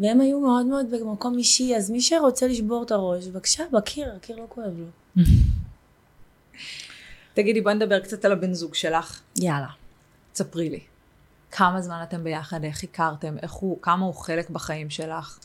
והם 0.00 0.20
היו 0.20 0.40
מאוד 0.40 0.66
מאוד 0.66 0.86
במקום 0.90 1.38
אישי, 1.38 1.76
אז 1.76 1.90
מי 1.90 2.00
שרוצה 2.00 2.46
לשבור 2.46 2.82
את 2.82 2.90
הראש, 2.90 3.26
בבקשה, 3.26 3.64
בקיר, 3.72 4.12
הקיר 4.16 4.36
לא 4.36 4.46
כואב 4.48 4.72
לו. 4.78 4.86
תגידי, 7.34 7.60
בואי 7.60 7.74
נדבר 7.74 8.00
קצת 8.00 8.24
על 8.24 8.32
הבן 8.32 8.54
זוג 8.54 8.74
שלך. 8.74 9.20
יאללה. 9.40 9.68
תספרי 10.32 10.70
לי. 10.70 10.80
כמה 11.50 11.80
זמן 11.80 12.00
אתם 12.02 12.24
ביחד? 12.24 12.64
איך 12.64 12.84
הכרתם? 12.84 13.38
איך 13.42 13.52
הוא, 13.52 13.78
כמה 13.82 14.04
הוא 14.04 14.14
חלק 14.14 14.50
בחיים 14.50 14.90
שלך? 14.90 15.38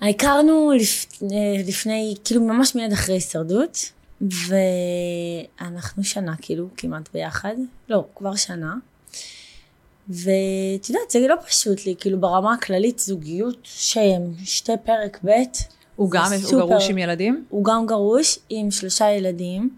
הכרנו 0.00 0.72
לפני, 0.76 1.64
לפני, 1.68 2.14
כאילו 2.24 2.44
ממש 2.44 2.74
מיד 2.74 2.92
אחרי 2.92 3.14
הישרדות, 3.14 3.92
ואנחנו 4.20 6.04
שנה 6.04 6.34
כאילו 6.42 6.68
כמעט 6.76 7.08
ביחד, 7.12 7.54
לא, 7.88 8.06
כבר 8.14 8.36
שנה. 8.36 8.74
ואת 10.08 10.88
יודעת, 10.88 11.10
זה 11.10 11.28
לא 11.28 11.34
פשוט 11.46 11.86
לי, 11.86 11.94
כאילו 12.00 12.20
ברמה 12.20 12.54
הכללית 12.54 12.98
זוגיות 12.98 13.58
שם, 13.62 14.22
שתי 14.44 14.72
פרק 14.84 15.18
ב', 15.24 15.30
הוא 15.96 16.10
גם, 16.10 16.32
הוא 16.32 16.42
סופר. 16.42 16.66
גרוש 16.66 16.90
עם 16.90 16.98
ילדים? 16.98 17.44
הוא 17.48 17.64
גם 17.64 17.86
גרוש 17.86 18.38
עם 18.48 18.70
שלושה 18.70 19.10
ילדים. 19.10 19.70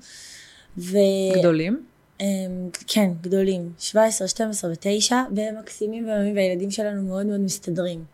ו... 0.78 0.96
גדולים? 1.38 1.84
הם, 2.20 2.70
כן, 2.86 3.10
גדולים, 3.20 3.72
17, 3.78 4.28
12 4.28 4.70
ו-9, 4.70 5.12
והם 5.36 5.58
מקסימים 5.58 6.04
ומאמים, 6.04 6.36
והילדים 6.36 6.70
שלנו 6.70 7.02
מאוד 7.02 7.26
מאוד 7.26 7.40
מסתדרים. 7.40 8.04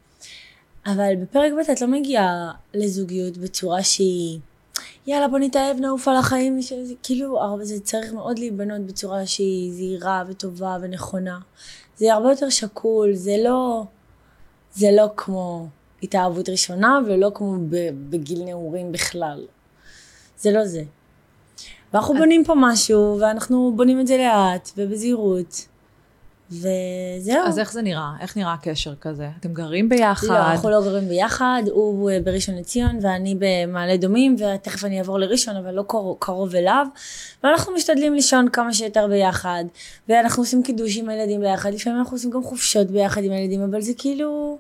אבל 0.87 1.13
בפרק 1.23 1.53
ב' 1.53 1.71
את 1.71 1.81
לא 1.81 1.89
מגיעה 1.89 2.53
לזוגיות 2.75 3.37
בצורה 3.37 3.83
שהיא, 3.83 4.39
יאללה 5.07 5.29
בוא 5.29 5.39
נתאהב, 5.39 5.81
נעוף 5.81 6.09
על 6.09 6.17
החיים, 6.17 6.63
שזה, 6.63 6.95
כאילו, 7.03 7.59
זה 7.63 7.81
צריך 7.81 8.13
מאוד 8.13 8.39
להיבנות 8.39 8.81
בצורה 8.81 9.27
שהיא 9.27 9.73
זהירה 9.73 10.25
וטובה 10.29 10.77
ונכונה. 10.83 11.39
זה 11.97 12.13
הרבה 12.13 12.31
יותר 12.31 12.51
שקול, 12.51 13.15
זה 13.15 13.37
לא, 13.45 13.85
זה 14.75 14.89
לא 14.93 15.07
כמו 15.17 15.67
התאהבות 16.03 16.49
ראשונה, 16.49 16.99
ולא 17.07 17.31
כמו 17.35 17.57
בגיל 18.11 18.45
נעורים 18.45 18.93
בכלל. 18.93 19.47
זה 20.39 20.51
לא 20.51 20.65
זה. 20.65 20.83
ואנחנו 21.93 22.15
בונים 22.15 22.45
פה 22.45 22.55
משהו, 22.57 23.19
ואנחנו 23.21 23.73
בונים 23.77 24.01
את 24.01 24.07
זה 24.07 24.17
לאט 24.17 24.71
ובזהירות, 24.77 25.67
וזהו. 26.51 27.47
אז 27.47 27.59
איך 27.59 27.73
זה 27.73 27.83
נראה? 27.83 28.13
איך 28.21 28.37
נראה 28.37 28.53
הקשר 28.53 28.95
כזה? 29.01 29.29
אתם 29.41 29.53
גרים 29.53 29.89
ביחד? 29.89 30.27
לא, 30.27 30.51
אנחנו 30.51 30.71
לא 30.71 30.83
גרים 30.83 31.09
ביחד, 31.09 31.63
הוא 31.71 32.11
אה, 32.11 32.19
בראשון 32.25 32.55
לציון 32.55 32.99
ואני 33.03 33.37
במעלה 33.39 33.97
דומים, 33.97 34.37
ותכף 34.39 34.85
אני 34.85 34.99
אעבור 34.99 35.19
לראשון, 35.19 35.57
אבל 35.57 35.75
לא 35.75 35.85
קרוב, 35.89 36.17
קרוב 36.19 36.55
אליו. 36.55 36.87
ואנחנו 37.45 37.75
משתדלים 37.75 38.15
לישון 38.15 38.49
כמה 38.49 38.73
שיותר 38.75 39.07
ביחד, 39.07 39.65
ואנחנו 40.09 40.43
עושים 40.43 40.63
קידוש 40.63 40.97
עם 40.97 41.09
הילדים 41.09 41.41
ביחד, 41.41 41.75
לפעמים 41.75 41.99
אנחנו 41.99 42.17
עושים 42.17 42.31
גם 42.31 42.43
חופשות 42.43 42.91
ביחד 42.91 43.25
עם 43.25 43.33
הילדים, 43.33 43.63
אבל 43.63 43.81
זה 43.81 43.93
כאילו 43.99 44.59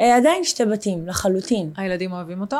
אה, 0.00 0.16
עדיין 0.16 0.44
שתי 0.44 0.64
בתים, 0.64 1.08
לחלוטין. 1.08 1.72
הילדים 1.76 2.12
אוהבים 2.12 2.40
אותו? 2.40 2.56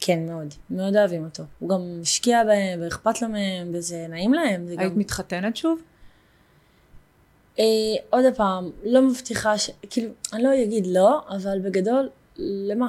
כן, 0.00 0.26
מאוד, 0.26 0.54
מאוד 0.70 0.96
אוהבים 0.96 1.24
אותו. 1.24 1.42
הוא 1.58 1.68
גם 1.68 2.00
משקיע 2.00 2.44
בהם, 2.44 2.80
ואכפת 2.82 3.22
לו 3.22 3.28
מהם, 3.28 3.70
וזה 3.72 4.06
נעים 4.08 4.34
להם. 4.34 4.66
היית 4.68 4.80
גם... 4.80 4.98
מתחתנת 4.98 5.56
שוב? 5.56 5.80
אה, 7.58 7.64
עוד 8.10 8.24
פעם, 8.36 8.70
לא 8.84 9.02
מבטיחה 9.02 9.58
ש... 9.58 9.70
כאילו, 9.90 10.10
אני 10.32 10.42
לא 10.42 10.62
אגיד 10.62 10.86
לא, 10.86 11.20
אבל 11.28 11.58
בגדול, 11.60 12.08
למה? 12.36 12.88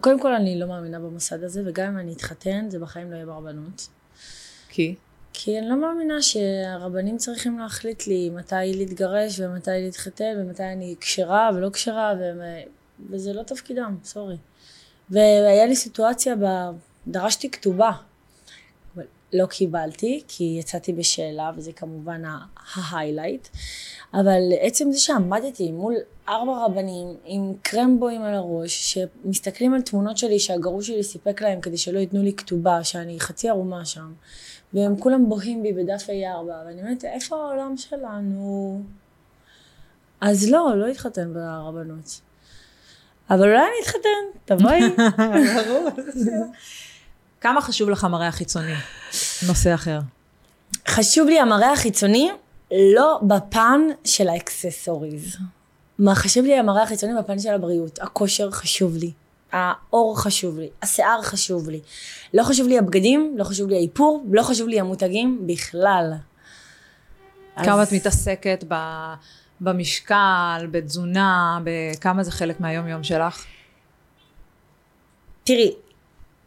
קודם 0.00 0.20
כל 0.20 0.34
אני 0.34 0.58
לא 0.58 0.66
מאמינה 0.66 0.98
במוסד 0.98 1.42
הזה, 1.42 1.62
וגם 1.66 1.92
אם 1.92 1.98
אני 1.98 2.12
אתחתן, 2.12 2.70
זה 2.70 2.78
בחיים 2.78 3.10
לא 3.10 3.16
יהיה 3.16 3.26
ברבנות. 3.26 3.88
כי? 4.68 4.94
כי 5.32 5.58
אני 5.58 5.68
לא 5.68 5.76
מאמינה 5.76 6.22
שהרבנים 6.22 7.16
צריכים 7.16 7.58
להחליט 7.58 8.06
לי 8.06 8.30
מתי 8.30 8.54
להתגרש 8.74 9.40
ומתי 9.40 9.70
להתחתן 9.70 10.34
ומתי 10.38 10.62
אני 10.62 10.94
כשרה 11.00 11.50
ולא 11.54 11.70
כשרה, 11.70 12.14
והם... 12.20 12.40
וזה 13.10 13.32
לא 13.32 13.42
תפקידם, 13.42 13.96
סורי. 14.04 14.36
והיה 15.10 15.66
לי 15.66 15.76
סיטואציה, 15.76 16.36
ב... 16.36 16.70
דרשתי 17.08 17.50
כתובה. 17.50 17.90
לא 19.32 19.46
קיבלתי, 19.46 20.22
כי 20.28 20.56
יצאתי 20.60 20.92
בשאלה, 20.92 21.50
וזה 21.56 21.72
כמובן 21.72 22.22
ההיילייט. 22.74 23.48
אבל 24.14 24.40
עצם 24.60 24.92
זה 24.92 24.98
שעמדתי 24.98 25.72
מול 25.72 25.94
ארבע 26.28 26.64
רבנים 26.64 27.16
עם 27.24 27.52
קרמבוים 27.62 28.22
על 28.22 28.34
הראש, 28.34 28.94
שמסתכלים 28.94 29.74
על 29.74 29.82
תמונות 29.82 30.18
שלי 30.18 30.38
שהגרוש 30.38 30.86
שלי 30.86 31.02
סיפק 31.02 31.42
להם 31.42 31.60
כדי 31.60 31.76
שלא 31.76 31.98
ייתנו 31.98 32.22
לי 32.22 32.32
כתובה, 32.32 32.84
שאני 32.84 33.20
חצי 33.20 33.48
ערומה 33.48 33.84
שם, 33.84 34.12
והם 34.74 34.96
כולם 34.96 35.28
בוהים 35.28 35.62
בי 35.62 35.72
בדף 35.72 36.02
A4, 36.06 36.46
ואני 36.48 36.82
אומרת, 36.82 37.04
איפה 37.04 37.36
העולם 37.36 37.76
שלנו? 37.76 38.82
אז 40.20 40.50
לא, 40.50 40.72
לא 40.76 40.86
התחתן 40.86 41.34
ברבנות. 41.34 42.20
אבל 43.30 43.48
אולי 43.48 43.58
אני 43.58 43.82
אתחתן, 43.82 44.24
תבואי. 44.44 44.80
כמה 47.40 47.60
חשוב 47.60 47.90
לך 47.90 48.04
המראה 48.04 48.28
החיצוני? 48.28 48.74
נושא 49.46 49.74
אחר. 49.74 49.98
חשוב 50.88 51.28
לי 51.28 51.40
המראה 51.40 51.72
החיצוני, 51.72 52.30
לא 52.94 53.20
בפן 53.22 53.80
של 54.04 54.28
האקססוריז. 54.28 55.36
מה 55.98 56.14
חשוב 56.14 56.44
לי 56.44 56.58
המראה 56.58 56.82
החיצוני 56.82 57.12
בפן 57.18 57.38
של 57.38 57.54
הבריאות. 57.54 57.98
הכושר 58.02 58.50
חשוב 58.50 58.96
לי. 58.96 59.12
האור 59.52 60.20
חשוב 60.20 60.58
לי, 60.58 60.68
השיער 60.82 61.22
חשוב 61.22 61.68
לי. 61.70 61.80
לא 62.34 62.42
חשוב 62.42 62.68
לי 62.68 62.78
הבגדים, 62.78 63.34
לא 63.38 63.44
חשוב 63.44 63.68
לי 63.68 63.76
האיפור, 63.76 64.24
לא 64.30 64.42
חשוב 64.42 64.68
לי 64.68 64.80
המותגים 64.80 65.46
בכלל. 65.46 66.12
כמה 67.64 67.82
אז- 67.82 67.88
את 67.88 67.92
מתעסקת 67.92 68.64
ב- 68.68 69.14
במשקל, 69.60 70.66
בתזונה, 70.70 71.58
בכמה 71.64 72.22
זה 72.22 72.30
חלק 72.30 72.60
מהיום-יום 72.60 73.02
שלך? 73.02 73.44
תראי, 75.44 75.72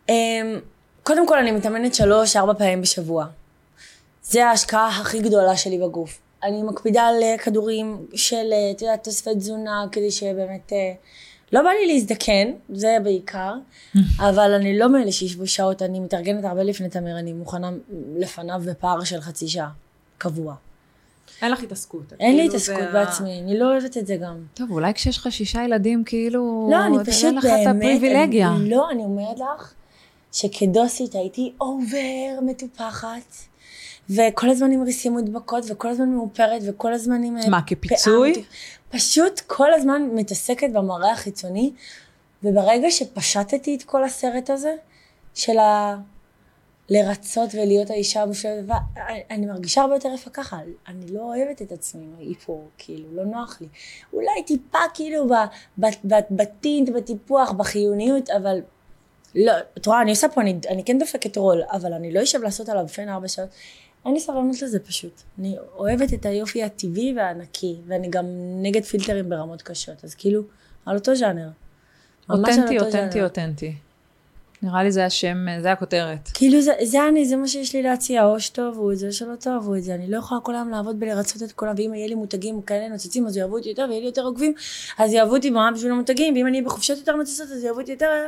אמ, 0.09 0.15
קודם 1.03 1.27
כל 1.27 1.37
אני 1.37 1.51
מתאמנת 1.51 1.95
שלוש, 1.95 2.35
ארבע 2.35 2.53
פעמים 2.53 2.81
בשבוע. 2.81 3.25
זה 4.23 4.45
ההשקעה 4.45 4.87
הכי 4.87 5.19
גדולה 5.19 5.57
שלי 5.57 5.77
בגוף. 5.77 6.19
אני 6.43 6.63
מקפידה 6.63 7.03
על 7.03 7.23
אה, 7.23 7.35
כדורים 7.37 8.05
של, 8.13 8.53
אה, 8.53 8.71
את 8.71 8.81
יודעת, 8.81 9.03
תוספי 9.03 9.35
תזונה, 9.35 9.85
כדי 9.91 10.11
שבאמת... 10.11 10.73
אה, 10.73 10.93
לא 11.51 11.61
בא 11.61 11.69
לי 11.69 11.93
להזדקן, 11.93 12.51
זה 12.73 12.97
בעיקר, 13.03 13.53
אבל 14.29 14.53
אני 14.53 14.79
לא 14.79 14.89
מאלה 14.89 15.11
שישבו 15.11 15.47
שעות, 15.47 15.81
אני 15.81 15.99
מתארגנת 15.99 16.43
הרבה 16.43 16.63
לפני 16.63 16.89
תמיר, 16.89 17.19
אני 17.19 17.33
מוכנה 17.33 17.69
לפניו 18.17 18.61
בפער 18.65 19.03
של 19.03 19.21
חצי 19.21 19.47
שעה, 19.47 19.69
קבוע. 20.17 20.55
אין 21.41 21.51
לך 21.51 21.63
התעסקות. 21.63 22.13
אין 22.19 22.35
לי 22.35 22.41
כאילו 22.41 22.53
התעסקות 22.53 22.93
בעצמי, 22.93 23.41
אני 23.41 23.59
לא 23.59 23.71
אוהבת 23.71 23.97
את 23.97 24.07
זה 24.07 24.15
גם. 24.15 24.35
טוב, 24.53 24.71
אולי 24.71 24.93
כשיש 24.93 25.17
לך 25.17 25.31
שישה 25.31 25.63
ילדים, 25.63 26.03
כאילו... 26.03 26.69
לא, 26.71 26.85
אני 26.85 26.97
אין 26.97 27.05
פשוט 27.05 27.33
לך 27.35 27.43
באמת... 27.43 27.67
את 27.67 27.75
הפריבילגיה. 27.75 28.51
לא, 28.59 28.89
אני 28.91 29.03
אומרת 29.03 29.39
לך 29.39 29.73
שכדוסית 30.31 31.15
הייתי 31.15 31.53
over 31.61 32.39
מטופחת, 32.41 33.35
וכל 34.09 34.49
הזמן 34.49 34.71
עם 34.71 34.83
ריסים 34.83 35.11
מודבקות, 35.11 35.63
וכל 35.67 35.87
הזמן 35.87 36.09
מאופרת, 36.09 36.61
וכל 36.67 36.93
הזמן 36.93 37.23
עם... 37.23 37.37
אה, 37.37 37.49
מה, 37.49 37.61
כפיצוי? 37.67 38.31
מטופ- 38.31 38.95
פשוט 38.97 39.39
כל 39.39 39.73
הזמן 39.73 40.09
מתעסקת 40.13 40.69
במראה 40.73 41.11
החיצוני, 41.11 41.71
וברגע 42.43 42.91
שפשטתי 42.91 43.75
את 43.75 43.83
כל 43.83 44.03
הסרט 44.03 44.49
הזה, 44.49 44.75
של 45.33 45.57
ה... 45.57 45.97
לרצות 46.89 47.49
ולהיות 47.55 47.89
האישה 47.89 48.21
המושלמת, 48.21 48.65
ואני 48.65 49.45
מרגישה 49.45 49.81
הרבה 49.81 49.95
יותר 49.95 50.09
יפה 50.13 50.29
ככה, 50.29 50.59
אני 50.87 51.11
לא 51.11 51.21
אוהבת 51.21 51.61
את 51.61 51.71
עצמי 51.71 52.03
עם 52.03 52.13
האיפור, 52.17 52.69
כאילו, 52.77 53.15
לא 53.15 53.25
נוח 53.25 53.57
לי. 53.61 53.67
אולי 54.13 54.43
טיפה 54.45 54.79
כאילו 54.93 55.27
בטינט, 56.31 56.89
בטיפוח, 56.89 57.51
בחיוניות, 57.51 58.29
אבל 58.29 58.59
לא, 59.35 59.53
את 59.77 59.85
רואה, 59.85 60.01
אני 60.01 60.11
עושה 60.11 60.29
פה, 60.29 60.41
אני, 60.41 60.59
אני 60.69 60.83
כן 60.85 60.99
דופקת 60.99 61.37
רול, 61.37 61.61
אבל 61.71 61.93
אני 61.93 62.13
לא 62.13 62.23
אשב 62.23 62.41
לעשות 62.41 62.69
עליו 62.69 62.87
פן 62.87 63.09
ארבע 63.09 63.27
שעות. 63.27 63.49
אין 64.05 64.13
לי 64.13 64.19
סבלנות 64.19 64.61
לזה 64.61 64.79
פשוט. 64.79 65.21
אני 65.39 65.55
אוהבת 65.77 66.13
את 66.13 66.25
היופי 66.25 66.63
הטבעי 66.63 67.13
והנקי, 67.17 67.75
ואני 67.87 68.09
גם 68.09 68.25
נגד 68.61 68.83
פילטרים 68.83 69.29
ברמות 69.29 69.61
קשות, 69.61 70.03
אז 70.03 70.15
כאילו, 70.15 70.41
על 70.85 70.95
אותו 70.95 71.15
ז'אנר. 71.15 71.49
אותנטי, 72.29 72.79
אותנטי. 72.79 73.23
אותנטי. 73.23 73.75
נראה 74.61 74.83
לי 74.83 74.91
זה 74.91 75.05
השם, 75.05 75.45
זה 75.61 75.71
הכותרת. 75.71 76.29
כאילו 76.33 76.61
זה, 76.61 76.73
זה 76.83 77.07
אני, 77.07 77.25
זה 77.25 77.35
מה 77.35 77.47
שיש 77.47 77.75
לי 77.75 77.83
להציע, 77.83 78.25
או 78.25 78.39
שתאהבו 78.39 78.91
את 78.91 78.97
זה, 78.97 79.07
או 79.07 79.11
שלא 79.11 79.35
תאהבו 79.35 79.75
את 79.75 79.83
זה. 79.83 79.95
אני 79.95 80.11
לא 80.11 80.17
יכולה 80.17 80.41
כל 80.41 80.55
היום 80.55 80.69
לעבוד 80.69 80.99
בלרצות 80.99 81.43
את 81.43 81.51
כולם, 81.51 81.73
ואם 81.77 81.93
יהיה 81.93 82.07
לי 82.07 82.15
מותגים 82.15 82.61
כאלה 82.61 82.87
נוצצים, 82.87 83.27
אז 83.27 83.37
יאהבו 83.37 83.57
אותי 83.57 83.69
יותר, 83.69 83.85
ויהיה 83.89 83.99
לי 83.99 84.05
יותר 84.05 84.21
עוקבים, 84.21 84.53
אז 84.97 85.13
יאהבו 85.13 85.35
אותי 85.35 85.49
מה 85.49 85.69
בשביל 85.75 85.91
המותגים, 85.91 86.33
ואם 86.33 86.47
אני 86.47 86.57
אהיה 86.57 86.69
בחופשות 86.69 86.97
יותר 86.97 87.15
נוצצות, 87.15 87.51
אז 87.51 87.63
יאהבו 87.63 87.79
אותי 87.79 87.91
יותר. 87.91 88.27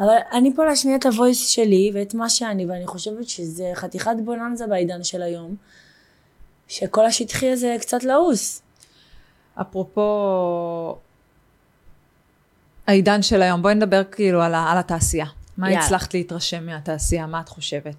אבל 0.00 0.14
אני 0.32 0.54
פה 0.56 0.64
להשמיע 0.64 0.96
את 0.96 1.06
הוויס 1.06 1.48
שלי, 1.48 1.90
ואת 1.94 2.14
מה 2.14 2.28
שאני, 2.28 2.66
ואני 2.66 2.86
חושבת 2.86 3.28
שזה 3.28 3.70
חתיכת 3.74 4.12
בוננזה 4.24 4.66
בעידן 4.66 5.04
של 5.04 5.22
היום, 5.22 5.56
שכל 6.68 7.06
השטחי 7.06 7.50
הזה 7.50 7.76
קצת 7.80 8.04
לעוס. 8.04 8.62
אפרופו 9.60 10.96
העידן 12.86 13.22
של 13.22 13.42
היום, 13.42 13.62
בואי 13.62 13.74
נדבר 13.74 14.04
כאילו 14.04 14.42
על, 14.42 14.54
על 14.54 14.78
התעשייה. 14.78 15.26
מה 15.56 15.70
יאללה. 15.70 15.84
הצלחת 15.84 16.14
להתרשם 16.14 16.66
מהתעשייה? 16.66 17.26
מה 17.26 17.40
את 17.40 17.48
חושבת? 17.48 17.94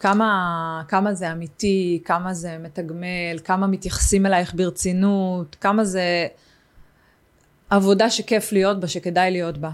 כמה, 0.00 0.82
כמה 0.88 1.14
זה 1.14 1.32
אמיתי, 1.32 2.02
כמה 2.04 2.34
זה 2.34 2.58
מתגמל, 2.58 3.38
כמה 3.44 3.66
מתייחסים 3.66 4.26
אלייך 4.26 4.54
ברצינות, 4.54 5.54
כמה 5.54 5.84
זה 5.84 6.26
עבודה 7.70 8.10
שכיף 8.10 8.52
להיות 8.52 8.80
בה, 8.80 8.88
שכדאי 8.88 9.30
להיות 9.30 9.58
בה. 9.58 9.70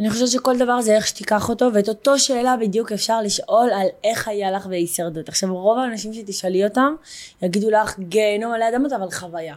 אני 0.00 0.10
חושבת 0.10 0.28
שכל 0.28 0.58
דבר 0.58 0.80
זה 0.80 0.96
איך 0.96 1.06
שתיקח 1.06 1.48
אותו, 1.48 1.70
ואת 1.74 1.88
אותו 1.88 2.18
שאלה 2.18 2.56
בדיוק 2.56 2.92
אפשר 2.92 3.22
לשאול 3.22 3.70
על 3.70 3.86
איך 4.04 4.28
היה 4.28 4.50
לך 4.50 4.66
בהישרדות. 4.66 5.28
עכשיו, 5.28 5.54
רוב 5.54 5.78
האנשים 5.78 6.14
שתשאלי 6.14 6.64
אותם, 6.64 6.94
יגידו 7.42 7.70
לך 7.70 7.98
גיהנום 7.98 8.52
עלי 8.52 8.68
אדמות, 8.68 8.92
אבל 8.92 9.10
חוויה. 9.10 9.54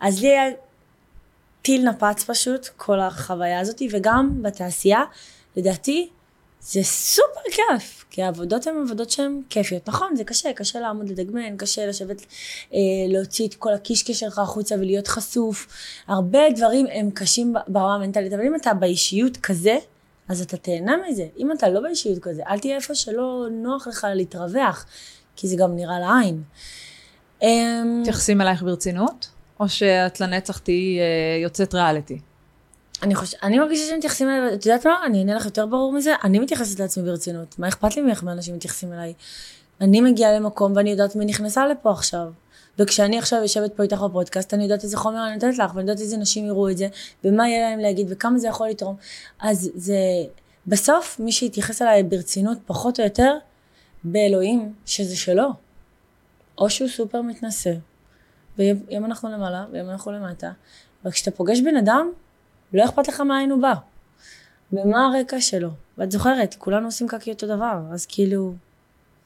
אז 0.00 0.22
לי 0.22 0.28
היה 0.28 0.52
טיל 1.62 1.88
נפץ 1.88 2.24
פשוט, 2.24 2.68
כל 2.76 3.00
החוויה 3.00 3.60
הזאת, 3.60 3.82
וגם 3.90 4.42
בתעשייה, 4.42 5.02
לדעתי, 5.56 6.08
זה 6.60 6.82
סופר 6.82 7.50
כיף, 7.50 8.04
כי 8.16 8.22
העבודות 8.22 8.66
הן 8.66 8.74
עבודות 8.84 9.10
שהן 9.10 9.40
כיפיות. 9.50 9.88
נכון, 9.88 10.16
זה 10.16 10.24
קשה, 10.24 10.52
קשה 10.52 10.80
לעמוד 10.80 11.08
לדגמן, 11.08 11.56
קשה 11.56 11.86
לשבת, 11.86 12.26
אה, 12.74 12.78
להוציא 13.08 13.48
את 13.48 13.54
כל 13.54 13.74
הקישקע 13.74 14.14
שלך 14.14 14.38
החוצה 14.38 14.74
ולהיות 14.74 15.08
חשוף. 15.08 15.66
הרבה 16.08 16.38
דברים 16.56 16.86
הם 16.92 17.10
קשים 17.10 17.54
ברמה 17.68 17.94
המנטלית, 17.94 18.32
אבל 18.32 18.46
אם 18.46 18.54
אתה 18.54 18.74
באישיות 18.74 19.36
כזה, 19.36 19.76
אז 20.28 20.40
אתה 20.42 20.56
תהנה 20.56 20.96
מזה. 21.08 21.26
אם 21.38 21.52
אתה 21.52 21.68
לא 21.68 21.80
באישיות 21.80 22.18
כזה, 22.18 22.42
אל 22.46 22.58
תהיה 22.58 22.76
איפה 22.76 22.94
שלא 22.94 23.46
נוח 23.50 23.86
לך 23.86 24.06
להתרווח, 24.14 24.86
כי 25.36 25.48
זה 25.48 25.56
גם 25.56 25.76
נראה 25.76 26.00
לעין. 26.00 26.42
אמ, 27.42 27.98
מתייחסים 28.00 28.40
אלייך 28.40 28.62
ברצינות? 28.62 29.28
או 29.60 29.68
שאת 29.68 30.20
לנצח 30.20 30.58
תהיי 30.58 31.00
אה, 31.00 31.42
יוצאת 31.42 31.74
ריאליטי? 31.74 32.18
אני 33.02 33.14
חושבת, 33.14 33.42
אני 33.42 33.58
מרגישה 33.58 33.86
שהם 33.86 33.98
מתייחסים 33.98 34.28
אליי, 34.28 34.54
את 34.54 34.66
יודעת 34.66 34.86
מה? 34.86 34.96
אני 35.06 35.18
אענה 35.18 35.34
לך 35.34 35.44
יותר 35.44 35.66
ברור 35.66 35.92
מזה, 35.92 36.14
אני 36.24 36.38
מתייחסת 36.38 36.80
לעצמי 36.80 37.04
ברצינות. 37.04 37.58
מה 37.58 37.68
אכפת 37.68 37.96
לי 37.96 38.02
מאיך 38.02 38.22
אנשים 38.22 38.56
מתייחסים 38.56 38.92
אליי? 38.92 39.14
אני 39.80 40.00
מגיעה 40.00 40.32
למקום 40.32 40.72
ואני 40.76 40.90
יודעת 40.90 41.16
מי 41.16 41.24
נכנסה 41.24 41.66
לפה 41.66 41.90
עכשיו. 41.90 42.32
וכשאני 42.78 43.18
עכשיו 43.18 43.42
יושבת 43.42 43.72
פה 43.76 43.82
איתך 43.82 44.00
בפודקאסט, 44.00 44.54
אני 44.54 44.62
יודעת 44.62 44.84
איזה 44.84 44.96
חומר 44.96 45.26
אני 45.26 45.34
נותנת 45.34 45.58
לך, 45.58 45.70
ואני 45.74 45.90
יודעת 45.90 46.00
איזה 46.00 46.16
נשים 46.16 46.46
יראו 46.46 46.70
את 46.70 46.76
זה, 46.76 46.88
ומה 47.24 47.48
יהיה 47.48 47.70
להם 47.70 47.78
להגיד, 47.78 48.06
וכמה 48.10 48.38
זה 48.38 48.48
יכול 48.48 48.68
לתרום. 48.68 48.96
אז 49.40 49.70
זה, 49.74 49.98
בסוף, 50.66 51.20
מי 51.20 51.32
שיתייחס 51.32 51.82
אליי 51.82 52.02
ברצינות, 52.02 52.58
פחות 52.66 53.00
או 53.00 53.04
יותר, 53.04 53.36
באלוהים, 54.04 54.72
שזה 54.86 55.16
שלו. 55.16 55.48
או 56.58 56.70
שהוא 56.70 56.88
סופר 56.88 57.22
מתנשא, 57.22 57.72
ויום 58.58 59.04
אנחנו 59.04 59.30
למעלה, 59.30 59.64
ויום 59.72 59.90
אנחנו 59.90 60.12
למטה, 60.12 60.50
וכשאתה 61.04 61.30
פוגש 61.30 61.60
בן 61.60 61.76
אדם, 61.76 62.10
לא 62.72 62.84
אכפת 62.84 63.08
לך 63.08 63.20
מאין 63.20 63.50
הוא 63.50 63.62
בא, 63.62 63.74
ומה 64.72 65.06
הרקע 65.06 65.40
שלו. 65.40 65.70
ואת 65.98 66.10
זוכרת, 66.10 66.54
כולנו 66.58 66.86
עושים 66.86 67.08
קקי 67.08 67.32
אותו 67.32 67.46
דבר, 67.46 67.80
אז 67.92 68.06
כאילו, 68.06 68.54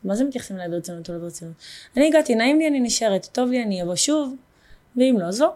מה 0.05 0.15
זה 0.15 0.25
מתייחסים 0.25 0.57
אליי 0.57 0.69
ברצינות 0.69 1.09
או 1.09 1.15
לא 1.15 1.21
ברצינות? 1.21 1.55
אני 1.97 2.09
הגעתי, 2.09 2.35
נעים 2.35 2.59
לי, 2.59 2.69
אני 2.69 2.81
נשארת, 2.81 3.29
טוב 3.33 3.51
לי, 3.51 3.63
אני 3.63 3.83
אבוא 3.83 3.97
שוב, 3.97 4.35
ואם 4.97 5.17
לא, 5.21 5.25
אז 5.25 5.41
לא. 5.41 5.55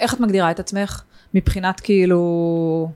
איך 0.00 0.14
את 0.14 0.20
מגדירה 0.20 0.50
את 0.50 0.60
עצמך 0.60 1.02
מבחינת 1.34 1.80
כאילו 1.80 2.90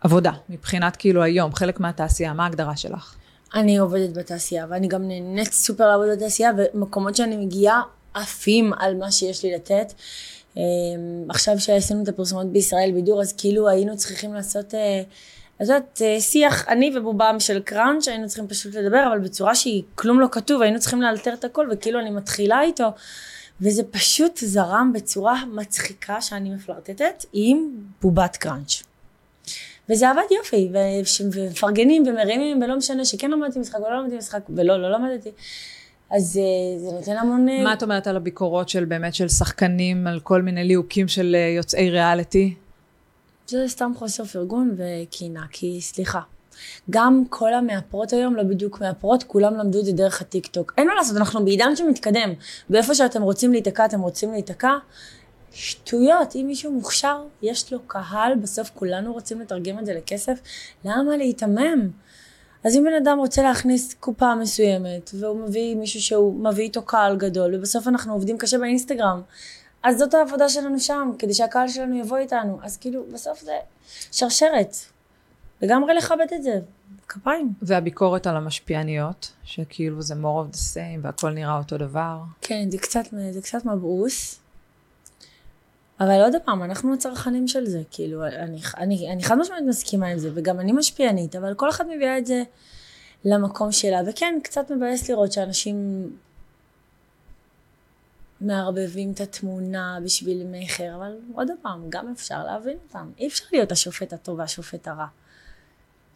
עבודה, 0.00 0.32
מבחינת 0.48 0.96
כאילו 0.96 1.22
היום, 1.22 1.54
חלק 1.54 1.80
מהתעשייה, 1.80 2.32
מה 2.32 2.44
ההגדרה 2.44 2.76
שלך? 2.76 3.14
אני 3.54 3.78
עובדת 3.78 4.16
בתעשייה, 4.16 4.66
ואני 4.68 4.88
גם 4.88 5.08
נהנית 5.08 5.52
סופר 5.52 5.88
לעבוד 5.88 6.08
בתעשייה, 6.16 6.50
ומקומות 6.74 7.16
שאני 7.16 7.36
מגיעה 7.36 7.82
עפים 8.14 8.72
על 8.72 8.96
מה 8.96 9.12
שיש 9.12 9.44
לי 9.44 9.54
לתת. 9.54 9.92
אמ, 10.56 10.62
עכשיו 11.28 11.60
שעשינו 11.60 12.02
את 12.02 12.08
הפרסומות 12.08 12.46
בישראל 12.46 12.92
בידור, 12.92 13.20
אז 13.20 13.32
כאילו 13.32 13.68
היינו 13.68 13.96
צריכים 13.96 14.34
לעשות, 14.34 14.74
אה, 14.74 15.02
את 15.56 15.60
יודעת, 15.60 16.02
אה, 16.04 16.20
שיח 16.20 16.68
אני 16.68 16.92
ובובם 16.96 17.36
של 17.38 17.60
קראנץ', 17.60 18.08
היינו 18.08 18.26
צריכים 18.26 18.48
פשוט 18.48 18.74
לדבר, 18.74 19.04
אבל 19.08 19.18
בצורה 19.18 19.54
שהיא 19.54 19.82
כלום 19.94 20.20
לא 20.20 20.26
כתוב, 20.32 20.62
היינו 20.62 20.78
צריכים 20.78 21.02
לאלתר 21.02 21.34
את 21.34 21.44
הכל, 21.44 21.68
וכאילו 21.72 22.00
אני 22.00 22.10
מתחילה 22.10 22.62
איתו, 22.62 22.88
וזה 23.60 23.82
פשוט 23.90 24.38
זרם 24.42 24.90
בצורה 24.94 25.44
מצחיקה 25.46 26.20
שאני 26.20 26.50
מפלרטטת 26.50 27.24
עם 27.32 27.68
בובת 28.02 28.36
קראנץ'. 28.36 28.82
וזה 29.90 30.10
עבד 30.10 30.22
יופי, 30.38 30.70
ומפרגנים 31.32 32.02
ומרימים, 32.06 32.62
ולא 32.62 32.76
משנה 32.76 33.04
שכן 33.04 33.30
למדתי 33.30 33.58
משחק 33.58 33.78
ולא 33.78 33.98
למדתי 34.00 34.16
משחק, 34.16 34.40
ולא, 34.56 34.82
לא 34.82 34.92
למדתי. 34.92 35.30
אז 36.12 36.40
אה, 36.42 36.78
זה 36.78 36.96
נותן 36.96 37.16
המון... 37.16 37.48
אה, 37.48 37.62
מה 37.64 37.72
את 37.72 37.82
אומרת 37.82 38.06
על 38.06 38.16
הביקורות 38.16 38.68
של 38.68 38.84
באמת 38.84 39.14
של 39.14 39.28
שחקנים, 39.28 40.06
על 40.06 40.20
כל 40.20 40.42
מיני 40.42 40.64
ליהוקים 40.64 41.08
של 41.08 41.36
אה, 41.38 41.54
יוצאי 41.56 41.90
ריאליטי? 41.90 42.54
זה 43.46 43.64
סתם 43.68 43.92
חוסר 43.96 44.24
פרגון 44.24 44.76
וקינה, 44.76 45.44
כי 45.50 45.80
סליחה. 45.80 46.20
גם 46.90 47.24
כל 47.28 47.54
המאפרות 47.54 48.12
היום 48.12 48.36
לא 48.36 48.42
בדיוק 48.42 48.80
מאפרות, 48.80 49.22
כולם 49.22 49.54
למדו 49.54 49.80
את 49.80 49.84
זה 49.84 49.92
דרך 49.92 50.20
הטיקטוק. 50.20 50.74
אין 50.78 50.86
מה 50.86 50.94
לעשות, 50.94 51.16
אנחנו 51.16 51.44
בעידן 51.44 51.76
שמתקדם. 51.76 52.32
ואיפה 52.70 52.94
שאתם 52.94 53.22
רוצים 53.22 53.52
להיתקע, 53.52 53.84
אתם 53.84 54.00
רוצים 54.00 54.32
להיתקע. 54.32 54.72
שטויות, 55.54 56.36
אם 56.36 56.44
מישהו 56.46 56.72
מוכשר, 56.72 57.22
יש 57.42 57.72
לו 57.72 57.78
קהל, 57.86 58.34
בסוף 58.42 58.70
כולנו 58.74 59.12
רוצים 59.12 59.40
לתרגם 59.40 59.78
את 59.78 59.86
זה 59.86 59.94
לכסף, 59.94 60.38
למה 60.84 61.16
להיתמם? 61.16 61.88
אז 62.64 62.76
אם 62.76 62.84
בן 62.84 62.94
אדם 63.02 63.18
רוצה 63.18 63.42
להכניס 63.42 63.94
קופה 63.94 64.34
מסוימת, 64.34 65.10
והוא 65.14 65.40
מביא 65.40 65.76
מישהו 65.76 66.00
שהוא 66.00 66.44
מביא 66.44 66.64
איתו 66.64 66.82
קהל 66.82 67.16
גדול, 67.16 67.54
ובסוף 67.54 67.88
אנחנו 67.88 68.12
עובדים 68.12 68.38
קשה 68.38 68.58
באינסטגרם, 68.58 69.22
אז 69.82 69.98
זאת 69.98 70.14
העבודה 70.14 70.48
שלנו 70.48 70.80
שם, 70.80 71.12
כדי 71.18 71.34
שהקהל 71.34 71.68
שלנו 71.68 71.98
יבוא 71.98 72.18
איתנו. 72.18 72.58
אז 72.62 72.76
כאילו, 72.76 73.04
בסוף 73.12 73.40
זה 73.40 73.58
שרשרת. 74.12 74.76
לגמרי 75.62 75.94
לכבד 75.94 76.26
את 76.34 76.42
זה. 76.42 76.60
כפיים. 77.08 77.52
והביקורת 77.62 78.26
על 78.26 78.36
המשפיעניות, 78.36 79.32
שכאילו 79.44 80.02
זה 80.02 80.14
more 80.14 80.50
of 80.50 80.54
the 80.54 80.58
same 80.58 81.00
והכל 81.02 81.30
נראה 81.30 81.58
אותו 81.58 81.78
דבר. 81.78 82.18
כן, 82.40 82.70
זה 82.70 82.78
קצת, 82.78 83.04
זה 83.30 83.40
קצת 83.42 83.64
מבעוס. 83.64 84.41
אבל 86.04 86.20
עוד 86.20 86.34
פעם, 86.44 86.62
אנחנו 86.62 86.94
הצרכנים 86.94 87.48
של 87.48 87.66
זה, 87.66 87.82
כאילו, 87.90 88.26
אני, 88.26 88.60
אני, 88.76 89.12
אני 89.12 89.22
חד 89.22 89.38
משמעית 89.38 89.64
מסכימה 89.68 90.06
עם 90.06 90.18
זה, 90.18 90.30
וגם 90.34 90.60
אני 90.60 90.72
משפיענית, 90.72 91.36
אבל 91.36 91.54
כל 91.54 91.70
אחת 91.70 91.86
מביאה 91.86 92.18
את 92.18 92.26
זה 92.26 92.42
למקום 93.24 93.72
שלה, 93.72 94.00
וכן, 94.06 94.38
קצת 94.44 94.70
מבאס 94.70 95.10
לראות 95.10 95.32
שאנשים 95.32 96.10
מערבבים 98.40 99.12
את 99.12 99.20
התמונה 99.20 99.98
בשביל 100.04 100.46
מכר, 100.50 100.94
אבל 100.96 101.16
עוד 101.34 101.48
פעם, 101.62 101.86
גם 101.88 102.12
אפשר 102.12 102.44
להבין 102.44 102.76
אותם. 102.88 103.10
אי 103.18 103.26
אפשר 103.26 103.44
להיות 103.52 103.72
השופט 103.72 104.12
הטוב 104.12 104.38
והשופט 104.38 104.88
הרע. 104.88 105.06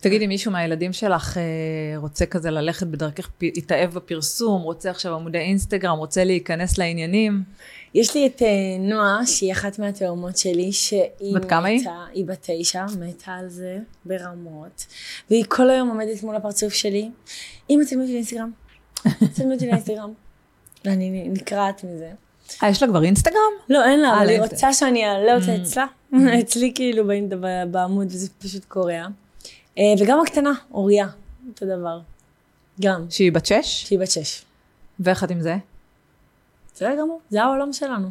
תגידי, 0.08 0.26
מישהו 0.26 0.52
מהילדים 0.52 0.92
שלך 0.92 1.38
אה, 1.38 1.42
רוצה 1.96 2.26
כזה 2.26 2.50
ללכת 2.50 2.86
בדרכך, 2.86 3.28
התאהב 3.56 3.94
בפרסום, 3.94 4.62
רוצה 4.62 4.90
עכשיו 4.90 5.14
עמודי 5.14 5.38
אינסטגרם, 5.38 5.98
רוצה 5.98 6.24
להיכנס 6.24 6.78
לעניינים? 6.78 7.42
יש 7.94 8.14
לי 8.14 8.26
את 8.26 8.42
אה, 8.42 8.48
נועה, 8.80 9.26
שהיא 9.26 9.52
אחת 9.52 9.78
מהתאומות 9.78 10.36
שלי, 10.36 10.72
שהיא 10.72 11.34
בת 11.34 11.44
כמה 11.44 11.68
היא? 11.68 11.84
היא 12.14 12.24
בת 12.24 12.50
תשע, 12.60 12.84
מתה 13.00 13.32
על 13.32 13.48
זה 13.48 13.78
ברמות, 14.04 14.86
והיא 15.30 15.44
כל 15.48 15.70
היום 15.70 15.88
עומדת 15.88 16.22
מול 16.22 16.36
הפרצוף 16.36 16.72
שלי, 16.72 17.10
אמא 17.70 17.84
צילמי 17.84 18.04
אותי 18.04 18.12
לאינסטגרם, 18.12 18.50
צילמי 19.32 19.54
אותי 19.54 19.66
לאינסטגרם, 19.66 20.12
ואני 20.84 21.28
נקרעת 21.28 21.84
מזה. 21.84 22.10
אה, 22.62 22.68
יש 22.68 22.82
לה 22.82 22.88
כבר 22.88 23.02
אינסטגרם? 23.04 23.36
לא, 23.68 23.84
אין 23.84 24.00
לה, 24.00 24.08
אה, 24.08 24.18
אבל 24.18 24.28
היא 24.28 24.38
לאינסט- 24.38 24.52
רוצה 24.52 24.72
שאני 24.72 25.04
אעלה 25.06 25.34
אותה 25.34 25.46
Mm. 25.56 25.60
אצלה, 25.62 25.86
אצלי 26.40 26.72
כאילו 26.74 27.04
בעמוד, 27.70 28.06
וזה 28.06 28.28
פשוט 28.38 28.64
קורע. 28.64 29.06
אה, 29.78 29.94
וגם 30.00 30.20
הקטנה, 30.20 30.52
אוריה, 30.70 31.06
אותו 31.48 31.66
דבר. 31.66 32.00
גם, 32.80 33.06
שהיא 33.10 33.32
בת 33.32 33.46
שש? 33.46 33.84
שהיא 33.86 33.98
בת 33.98 34.10
שש. 34.10 34.44
ואיך 35.00 35.24
את 35.24 35.30
עם 35.30 35.40
זה? 35.40 35.56
בסדר 36.74 36.94
גמור, 37.00 37.20
זה 37.30 37.42
העולם 37.42 37.72
שלנו. 37.72 38.10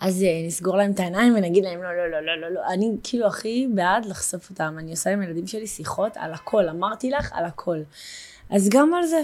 אז 0.00 0.22
אה, 0.22 0.42
נסגור 0.46 0.76
להם 0.76 0.90
את 0.90 1.00
העיניים 1.00 1.34
ונגיד 1.36 1.64
להם 1.64 1.82
לא, 1.82 1.96
לא, 1.96 2.10
לא, 2.10 2.20
לא, 2.20 2.40
לא, 2.40 2.48
לא. 2.48 2.60
אני 2.72 2.96
כאילו 3.02 3.26
הכי 3.26 3.68
בעד 3.74 4.06
לחשוף 4.06 4.50
אותם. 4.50 4.76
אני 4.78 4.90
עושה 4.90 5.10
עם 5.10 5.20
הילדים 5.20 5.46
שלי 5.46 5.66
שיחות 5.66 6.16
על 6.16 6.34
הכל. 6.34 6.68
אמרתי 6.68 7.10
לך, 7.10 7.32
על 7.32 7.44
הכל. 7.44 7.78
אז 8.50 8.68
גם 8.68 8.94
על 8.94 9.06
זה. 9.06 9.22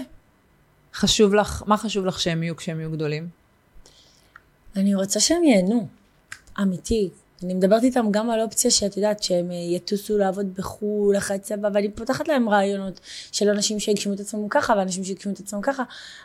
חשוב 0.93 1.35
לך, 1.35 1.63
מה 1.67 1.77
חשוב 1.77 2.05
לך 2.05 2.19
שהם 2.19 2.43
יהיו 2.43 2.55
כשהם 2.55 2.79
יהיו 2.79 2.91
גדולים? 2.91 3.29
אני 4.75 4.95
רוצה 4.95 5.19
שהם 5.19 5.43
ייהנו. 5.43 5.87
אמיתי. 6.61 7.09
אני 7.43 7.53
מדברת 7.53 7.83
איתם 7.83 8.05
גם 8.11 8.29
על 8.29 8.41
אופציה 8.41 8.71
שאת 8.71 8.97
יודעת, 8.97 9.23
שהם 9.23 9.51
אה, 9.51 9.55
יטוסו 9.55 10.17
לעבוד 10.17 10.53
בחו"ל, 10.53 11.17
אחרי 11.17 11.39
צבא, 11.39 11.69
ואני 11.73 11.91
פותחת 11.91 12.27
להם 12.27 12.49
רעיונות 12.49 12.99
של 13.31 13.49
אנשים 13.49 13.79
שיגשמו 13.79 14.13
את 14.13 14.19
עצמם 14.19 14.49
ככה, 14.49 14.73
ואנשים 14.77 15.03
שיגשמו 15.03 15.33
את 15.33 15.39
עצמם 15.39 15.61
ככה, 15.61 15.83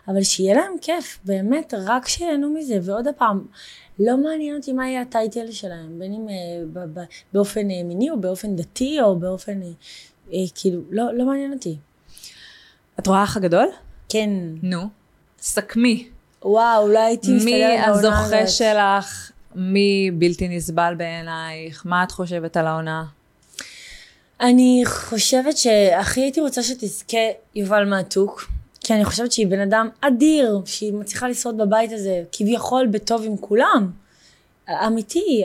אבל 0.09 0.23
שיהיה 0.23 0.55
להם 0.55 0.73
כיף, 0.81 1.19
באמת, 1.25 1.75
רק 1.87 2.09
שיהנו 2.09 2.51
מזה. 2.51 2.79
ועוד 2.83 3.07
פעם, 3.19 3.45
לא 3.99 4.17
מעניין 4.17 4.57
אותי 4.57 4.73
מה 4.73 4.89
יהיה 4.89 5.01
הטייטל 5.01 5.51
שלהם, 5.51 5.99
בין 5.99 6.13
אם 6.13 6.29
אה, 6.29 6.35
ב- 6.73 6.99
ב- 7.01 7.05
באופן 7.33 7.71
אה, 7.71 7.83
מיני, 7.85 8.11
או 8.11 8.21
באופן 8.21 8.57
דתי, 8.57 9.01
או 9.01 9.17
באופן, 9.19 9.61
כאילו, 10.55 10.81
לא, 10.91 11.15
לא 11.15 11.25
מעניין 11.27 11.53
אותי. 11.53 11.77
את 12.99 13.07
רואה 13.07 13.25
אח 13.25 13.37
הגדול? 13.37 13.67
כן. 14.09 14.31
נו. 14.63 14.81
סכמי. 15.41 16.09
וואו, 16.43 16.83
אולי 16.83 16.99
הייתי 16.99 17.33
מסתדרת 17.33 17.45
מי 17.45 17.61
בעונה 17.61 17.87
הזוכה 17.87 18.39
הזאת. 18.39 18.49
שלך? 18.49 19.31
מי 19.57 20.11
בלתי 20.11 20.49
נסבל 20.49 20.95
בעינייך? 20.97 21.83
מה 21.85 22.05
את 22.05 22.13
חושבת 22.13 22.57
על 22.57 22.67
העונה? 22.67 23.05
אני 24.41 24.83
חושבת 24.87 25.57
שהכי 25.57 26.21
הייתי 26.21 26.41
רוצה 26.41 26.63
שתזכה 26.63 27.19
יובל 27.55 27.85
מעתוק, 27.85 28.51
כי 28.81 28.95
אני 28.95 29.05
חושבת 29.05 29.33
שהיא 29.33 29.47
בן 29.47 29.61
אדם 29.61 29.89
אדיר, 30.01 30.61
שהיא 30.65 30.93
מצליחה 30.93 31.29
לשרוד 31.29 31.59
בבית 31.59 31.93
הזה, 31.93 32.23
כביכול 32.33 32.87
בטוב 32.87 33.25
עם 33.25 33.37
כולם. 33.37 33.91
אמיתי, 34.87 35.45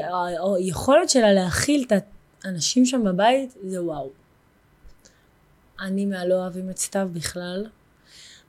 היכולת 0.58 1.10
שלה 1.10 1.34
להכיל 1.34 1.86
את 1.88 2.04
האנשים 2.44 2.86
שם 2.86 3.04
בבית, 3.04 3.56
זה 3.64 3.84
וואו. 3.84 4.10
אני 5.82 6.06
מהלא 6.06 6.34
אוהבים 6.34 6.70
את 6.70 6.78
סתיו 6.78 7.08
בכלל. 7.14 7.66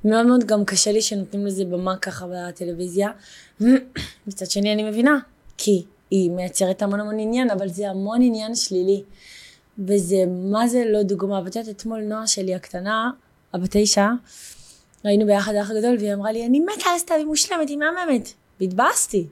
מאוד 0.04 0.26
מאוד 0.26 0.44
גם 0.44 0.64
קשה 0.64 0.92
לי 0.92 1.02
שנותנים 1.02 1.46
לזה 1.46 1.64
במה 1.64 1.96
ככה 1.96 2.26
בטלוויזיה. 2.30 3.10
מצד 4.26 4.50
שני 4.50 4.72
אני 4.72 4.82
מבינה, 4.90 5.18
כי 5.56 5.84
היא 6.10 6.30
מייצרת 6.30 6.82
המון 6.82 7.00
המון 7.00 7.18
עניין, 7.18 7.50
אבל 7.50 7.68
זה 7.68 7.90
המון 7.90 8.22
עניין 8.22 8.54
שלילי. 8.54 9.02
וזה, 9.78 10.24
מה 10.28 10.68
זה 10.68 10.84
לא 10.86 11.02
דוגמה? 11.02 11.40
ואת 11.44 11.56
יודעת, 11.56 11.76
אתמול 11.76 12.00
נועה 12.00 12.26
שלי 12.26 12.54
הקטנה, 12.54 13.10
הבת 13.52 13.68
תשע, 13.72 14.08
היינו 15.04 15.26
ביחד 15.26 15.54
האח 15.54 15.70
הגדול, 15.70 15.96
והיא 15.98 16.14
אמרה 16.14 16.32
לי, 16.32 16.46
אני 16.46 16.60
מתה 16.60 16.90
על 16.92 16.98
סתיו, 16.98 17.16
היא 17.16 17.26
מושלמת, 17.26 17.68
היא 17.68 17.78
מהממת. 17.78 18.32
והתבאסתי. 18.60 19.26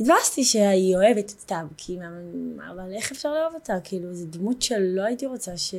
התבאסתי 0.00 0.44
שהיא 0.44 0.96
אוהבת 0.96 1.24
את 1.24 1.40
סתיו, 1.40 1.66
כי 1.76 1.92
היא 1.92 2.00
מהממת, 2.00 2.70
אבל 2.70 2.92
איך 2.92 3.12
אפשר 3.12 3.34
לאהוב 3.34 3.54
אותה? 3.54 3.74
כאילו, 3.84 4.14
זו 4.14 4.26
דמות 4.26 4.62
שלא 4.62 5.02
הייתי 5.02 5.26
רוצה 5.26 5.56
ש... 5.56 5.74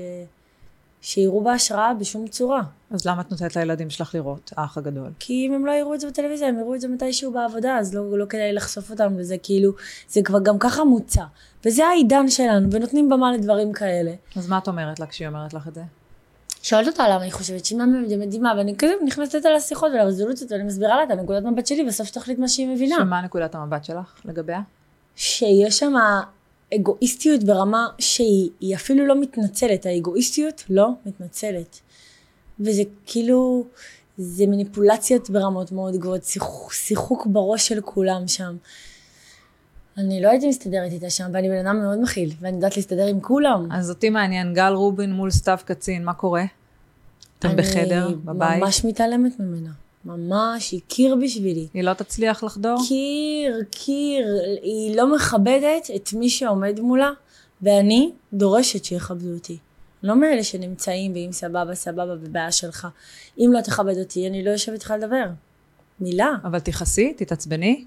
שיראו 1.02 1.44
בה 1.44 1.54
השראה 1.54 1.94
בשום 1.94 2.28
צורה. 2.28 2.62
אז 2.92 3.06
למה 3.06 3.22
את 3.22 3.32
נותנת 3.32 3.56
לילדים 3.56 3.90
שלך 3.90 4.16
לראות, 4.16 4.54
האח 4.58 4.78
הגדול? 4.78 5.10
כי 5.20 5.48
אם 5.48 5.54
הם 5.54 5.66
לא 5.66 5.72
יראו 5.72 5.94
את 5.94 6.00
זה 6.00 6.08
בטלוויזיה, 6.08 6.48
הם 6.48 6.60
יראו 6.60 6.76
את 6.76 6.82
זה 6.82 6.88
מתישהו 6.88 7.32
בעבודה, 7.32 7.78
אז 7.78 7.96
לא, 7.96 8.18
לא 8.18 8.26
כדאי 8.26 8.54
לחשוף 8.54 8.92
אותם, 8.92 9.14
וזה 9.18 9.36
כאילו, 9.44 9.72
זה 10.10 10.22
כבר 10.24 10.40
גם 10.44 10.60
ככה 10.60 10.84
מוצע. 10.84 11.24
וזה 11.66 11.86
העידן 11.86 12.30
שלנו, 12.30 12.72
ונותנים 12.72 13.10
במה 13.10 13.34
לדברים 13.34 13.74
כאלה. 13.74 14.12
אז 14.36 14.50
מה 14.50 14.58
את 14.58 14.68
אומרת 14.68 15.00
לה 15.00 15.06
כשהיא 15.06 15.28
אומרת 15.28 15.54
לך 15.54 15.68
את 15.68 15.76
זה? 15.76 15.82
שואלת 16.64 16.88
אותה 16.88 17.08
למה 17.10 17.22
היא 17.22 17.32
חושבת 17.32 17.66
שהיא 17.66 17.78
מהממת 17.78 18.12
מדהימה, 18.18 18.54
ואני 18.58 18.76
כזה 18.78 18.94
נכנסת 19.06 19.36
איתה 19.36 19.50
לשיחות 19.50 19.92
ולרזולוציות, 19.94 20.52
ואני 20.52 20.64
מסבירה 20.64 20.96
לה 20.96 21.04
את 21.04 21.12
הנקודת 21.12 21.44
מבט 21.44 21.68
שלי, 21.68 21.86
בסוף 21.86 22.08
שתחליט 22.08 22.40
מה 22.40 22.48
שהיא 22.48 22.68
מבינה. 22.68 22.96
שמה 23.00 23.22
נקודת 23.22 23.56
המבט 23.56 23.84
שלך 23.84 24.22
לגביה? 24.26 24.62
שיש 25.16 25.80
שם 25.80 25.94
אגואיסטיות 26.74 27.44
ברמה 27.44 27.88
שהיא 28.00 28.50
היא 28.60 28.76
אפילו 28.76 29.08
לא 29.08 29.22
מתנצלת, 29.22 29.86
האגואיסטיות 29.86 30.64
לא 30.70 30.90
מתנצלת. 31.06 31.80
וזה 32.60 32.84
כאילו, 33.06 33.66
זה 34.18 34.48
מניפולציות 34.48 35.30
ברמות 35.30 35.72
מאוד 35.72 35.98
גבוהות, 35.98 36.24
שיחוק, 36.24 36.74
שיחוק 36.74 37.28
בראש 37.28 37.68
של 37.68 37.82
כולם 37.82 38.28
שם. 38.28 38.56
אני 39.98 40.22
לא 40.22 40.30
הייתי 40.30 40.48
מסתדרת 40.48 40.92
איתה 40.92 41.10
שם, 41.10 41.30
ואני 41.34 41.50
בן 41.50 41.66
אדם 41.66 41.82
מאוד 41.82 42.02
מכיל, 42.02 42.32
ואני 42.40 42.56
יודעת 42.56 42.78
להסתדר 42.78 43.06
עם 43.06 43.20
כולם. 43.20 43.68
אז 43.72 43.90
אותי 43.90 44.10
מעניין, 44.10 44.54
גל 44.54 44.74
רובין 44.74 45.14
מול 45.14 45.32
סתיו 45.32 45.58
קצין, 45.66 46.06
מה 46.06 46.14
קורה? 46.14 46.44
אתם 47.40 47.56
בחדר, 47.56 48.10
בבית? 48.24 48.52
אני 48.52 48.60
ממש 48.60 48.86
מתעלמת 48.86 49.40
ממנה. 49.40 49.70
ממש, 50.06 50.72
היא 50.72 50.82
קיר 50.88 51.16
בשבילי. 51.16 51.68
היא 51.74 51.84
לא 51.84 51.94
תצליח 51.94 52.44
לחדור? 52.44 52.78
קיר, 52.88 53.64
קיר, 53.72 54.28
היא 54.62 54.96
לא 54.96 55.16
מכבדת 55.16 55.90
את 55.96 56.14
מי 56.14 56.30
שעומד 56.30 56.80
מולה, 56.80 57.12
ואני 57.62 58.12
דורשת 58.34 58.86
שיכבדו 58.86 59.34
אותי. 59.34 59.58
לא 60.04 60.16
מאלה 60.16 60.44
שנמצאים, 60.44 61.14
ואם 61.14 61.32
סבבה, 61.32 61.76
סבבה, 61.76 62.14
ובעיה 62.22 62.52
שלך. 62.52 62.88
אם 63.40 63.50
לא 63.54 63.62
תכבד 63.62 63.98
אותי, 63.98 64.28
אני 64.28 64.44
לא 64.44 64.50
יושבת 64.50 64.74
איתך 64.74 64.94
לדבר. 64.98 65.26
מילה. 66.00 66.30
אבל 66.44 66.60
תכעסי, 66.60 67.14
תתעצבני. 67.14 67.86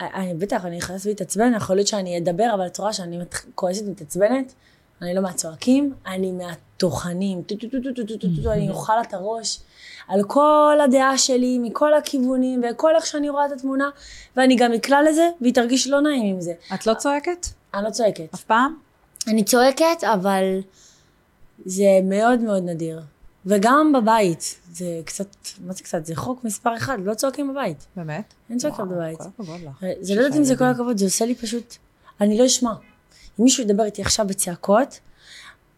אני 0.00 0.34
בטח, 0.34 0.64
אני 0.64 0.76
נכנסת 0.76 1.06
להתעצבן, 1.06 1.52
יכול 1.56 1.76
להיות 1.76 1.88
שאני 1.88 2.18
אדבר, 2.18 2.50
אבל 2.54 2.66
את 2.66 2.78
רואה 2.78 2.92
שאני 2.92 3.18
כועסת 3.54 3.86
מתעצבנת, 3.86 4.54
אני 5.02 5.14
לא 5.14 5.22
מהצועקים, 5.22 5.94
אני 6.06 6.32
מהטוחנים, 6.32 7.42
אני 8.46 8.70
אוכל 8.70 8.92
את 9.08 9.14
הראש 9.14 9.60
על 10.08 10.22
כל 10.26 10.78
הדעה 10.84 11.18
שלי, 11.18 11.58
מכל 11.58 11.94
הכיוונים, 11.94 12.62
וכל 12.70 12.96
איך 12.96 13.06
שאני 13.06 13.28
רואה 13.28 13.46
את 13.46 13.52
התמונה, 13.52 13.90
ואני 14.36 14.56
גם 14.56 14.72
אקלע 14.72 15.02
לזה, 15.02 15.30
והיא 15.40 15.54
תרגיש 15.54 15.86
לא 15.86 16.00
נעים 16.00 16.34
עם 16.34 16.40
זה. 16.40 16.52
את 16.74 16.86
לא 16.86 16.94
צועקת? 16.94 17.46
אני 17.74 17.84
לא 17.84 17.90
צועקת. 17.90 18.34
אף 18.34 18.44
פעם? 18.44 18.76
אני 19.28 19.44
צועקת, 19.44 20.04
אבל 20.04 20.60
זה 21.64 22.00
מאוד 22.04 22.40
מאוד 22.40 22.62
נדיר. 22.62 23.00
וגם 23.46 23.92
בבית, 23.92 24.60
זה 24.72 25.00
קצת, 25.04 25.26
מה 25.60 25.72
זה 25.72 25.82
קצת? 25.82 26.06
זה 26.06 26.16
חוק 26.16 26.44
מספר 26.44 26.76
אחד, 26.76 26.98
לא 27.04 27.14
צועקים 27.14 27.52
בבית. 27.52 27.86
באמת? 27.96 28.34
אין 28.50 28.58
צועקים 28.58 28.88
בבית. 28.88 29.18
כל 29.18 29.24
הכבוד 29.24 29.60
לך. 29.60 29.84
זה 30.00 30.14
לא 30.14 30.20
יודעת 30.20 30.38
אם 30.38 30.44
זה 30.44 30.56
כל 30.56 30.64
הכבוד, 30.64 30.98
זה 30.98 31.04
עושה 31.04 31.24
לי 31.24 31.34
פשוט, 31.34 31.74
אני 32.20 32.38
לא 32.38 32.46
אשמע. 32.46 32.72
אם 33.40 33.44
מישהו 33.44 33.64
ידבר 33.64 33.84
איתי 33.84 34.02
עכשיו 34.02 34.26
בצעקות, 34.26 35.00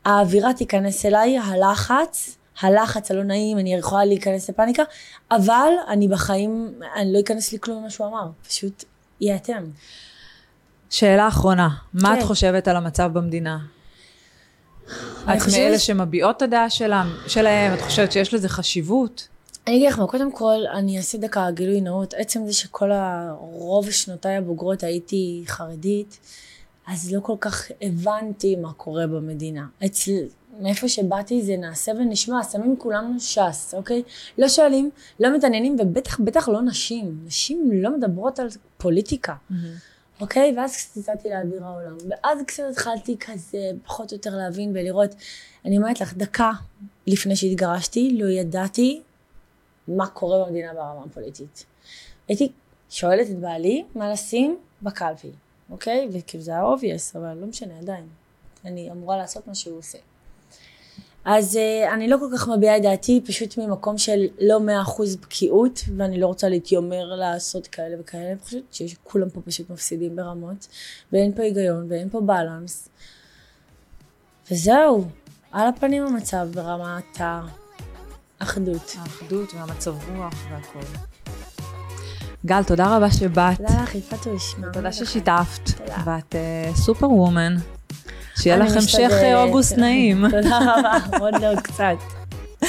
האווירה 0.05 0.55
תיכנס 0.55 1.07
אליי, 1.07 1.39
הלחץ, 1.39 2.37
הלחץ 2.61 3.11
הלא 3.11 3.23
נעים, 3.23 3.59
אני 3.59 3.75
יכולה 3.75 4.05
להיכנס 4.05 4.51
לפאניקה, 4.51 4.83
אבל 5.31 5.69
אני 5.89 6.09
בחיים, 6.09 6.75
אני 6.97 7.13
לא 7.13 7.21
אכנס 7.21 7.53
לי 7.53 7.59
כלום 7.61 7.81
ממה 7.81 7.91
שהוא 7.91 8.07
אמר, 8.07 8.29
פשוט 8.49 8.85
ייאטם. 9.21 9.65
שאלה 10.91 11.29
אחרונה, 11.29 11.69
מה 11.95 12.09
כן. 12.15 12.19
את 12.19 12.25
חושבת 12.25 12.69
על 12.69 12.77
המצב 12.77 13.11
במדינה? 13.13 13.59
את 14.87 15.43
חושבת 15.43 15.61
מאלה 15.61 15.79
שמביעות 15.79 16.37
את 16.37 16.43
הדעה 16.43 16.71
שלהם, 16.71 17.07
שלהם, 17.27 17.75
את 17.75 17.81
חושבת 17.81 18.13
שיש 18.13 18.35
לזה 18.35 18.49
חשיבות? 18.49 19.29
אני 19.67 19.77
אגיד 19.77 19.89
לך 19.89 19.99
מה, 19.99 20.07
קודם 20.07 20.33
כל, 20.33 20.59
אני 20.75 20.99
אעשה 20.99 21.19
דקה 21.19 21.51
גילוי 21.51 21.81
נאות. 21.81 22.15
עצם 22.15 22.47
זה 22.47 22.53
שכל 22.53 22.93
הרוב 22.93 23.91
שנותיי 23.91 24.37
הבוגרות 24.37 24.83
הייתי 24.83 25.45
חרדית, 25.47 26.19
אז 26.87 27.13
לא 27.13 27.21
כל 27.21 27.37
כך 27.41 27.71
הבנתי 27.83 28.57
מה 28.57 28.73
קורה 28.73 29.07
במדינה. 29.07 29.67
אצל, 29.87 30.27
מאיפה 30.61 30.89
שבאתי 30.89 31.43
זה 31.43 31.57
נעשה 31.57 31.93
ונשמע, 31.93 32.43
שמים 32.43 32.77
כולנו 32.79 33.21
ש"ס, 33.21 33.75
אוקיי? 33.75 34.03
לא 34.39 34.49
שואלים, 34.49 34.91
לא 35.21 35.37
מתעניינים, 35.37 35.77
ובטח 35.81 36.21
בטח 36.21 36.49
לא 36.49 36.63
נשים. 36.63 37.19
נשים 37.27 37.71
לא 37.73 37.97
מדברות 37.97 38.39
על 38.39 38.49
פוליטיקה. 38.79 39.35
אוקיי? 40.21 40.55
ואז 40.57 40.77
קצת 40.77 40.97
יצאתי 40.97 41.29
לאוויר 41.29 41.65
העולם. 41.65 41.97
ואז 42.09 42.39
קצת 42.47 42.63
התחלתי 42.71 43.17
כזה, 43.19 43.71
פחות 43.85 44.13
או 44.13 44.17
יותר 44.17 44.37
להבין 44.37 44.71
ולראות. 44.71 45.15
אני 45.65 45.77
אומרת 45.77 46.01
לך, 46.01 46.15
דקה 46.15 46.53
לפני 47.07 47.37
שהתגרשתי, 47.37 48.19
לא 48.19 48.29
ידעתי 48.29 49.03
מה 49.89 50.07
קורה 50.07 50.45
במדינה 50.45 50.75
ברמה 50.75 51.05
הפוליטית. 51.11 51.65
הייתי 52.29 52.53
שואלת 52.91 53.31
את 53.31 53.39
בעלי 53.39 53.85
מה 53.95 54.13
לשים 54.13 54.59
בקלפי, 54.83 55.31
אוקיי? 55.71 56.09
וכאילו 56.13 56.45
זה 56.45 56.51
היה 56.51 56.63
obvious, 56.63 57.19
אבל 57.19 57.35
לא 57.35 57.47
משנה, 57.47 57.79
עדיין. 57.79 58.07
אני 58.65 58.91
אמורה 58.91 59.17
לעשות 59.17 59.47
מה 59.47 59.55
שהוא 59.55 59.79
עושה. 59.79 59.99
אז 61.25 61.57
uh, 61.57 61.95
אני 61.95 62.09
לא 62.09 62.17
כל 62.17 62.37
כך 62.37 62.49
מביעה 62.49 62.77
את 62.77 62.83
דעתי, 62.83 63.21
פשוט 63.27 63.59
ממקום 63.59 63.99
של 63.99 64.27
לא 64.41 64.61
מאה 64.61 64.83
אחוז 64.83 65.17
בקיאות, 65.17 65.81
ואני 65.97 66.21
לא 66.21 66.27
רוצה 66.27 66.49
להתיימר 66.49 67.05
לעשות 67.05 67.67
כאלה 67.67 67.97
וכאלה, 68.01 68.31
אני 68.31 68.39
חושבת 68.39 68.63
שכולם 68.71 69.31
פה 69.31 69.41
פשוט 69.41 69.71
מפסידים 69.71 70.17
ברמות, 70.17 70.67
ואין 71.13 71.33
פה 71.33 71.43
היגיון, 71.43 71.87
ואין 71.89 72.09
פה 72.11 72.21
בלנס. 72.21 72.89
וזהו, 74.51 75.05
על 75.53 75.69
הפנים 75.69 76.07
המצב 76.07 76.49
ברמת 76.55 77.21
האחדות. 78.41 78.97
האחדות 78.99 79.55
והמצב 79.55 79.95
רוח 80.17 80.35
והכל. 80.51 81.16
גל, 82.47 82.63
תודה 82.63 82.97
רבה 82.97 83.11
שבאת. 83.11 83.57
תודה 83.57 83.83
לך, 83.83 83.95
יפתוש. 83.95 84.55
תודה 84.73 84.93
ששיתפת. 84.93 85.71
תודה. 85.77 85.97
ואת 86.05 86.35
סופר 86.75 87.11
וומן. 87.11 87.57
שיהיה 88.39 88.57
לך 88.57 88.73
המשך. 88.77 89.11
אה, 89.13 89.43
אוגוסט 89.43 89.79
נעים. 89.79 90.25
תודה 90.31 90.59
רבה, 90.59 91.19
עוד 91.21 91.35
לא 91.35 91.61
קצת. 91.61 91.97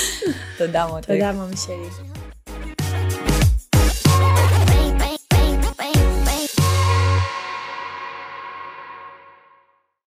תודה 0.57 0.87
מותק. 0.87 1.07
תודה, 1.07 1.31
ממי 1.31 1.57
שלי. 1.57 2.06